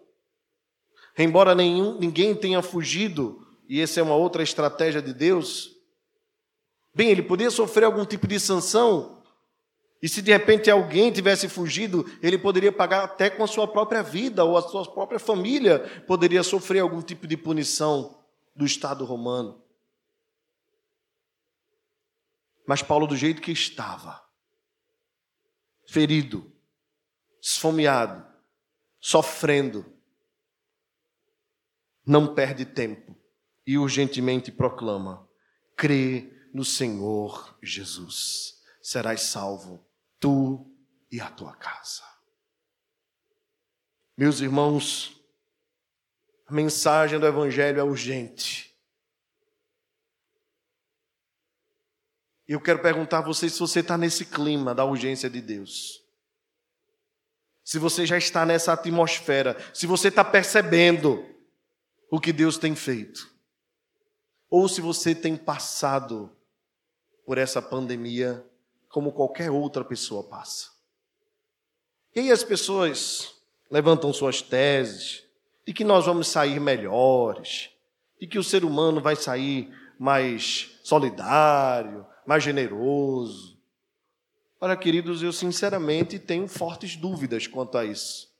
Embora 1.15 1.53
nenhum, 1.55 1.97
ninguém 1.99 2.35
tenha 2.35 2.61
fugido, 2.61 3.46
e 3.67 3.81
essa 3.81 3.99
é 3.99 4.03
uma 4.03 4.15
outra 4.15 4.41
estratégia 4.41 5.01
de 5.01 5.13
Deus. 5.13 5.75
Bem, 6.95 7.09
ele 7.09 7.21
podia 7.21 7.51
sofrer 7.51 7.83
algum 7.85 8.05
tipo 8.05 8.25
de 8.25 8.39
sanção, 8.39 9.21
e 10.01 10.07
se 10.07 10.21
de 10.21 10.31
repente 10.31 10.69
alguém 10.69 11.11
tivesse 11.11 11.49
fugido, 11.49 12.05
ele 12.21 12.37
poderia 12.37 12.71
pagar 12.71 13.03
até 13.03 13.29
com 13.29 13.43
a 13.43 13.47
sua 13.47 13.67
própria 13.67 14.01
vida, 14.01 14.43
ou 14.43 14.57
a 14.57 14.61
sua 14.61 14.89
própria 14.91 15.19
família 15.19 15.79
poderia 16.07 16.43
sofrer 16.43 16.79
algum 16.79 17.01
tipo 17.01 17.27
de 17.27 17.35
punição 17.35 18.23
do 18.55 18.65
Estado 18.65 19.03
romano. 19.05 19.61
Mas 22.65 22.81
Paulo, 22.81 23.07
do 23.07 23.15
jeito 23.15 23.41
que 23.41 23.51
estava, 23.51 24.21
ferido, 25.87 26.51
esfomeado, 27.41 28.25
sofrendo, 28.99 29.85
não 32.05 32.33
perde 32.33 32.65
tempo 32.65 33.15
e 33.67 33.77
urgentemente 33.77 34.49
proclama: 34.49 35.29
crê 35.75 36.33
no 36.53 36.63
Senhor 36.63 37.59
Jesus, 37.61 38.63
serás 38.81 39.23
salvo 39.23 39.85
tu 40.17 40.73
e 41.11 41.19
a 41.19 41.29
tua 41.29 41.53
casa. 41.53 42.03
Meus 44.17 44.39
irmãos, 44.39 45.21
a 46.47 46.53
mensagem 46.53 47.19
do 47.19 47.27
Evangelho 47.27 47.79
é 47.79 47.83
urgente. 47.83 48.73
Eu 52.47 52.61
quero 52.61 52.81
perguntar 52.81 53.17
a 53.17 53.21
você 53.21 53.49
se 53.49 53.59
você 53.59 53.81
está 53.81 53.97
nesse 53.97 54.25
clima 54.25 54.73
da 54.73 54.85
urgência 54.85 55.29
de 55.29 55.41
Deus. 55.41 56.01
Se 57.61 57.77
você 57.77 58.05
já 58.05 58.17
está 58.17 58.45
nessa 58.45 58.71
atmosfera, 58.71 59.57
se 59.73 59.85
você 59.85 60.07
está 60.07 60.23
percebendo 60.23 61.25
o 62.09 62.21
que 62.21 62.31
Deus 62.31 62.57
tem 62.57 62.73
feito. 62.73 63.36
Ou 64.49 64.67
se 64.67 64.81
você 64.81 65.13
tem 65.13 65.35
passado 65.35 66.31
por 67.25 67.37
essa 67.37 67.61
pandemia 67.61 68.45
como 68.89 69.11
qualquer 69.11 69.51
outra 69.51 69.83
pessoa 69.83 70.23
passa. 70.23 70.71
E 72.15 72.21
aí 72.21 72.31
as 72.31 72.43
pessoas 72.43 73.35
levantam 73.69 74.13
suas 74.13 74.41
teses 74.41 75.23
de 75.65 75.73
que 75.73 75.83
nós 75.83 76.05
vamos 76.05 76.29
sair 76.29 76.59
melhores, 76.59 77.69
de 78.19 78.25
que 78.25 78.39
o 78.39 78.43
ser 78.43 78.63
humano 78.63 79.01
vai 79.01 79.15
sair 79.15 79.71
mais 79.99 80.79
solidário, 80.83 82.05
mais 82.25 82.43
generoso. 82.43 83.59
Olha, 84.59 84.75
queridos, 84.75 85.21
eu 85.21 85.31
sinceramente 85.31 86.17
tenho 86.17 86.47
fortes 86.47 86.95
dúvidas 86.95 87.45
quanto 87.45 87.77
a 87.77 87.85
isso. 87.85 88.33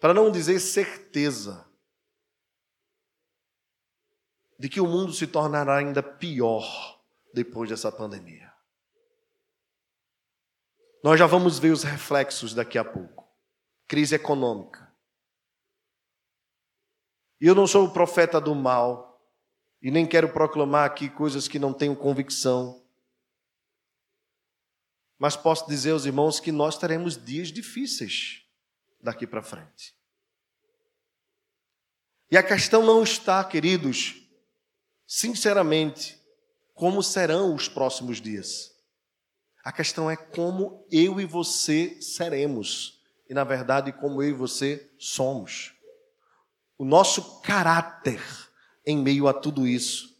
Para 0.00 0.14
não 0.14 0.30
dizer 0.30 0.60
certeza 0.60 1.67
de 4.58 4.68
que 4.68 4.80
o 4.80 4.86
mundo 4.86 5.12
se 5.12 5.26
tornará 5.26 5.76
ainda 5.76 6.02
pior 6.02 7.00
depois 7.32 7.70
dessa 7.70 7.92
pandemia. 7.92 8.52
Nós 11.02 11.18
já 11.18 11.26
vamos 11.26 11.58
ver 11.58 11.70
os 11.70 11.84
reflexos 11.84 12.54
daqui 12.54 12.76
a 12.76 12.84
pouco. 12.84 13.28
Crise 13.86 14.16
econômica. 14.16 14.92
E 17.40 17.46
eu 17.46 17.54
não 17.54 17.66
sou 17.66 17.86
o 17.86 17.92
profeta 17.92 18.40
do 18.40 18.54
mal. 18.54 19.06
e 19.80 19.92
nem 19.92 20.04
quero 20.04 20.32
proclamar 20.32 20.84
aqui 20.84 21.08
coisas 21.08 21.46
que 21.46 21.56
não 21.56 21.72
tenho 21.72 21.94
convicção. 21.94 22.84
Mas 25.16 25.36
posso 25.36 25.68
dizer 25.68 25.92
aos 25.92 26.04
irmãos 26.04 26.40
que 26.40 26.50
nós 26.50 26.76
teremos 26.76 27.16
dias 27.16 27.52
difíceis 27.52 28.44
daqui 29.00 29.24
para 29.24 29.40
frente. 29.40 29.94
E 32.28 32.36
a 32.36 32.42
questão 32.42 32.84
não 32.84 33.04
está, 33.04 33.42
queridos, 33.44 34.27
sinceramente, 35.08 36.20
como 36.74 37.02
serão 37.02 37.54
os 37.54 37.66
próximos 37.66 38.20
dias. 38.20 38.70
A 39.64 39.72
questão 39.72 40.10
é 40.10 40.16
como 40.16 40.86
eu 40.92 41.18
e 41.18 41.24
você 41.24 42.00
seremos. 42.00 43.00
E, 43.28 43.32
na 43.32 43.42
verdade, 43.42 43.90
como 43.90 44.22
eu 44.22 44.28
e 44.28 44.32
você 44.32 44.88
somos. 44.98 45.72
O 46.76 46.84
nosso 46.84 47.40
caráter 47.40 48.22
em 48.86 48.98
meio 48.98 49.26
a 49.26 49.32
tudo 49.32 49.66
isso 49.66 50.16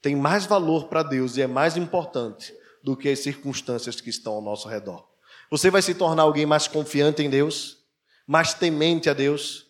tem 0.00 0.16
mais 0.16 0.46
valor 0.46 0.88
para 0.88 1.02
Deus 1.02 1.36
e 1.36 1.42
é 1.42 1.46
mais 1.46 1.76
importante 1.76 2.56
do 2.82 2.96
que 2.96 3.08
as 3.08 3.18
circunstâncias 3.18 4.00
que 4.00 4.08
estão 4.08 4.34
ao 4.34 4.40
nosso 4.40 4.66
redor. 4.66 5.06
Você 5.50 5.70
vai 5.70 5.82
se 5.82 5.94
tornar 5.94 6.22
alguém 6.22 6.46
mais 6.46 6.66
confiante 6.66 7.22
em 7.22 7.28
Deus, 7.28 7.84
mais 8.26 8.54
temente 8.54 9.10
a 9.10 9.12
Deus. 9.12 9.66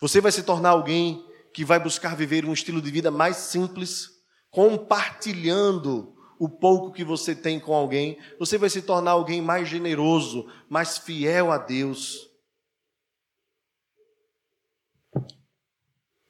Você 0.00 0.20
vai 0.20 0.32
se 0.32 0.42
tornar 0.42 0.70
alguém 0.70 1.22
que 1.52 1.64
vai 1.64 1.78
buscar 1.78 2.16
viver 2.16 2.44
um 2.44 2.52
estilo 2.52 2.80
de 2.80 2.90
vida 2.90 3.10
mais 3.10 3.36
simples, 3.36 4.10
compartilhando 4.50 6.14
o 6.38 6.48
pouco 6.48 6.92
que 6.92 7.04
você 7.04 7.34
tem 7.34 7.60
com 7.60 7.74
alguém. 7.74 8.18
Você 8.38 8.58
vai 8.58 8.70
se 8.70 8.82
tornar 8.82 9.12
alguém 9.12 9.40
mais 9.40 9.68
generoso, 9.68 10.46
mais 10.68 10.98
fiel 10.98 11.52
a 11.52 11.58
Deus. 11.58 12.32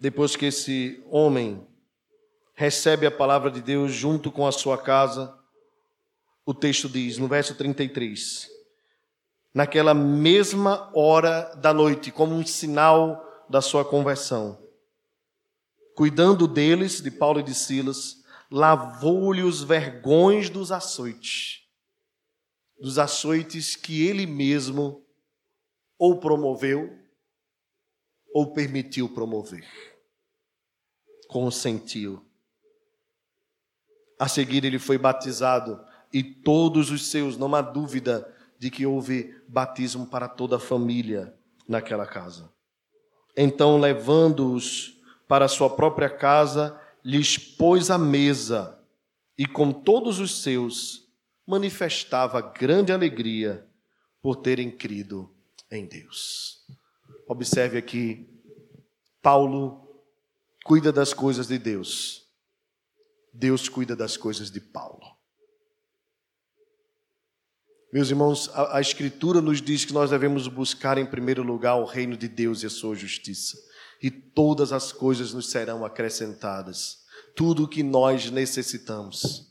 depois 0.03 0.35
que 0.35 0.47
esse 0.47 1.01
homem 1.09 1.65
recebe 2.57 3.07
a 3.07 3.11
palavra 3.11 3.53
de 3.53 3.63
Deus 3.63 3.93
junto 3.93 4.33
com 4.33 4.45
a 4.45 4.51
sua 4.51 4.77
casa, 4.77 5.33
o 6.45 6.53
texto 6.53 6.89
diz, 6.89 7.19
no 7.19 7.29
verso 7.29 7.55
33, 7.55 8.49
naquela 9.55 9.95
mesma 9.95 10.91
hora 10.93 11.55
da 11.55 11.73
noite, 11.73 12.11
como 12.11 12.35
um 12.35 12.45
sinal 12.45 13.25
da 13.49 13.61
sua 13.61 13.85
conversão, 13.85 14.59
cuidando 15.95 16.47
deles, 16.47 17.01
de 17.01 17.11
Paulo 17.11 17.41
e 17.41 17.43
de 17.43 17.55
Silas, 17.55 18.23
lavou-lhe 18.51 19.43
os 19.43 19.63
vergões 19.63 20.51
dos 20.51 20.71
açoites, 20.71 21.63
dos 22.79 22.99
açoites 22.99 23.77
que 23.77 24.07
ele 24.07 24.27
mesmo 24.27 25.05
ou 25.99 26.19
promoveu 26.19 26.99
ou 28.35 28.53
permitiu 28.53 29.09
promover 29.09 29.93
consentiu. 31.33 32.23
A 34.21 34.29
seguir, 34.29 34.65
ele 34.65 34.79
foi 34.79 34.99
batizado 34.99 35.83
e 36.13 36.23
todos 36.23 36.91
os 36.91 37.07
seus, 37.07 37.39
não 37.39 37.55
há 37.55 37.63
dúvida 37.63 38.31
de 38.59 38.71
que 38.71 38.85
houve 38.85 39.35
batismo 39.49 40.07
para 40.07 40.29
toda 40.29 40.57
a 40.57 40.61
família 40.61 41.35
naquela 41.67 42.07
casa. 42.07 42.53
Então, 43.35 43.81
levando-os 43.81 45.02
para 45.33 45.49
sua 45.49 45.71
própria 45.71 46.11
casa, 46.11 46.79
lhes 47.03 47.39
pôs 47.39 47.91
a 47.91 47.97
mesa 47.97 48.79
e 49.39 49.47
com 49.47 49.73
todos 49.73 50.19
os 50.19 50.43
seus 50.43 51.11
manifestava 51.47 52.39
grande 52.43 52.93
alegria 52.93 53.67
por 54.21 54.37
terem 54.37 54.71
crido 54.71 55.35
em 55.71 55.87
Deus. 55.87 56.67
Observe 57.27 57.79
aqui, 57.79 58.29
Paulo 59.23 60.05
cuida 60.67 60.93
das 60.93 61.15
coisas 61.15 61.47
de 61.47 61.59
Deus, 61.59 62.31
Deus 63.33 63.71
cuida 63.71 63.97
das 63.97 64.19
coisas 64.19 64.51
de 64.51 64.61
Paulo. 64.61 65.17
Meus 67.91 68.11
irmãos, 68.11 68.51
a, 68.53 68.77
a, 68.77 68.81
Escritura 68.83 69.41
nos 69.41 69.63
diz 69.63 69.87
que 69.87 69.95
nós 69.95 70.11
devemos 70.11 70.47
buscar 70.47 70.99
em 70.99 71.07
primeiro 71.07 71.43
lugar 71.43 71.77
o 71.77 71.87
reino 71.87 72.19
de 72.19 72.29
Deus 72.29 72.63
e 72.63 72.67
a 72.67 72.71
sua 72.71 72.95
justiça, 72.95 73.57
e 74.03 74.11
todas 74.11 74.73
as 74.73 74.91
coisas 74.91 75.33
nos 75.33 75.51
serão 75.51 75.85
acrescentadas, 75.85 76.99
tudo 77.37 77.65
o 77.65 77.69
que 77.69 77.83
nós 77.83 78.31
necessitamos. 78.31 79.51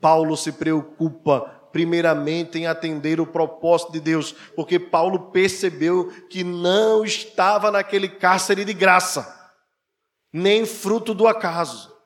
Paulo 0.00 0.36
se 0.36 0.52
preocupa 0.52 1.40
primeiramente 1.72 2.58
em 2.58 2.66
atender 2.66 3.20
o 3.20 3.26
propósito 3.26 3.92
de 3.92 4.00
Deus, 4.00 4.32
porque 4.54 4.78
Paulo 4.78 5.30
percebeu 5.30 6.08
que 6.28 6.42
não 6.42 7.04
estava 7.04 7.70
naquele 7.70 8.08
cárcere 8.08 8.64
de 8.64 8.72
graça 8.72 9.42
nem 10.36 10.66
fruto 10.66 11.14
do 11.14 11.28
acaso, 11.28 11.96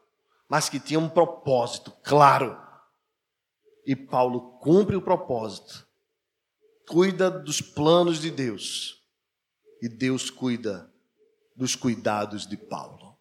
mas 0.46 0.68
que 0.68 0.78
tinha 0.78 1.00
um 1.00 1.08
propósito 1.08 1.90
claro. 2.04 2.58
E 3.86 3.96
Paulo 3.96 4.58
cumpre 4.58 4.94
o 4.94 5.00
propósito, 5.00 5.86
cuida 6.86 7.30
dos 7.30 7.62
planos 7.62 8.20
de 8.20 8.30
Deus, 8.30 9.02
e 9.80 9.88
Deus 9.88 10.28
cuida 10.28 10.92
dos 11.58 11.74
cuidados 11.74 12.46
de 12.46 12.56
Paulo. 12.56 13.18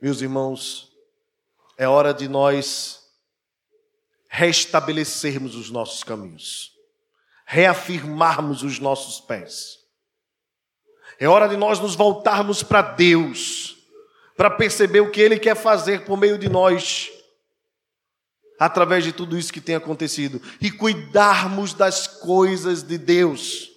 Meus 0.00 0.20
irmãos, 0.20 0.92
é 1.76 1.88
hora 1.88 2.14
de 2.14 2.28
nós 2.28 3.02
restabelecermos 4.28 5.56
os 5.56 5.68
nossos 5.68 6.04
caminhos, 6.04 6.72
reafirmarmos 7.44 8.62
os 8.62 8.78
nossos 8.78 9.20
pés. 9.20 9.78
É 11.18 11.28
hora 11.28 11.48
de 11.48 11.56
nós 11.56 11.80
nos 11.80 11.96
voltarmos 11.96 12.62
para 12.62 12.80
Deus 12.82 13.76
para 14.36 14.50
perceber 14.50 15.00
o 15.00 15.10
que 15.10 15.20
Ele 15.20 15.38
quer 15.38 15.56
fazer 15.56 16.04
por 16.04 16.16
meio 16.16 16.38
de 16.38 16.48
nós, 16.48 17.10
através 18.58 19.02
de 19.02 19.12
tudo 19.12 19.36
isso 19.36 19.52
que 19.52 19.60
tem 19.60 19.74
acontecido, 19.74 20.40
e 20.60 20.70
cuidarmos 20.70 21.72
das 21.72 22.06
coisas 22.06 22.82
de 22.82 22.98
Deus. 22.98 23.75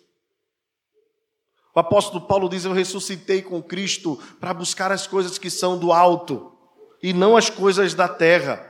O 1.80 1.88
apóstolo 1.88 2.28
Paulo 2.28 2.50
diz: 2.50 2.66
Eu 2.66 2.74
ressuscitei 2.74 3.42
com 3.42 3.64
Cristo 3.64 4.22
para 4.38 4.54
buscar 4.54 4.92
as 4.92 5.08
coisas 5.08 5.38
que 5.38 5.50
são 5.50 5.80
do 5.80 5.94
alto 5.94 6.54
e 7.02 7.14
não 7.14 7.38
as 7.38 7.50
coisas 7.50 7.94
da 7.94 8.06
terra, 8.06 8.70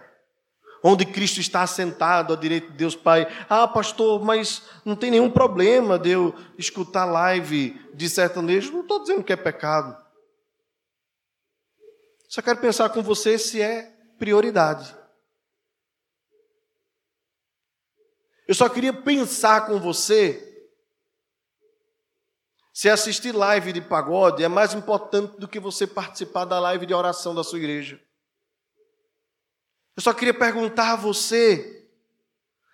onde 0.84 1.08
Cristo 1.08 1.40
está 1.40 1.64
assentado 1.64 2.34
à 2.34 2.36
direita 2.36 2.68
de 2.68 2.78
Deus 2.78 2.96
Pai. 2.96 3.28
Ah, 3.50 3.68
pastor, 3.68 4.24
mas 4.24 4.62
não 4.86 4.96
tem 4.96 5.10
nenhum 5.10 5.32
problema 5.32 5.98
de 5.98 6.12
eu 6.12 6.36
escutar 6.56 7.06
live 7.06 7.82
de 7.96 8.08
sertanejo. 8.08 8.74
Não 8.74 8.82
estou 8.82 9.02
dizendo 9.02 9.24
que 9.24 9.34
é 9.34 9.36
pecado. 9.36 9.98
Só 12.28 12.44
quero 12.44 12.60
pensar 12.60 12.90
com 12.90 13.02
você 13.02 13.40
se 13.40 13.60
é 13.60 13.92
prioridade. 14.20 14.96
Eu 18.48 18.54
só 18.54 18.70
queria 18.70 18.94
pensar 18.94 19.66
com 19.66 19.80
você 19.80 20.49
se 22.74 22.90
assistir 22.90 23.34
live 23.34 23.74
de 23.74 23.82
pagode 23.82 24.44
é 24.44 24.48
mais 24.48 24.74
importante 24.74 25.40
do 25.40 25.48
que 25.48 25.60
você 25.60 25.86
participar 25.86 26.46
da 26.46 26.60
live 26.60 26.86
de 26.86 26.94
oração 26.94 27.34
da 27.34 27.44
sua 27.44 27.60
igreja. 27.60 28.02
Eu 29.98 30.02
só 30.02 30.14
queria 30.14 30.34
perguntar 30.34 30.94
a 30.94 30.96
você 30.96 31.80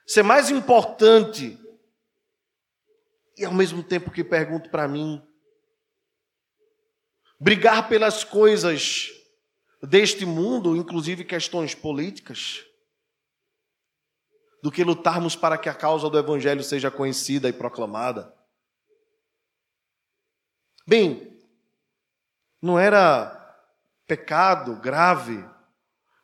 se 0.05 0.19
é 0.19 0.23
mais 0.23 0.51
importante, 0.51 1.59
e 3.35 3.43
ao 3.43 3.51
mesmo 3.51 3.81
tempo 3.81 4.11
que 4.11 4.23
pergunto 4.23 4.69
para 4.69 4.87
mim, 4.87 5.25
brigar 7.39 7.89
pelas 7.89 8.23
coisas 8.23 9.09
deste 9.81 10.25
mundo, 10.25 10.75
inclusive 10.75 11.23
questões 11.23 11.73
políticas, 11.73 12.63
do 14.61 14.71
que 14.71 14.83
lutarmos 14.83 15.35
para 15.35 15.57
que 15.57 15.69
a 15.69 15.73
causa 15.73 16.09
do 16.09 16.17
Evangelho 16.17 16.63
seja 16.63 16.91
conhecida 16.91 17.49
e 17.49 17.53
proclamada. 17.53 18.34
Bem, 20.87 21.39
não 22.61 22.77
era 22.77 23.31
pecado 24.07 24.75
grave 24.75 25.43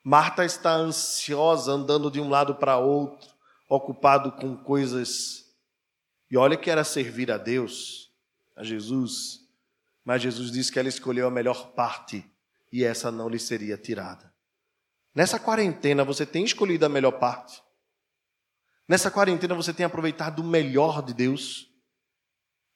Marta 0.04 0.44
está 0.44 0.72
ansiosa, 0.72 1.72
andando 1.72 2.10
de 2.10 2.20
um 2.20 2.28
lado 2.28 2.56
para 2.56 2.78
outro, 2.78 3.30
ocupado 3.70 4.32
com 4.32 4.58
coisas. 4.58 5.46
E 6.30 6.38
olha 6.38 6.58
que 6.58 6.72
era 6.72 6.84
servir 6.84 7.32
a 7.32 7.38
Deus, 7.38 8.12
a 8.56 8.64
Jesus. 8.64 9.42
Mas 10.04 10.24
Jesus 10.24 10.52
disse 10.52 10.72
que 10.72 10.80
ela 10.80 10.90
escolheu 10.90 11.28
a 11.28 11.32
melhor 11.32 11.72
parte 11.74 12.26
e 12.72 12.84
essa 12.84 13.12
não 13.12 13.30
lhe 13.30 13.38
seria 13.38 13.78
tirada. 13.78 14.34
Nessa 15.14 15.38
quarentena 15.38 16.04
você 16.04 16.26
tem 16.26 16.44
escolhido 16.44 16.86
a 16.86 16.90
melhor 16.90 17.20
parte. 17.20 17.62
Nessa 18.88 19.12
quarentena 19.12 19.54
você 19.54 19.72
tem 19.72 19.86
aproveitado 19.86 20.40
o 20.40 20.44
melhor 20.44 21.04
de 21.04 21.14
Deus, 21.14 21.70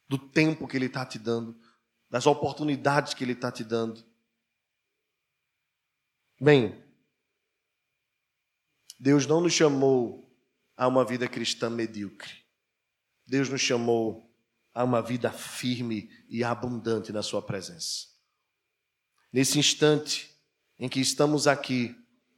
do 0.08 0.20
tempo 0.20 0.68
que 0.68 0.78
Ele 0.78 0.86
está 0.86 1.04
te 1.04 1.18
dando, 1.18 1.58
das 2.16 2.26
oportunidades 2.28 3.14
que 3.14 3.26
Ele 3.26 3.34
está 3.34 3.52
te 3.52 3.62
dando. 3.62 4.02
Bem, 6.40 6.82
Deus 8.98 9.28
não 9.28 9.42
nos 9.42 9.52
chamou 9.52 10.34
a 10.78 10.88
uma 10.88 11.04
vida 11.04 11.28
cristã 11.28 11.70
medíocre. 11.70 12.32
Deus 13.28 13.50
nos 13.50 13.60
chamou 13.60 14.34
a 14.74 14.82
uma 14.82 15.02
vida 15.02 15.30
firme 15.30 16.10
e 16.30 16.42
abundante 16.42 17.12
na 17.12 17.22
Sua 17.22 17.42
presença. 17.42 18.08
nesse 19.30 19.60
instante 19.60 20.34
em 20.80 20.88
que 20.88 21.02
estamos 21.02 21.48
aqui, 21.48 21.94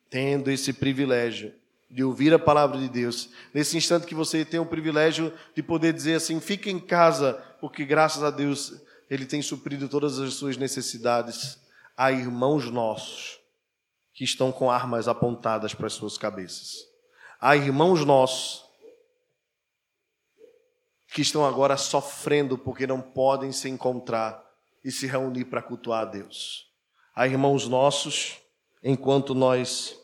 tendo 0.09 0.49
esse 0.49 0.73
privilégio 0.73 1.53
de 1.87 2.03
ouvir 2.03 2.33
a 2.33 2.39
palavra 2.39 2.79
de 2.79 2.89
Deus, 2.89 3.29
nesse 3.53 3.77
instante 3.77 4.07
que 4.07 4.15
você 4.15 4.43
tem 4.43 4.59
o 4.59 4.65
privilégio 4.65 5.31
de 5.53 5.61
poder 5.61 5.93
dizer 5.93 6.15
assim: 6.15 6.39
fique 6.39 6.67
em 6.67 6.79
casa, 6.79 7.33
porque 7.61 7.85
graças 7.85 8.23
a 8.23 8.31
Deus 8.31 8.86
Ele 9.09 9.25
tem 9.25 9.41
suprido 9.41 9.87
todas 9.87 10.19
as 10.19 10.33
suas 10.33 10.57
necessidades. 10.57 11.59
Há 11.95 12.11
irmãos 12.11 12.69
nossos 12.69 13.39
que 14.13 14.23
estão 14.23 14.51
com 14.51 14.69
armas 14.69 15.07
apontadas 15.07 15.73
para 15.73 15.87
as 15.87 15.93
suas 15.93 16.17
cabeças. 16.17 16.87
Há 17.39 17.55
irmãos 17.55 18.03
nossos 18.03 18.65
que 21.13 21.21
estão 21.21 21.45
agora 21.45 21.77
sofrendo 21.77 22.57
porque 22.57 22.85
não 22.85 23.01
podem 23.01 23.51
se 23.51 23.69
encontrar 23.69 24.43
e 24.83 24.91
se 24.91 25.07
reunir 25.07 25.45
para 25.45 25.61
cultuar 25.61 26.01
a 26.01 26.05
Deus. 26.05 26.67
Há 27.15 27.27
irmãos 27.27 27.67
nossos, 27.67 28.37
enquanto 28.83 29.33
nós 29.33 29.97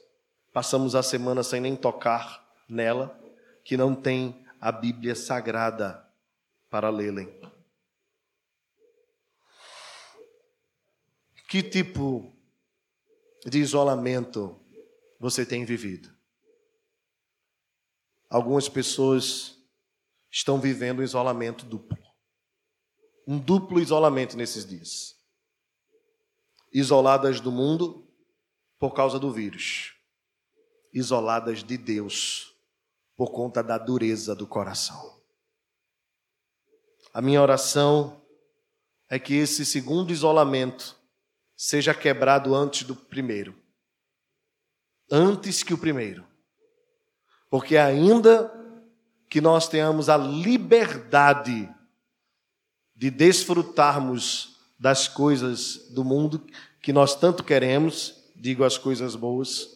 passamos 0.51 0.95
a 0.95 1.03
semana 1.03 1.43
sem 1.43 1.59
nem 1.59 1.75
tocar 1.75 2.43
nela, 2.67 3.19
que 3.63 3.77
não 3.77 3.93
tem 3.93 4.45
a 4.59 4.71
Bíblia 4.71 5.15
Sagrada 5.15 6.03
para 6.69 6.89
lê-la. 6.89 7.42
Que 11.53 11.61
tipo 11.61 12.33
de 13.45 13.59
isolamento 13.59 14.59
você 15.19 15.45
tem 15.45 15.63
vivido? 15.63 16.11
Algumas 18.27 18.67
pessoas 18.67 19.55
estão 20.31 20.59
vivendo 20.59 21.01
um 21.01 21.03
isolamento 21.03 21.63
duplo. 21.63 22.03
Um 23.27 23.37
duplo 23.37 23.79
isolamento 23.79 24.35
nesses 24.35 24.65
dias. 24.65 25.15
Isoladas 26.73 27.39
do 27.39 27.51
mundo 27.51 28.11
por 28.79 28.95
causa 28.95 29.19
do 29.19 29.31
vírus 29.31 29.93
isoladas 30.91 31.63
de 31.63 31.77
Deus 31.77 32.51
por 33.15 33.31
conta 33.31 33.61
da 33.61 33.77
dureza 33.77 34.35
do 34.35 34.47
coração. 34.47 35.21
A 37.13 37.21
minha 37.21 37.39
oração 37.39 38.25
é 39.07 39.19
que 39.19 39.35
esse 39.35 39.63
segundo 39.63 40.11
isolamento 40.11 41.02
seja 41.55 41.93
quebrado 41.93 42.55
antes 42.55 42.83
do 42.83 42.95
primeiro. 42.95 43.55
Antes 45.11 45.63
que 45.63 45.73
o 45.73 45.77
primeiro. 45.77 46.25
Porque 47.49 47.77
ainda 47.77 48.51
que 49.29 49.41
nós 49.41 49.67
tenhamos 49.67 50.09
a 50.09 50.17
liberdade 50.17 51.69
de 52.95 53.09
desfrutarmos 53.09 54.57
das 54.79 55.07
coisas 55.07 55.89
do 55.89 56.03
mundo 56.03 56.45
que 56.81 56.91
nós 56.91 57.15
tanto 57.15 57.43
queremos, 57.43 58.15
digo 58.35 58.63
as 58.63 58.77
coisas 58.77 59.15
boas, 59.15 59.67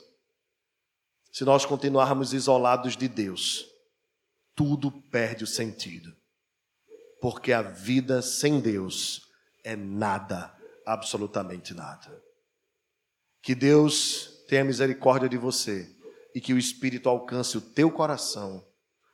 se 1.32 1.45
nós 1.45 1.65
continuarmos 1.65 2.34
isolados 2.34 2.97
de 2.97 3.07
Deus, 3.07 3.65
tudo 4.55 4.91
perde 4.91 5.43
o 5.43 5.47
sentido. 5.47 6.11
Porque 7.21 7.53
a 7.53 7.61
vida 7.61 8.21
sem 8.21 8.59
Deus 8.59 9.21
é 9.63 9.75
nada, 9.75 10.56
absolutamente 10.88 11.73
nada. 11.73 12.23
Que 13.41 13.53
Deus 13.53 14.43
tenha 14.47 14.63
misericórdia 14.63 15.27
de 15.27 15.38
você 15.38 15.93
e 16.33 16.39
que 16.39 16.53
o 16.53 16.57
Espírito 16.57 17.09
alcance 17.09 17.57
o 17.57 17.61
teu 17.61 17.91
coração 17.91 18.65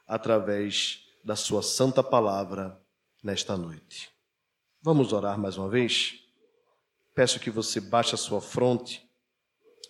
através 0.08 1.08
da 1.24 1.36
Sua 1.36 1.64
santa 1.64 2.04
palavra 2.04 2.80
nesta 3.24 3.58
noite. 3.58 4.12
Vamos 4.82 5.14
orar 5.14 5.40
mais 5.40 5.58
uma 5.58 5.68
vez? 5.68 6.20
Peço 7.16 7.40
que 7.40 7.50
você 7.50 7.80
baixe 7.80 8.14
a 8.14 8.18
sua 8.18 8.42
fronte, 8.42 9.08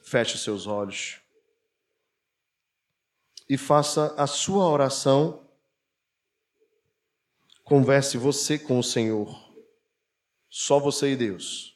feche 0.04 0.36
os 0.36 0.44
seus 0.44 0.68
olhos 0.68 1.20
e 3.50 3.58
faça 3.58 4.14
a 4.18 4.28
sua 4.28 4.70
oração. 4.70 5.50
Converse 7.64 8.18
você 8.18 8.60
com 8.60 8.78
o 8.78 8.84
Senhor. 8.84 9.52
Só 10.50 10.80
você 10.80 11.14
e 11.14 11.16
Deus. 11.16 11.73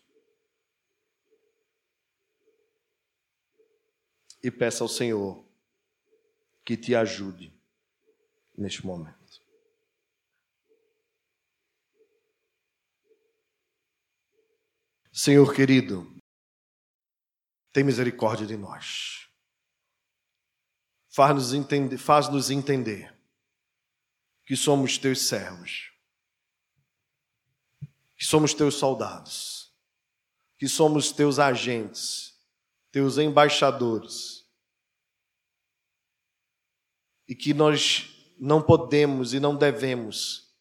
E 4.44 4.52
peça 4.52 4.84
ao 4.84 4.88
Senhor 4.88 5.46
que 6.64 6.78
te 6.78 6.96
ajude 6.96 7.54
neste 8.58 8.86
momento. 8.86 9.18
Senhor 15.12 15.54
querido, 15.54 16.16
tem 17.74 17.84
misericórdia 17.84 18.46
de 18.46 18.56
nós 18.56 19.28
faz-nos 21.18 21.52
entender, 21.52 21.98
faz 21.98 22.30
-nos 22.30 22.52
entender 22.52 23.12
que 24.46 24.56
somos 24.56 25.00
teus 25.00 25.28
servos, 25.28 25.92
que 28.16 28.24
somos 28.24 28.54
teus 28.54 28.76
soldados, 28.76 29.74
que 30.60 30.68
somos 30.68 31.12
teus 31.12 31.40
agentes, 31.40 32.37
teus 32.92 33.18
embaixadores, 33.18 34.46
e 37.28 37.36
que 37.36 37.54
nós 37.54 38.36
não 38.40 38.62
podemos 38.62 39.34
e 39.34 39.40
não 39.40 39.56
devemos 39.56 40.56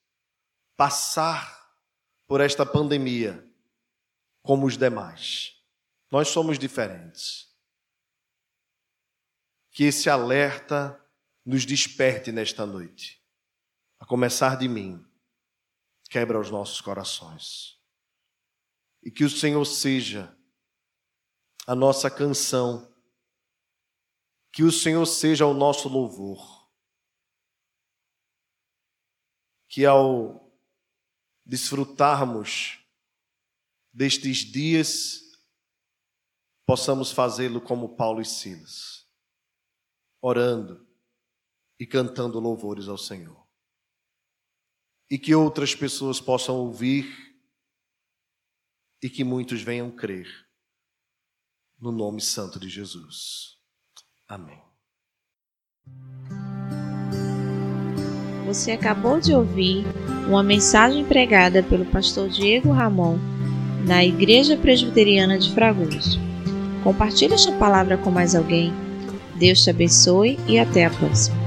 passar 0.77 1.57
por 2.27 2.41
esta 2.41 2.67
pandemia 2.67 3.45
como 4.43 4.67
os 4.67 4.77
demais. 4.77 5.55
Nós 6.11 6.29
somos 6.29 6.59
diferentes 6.59 7.47
que 9.71 9.85
esse 9.85 10.09
alerta 10.09 10.99
nos 11.45 11.65
desperte 11.65 12.33
nesta 12.33 12.67
noite. 12.67 13.23
A 13.99 14.07
começar 14.07 14.57
de 14.57 14.69
mim, 14.69 15.05
quebra 16.09 16.41
os 16.41 16.51
nossos 16.51 16.81
corações. 16.81 17.79
E 19.03 19.11
que 19.11 19.25
o 19.25 19.31
Senhor 19.31 19.65
seja 19.65 20.36
a 21.67 21.75
nossa 21.75 22.09
canção, 22.09 22.95
que 24.53 24.63
o 24.63 24.71
Senhor 24.71 25.05
seja 25.05 25.45
o 25.47 25.53
nosso 25.53 25.89
louvor. 25.89 26.71
Que 29.69 29.85
ao 29.85 30.51
desfrutarmos 31.45 32.79
destes 33.93 34.39
dias, 34.39 35.23
possamos 36.65 37.11
fazê-lo 37.11 37.61
como 37.61 37.97
Paulo 37.97 38.21
e 38.21 38.25
Silas 38.25 39.07
orando 40.21 40.85
e 41.79 41.87
cantando 41.87 42.41
louvores 42.41 42.89
ao 42.89 42.99
Senhor. 42.99 43.47
E 45.09 45.19
que 45.19 45.35
outras 45.35 45.75
pessoas 45.75 46.21
possam 46.21 46.57
ouvir 46.57 47.07
e 49.01 49.09
que 49.09 49.23
muitos 49.23 49.63
venham 49.63 49.95
crer 49.95 50.46
no 51.81 51.93
nome 51.93 52.21
santo 52.21 52.59
de 52.59 52.69
Jesus. 52.69 53.57
Amém. 54.29 54.59
Você 58.47 58.73
acabou 58.73 59.21
de 59.21 59.35
ouvir 59.35 59.85
uma 60.29 60.43
mensagem 60.43 61.05
pregada 61.05 61.63
pelo 61.63 61.85
pastor 61.87 62.29
Diego 62.29 62.71
Ramon 62.71 63.19
na 63.87 64.05
Igreja 64.05 64.57
Presbiteriana 64.57 65.39
de 65.39 65.53
Fragoso. 65.53 66.19
Compartilhe 66.83 67.35
esta 67.35 67.53
palavra 67.53 67.99
com 67.99 68.11
mais 68.11 68.35
alguém 68.35 68.73
Deus 69.39 69.63
te 69.63 69.71
abençoe 69.71 70.39
e 70.49 70.59
até 70.59 70.87
a 70.87 70.91
próxima. 70.91 71.46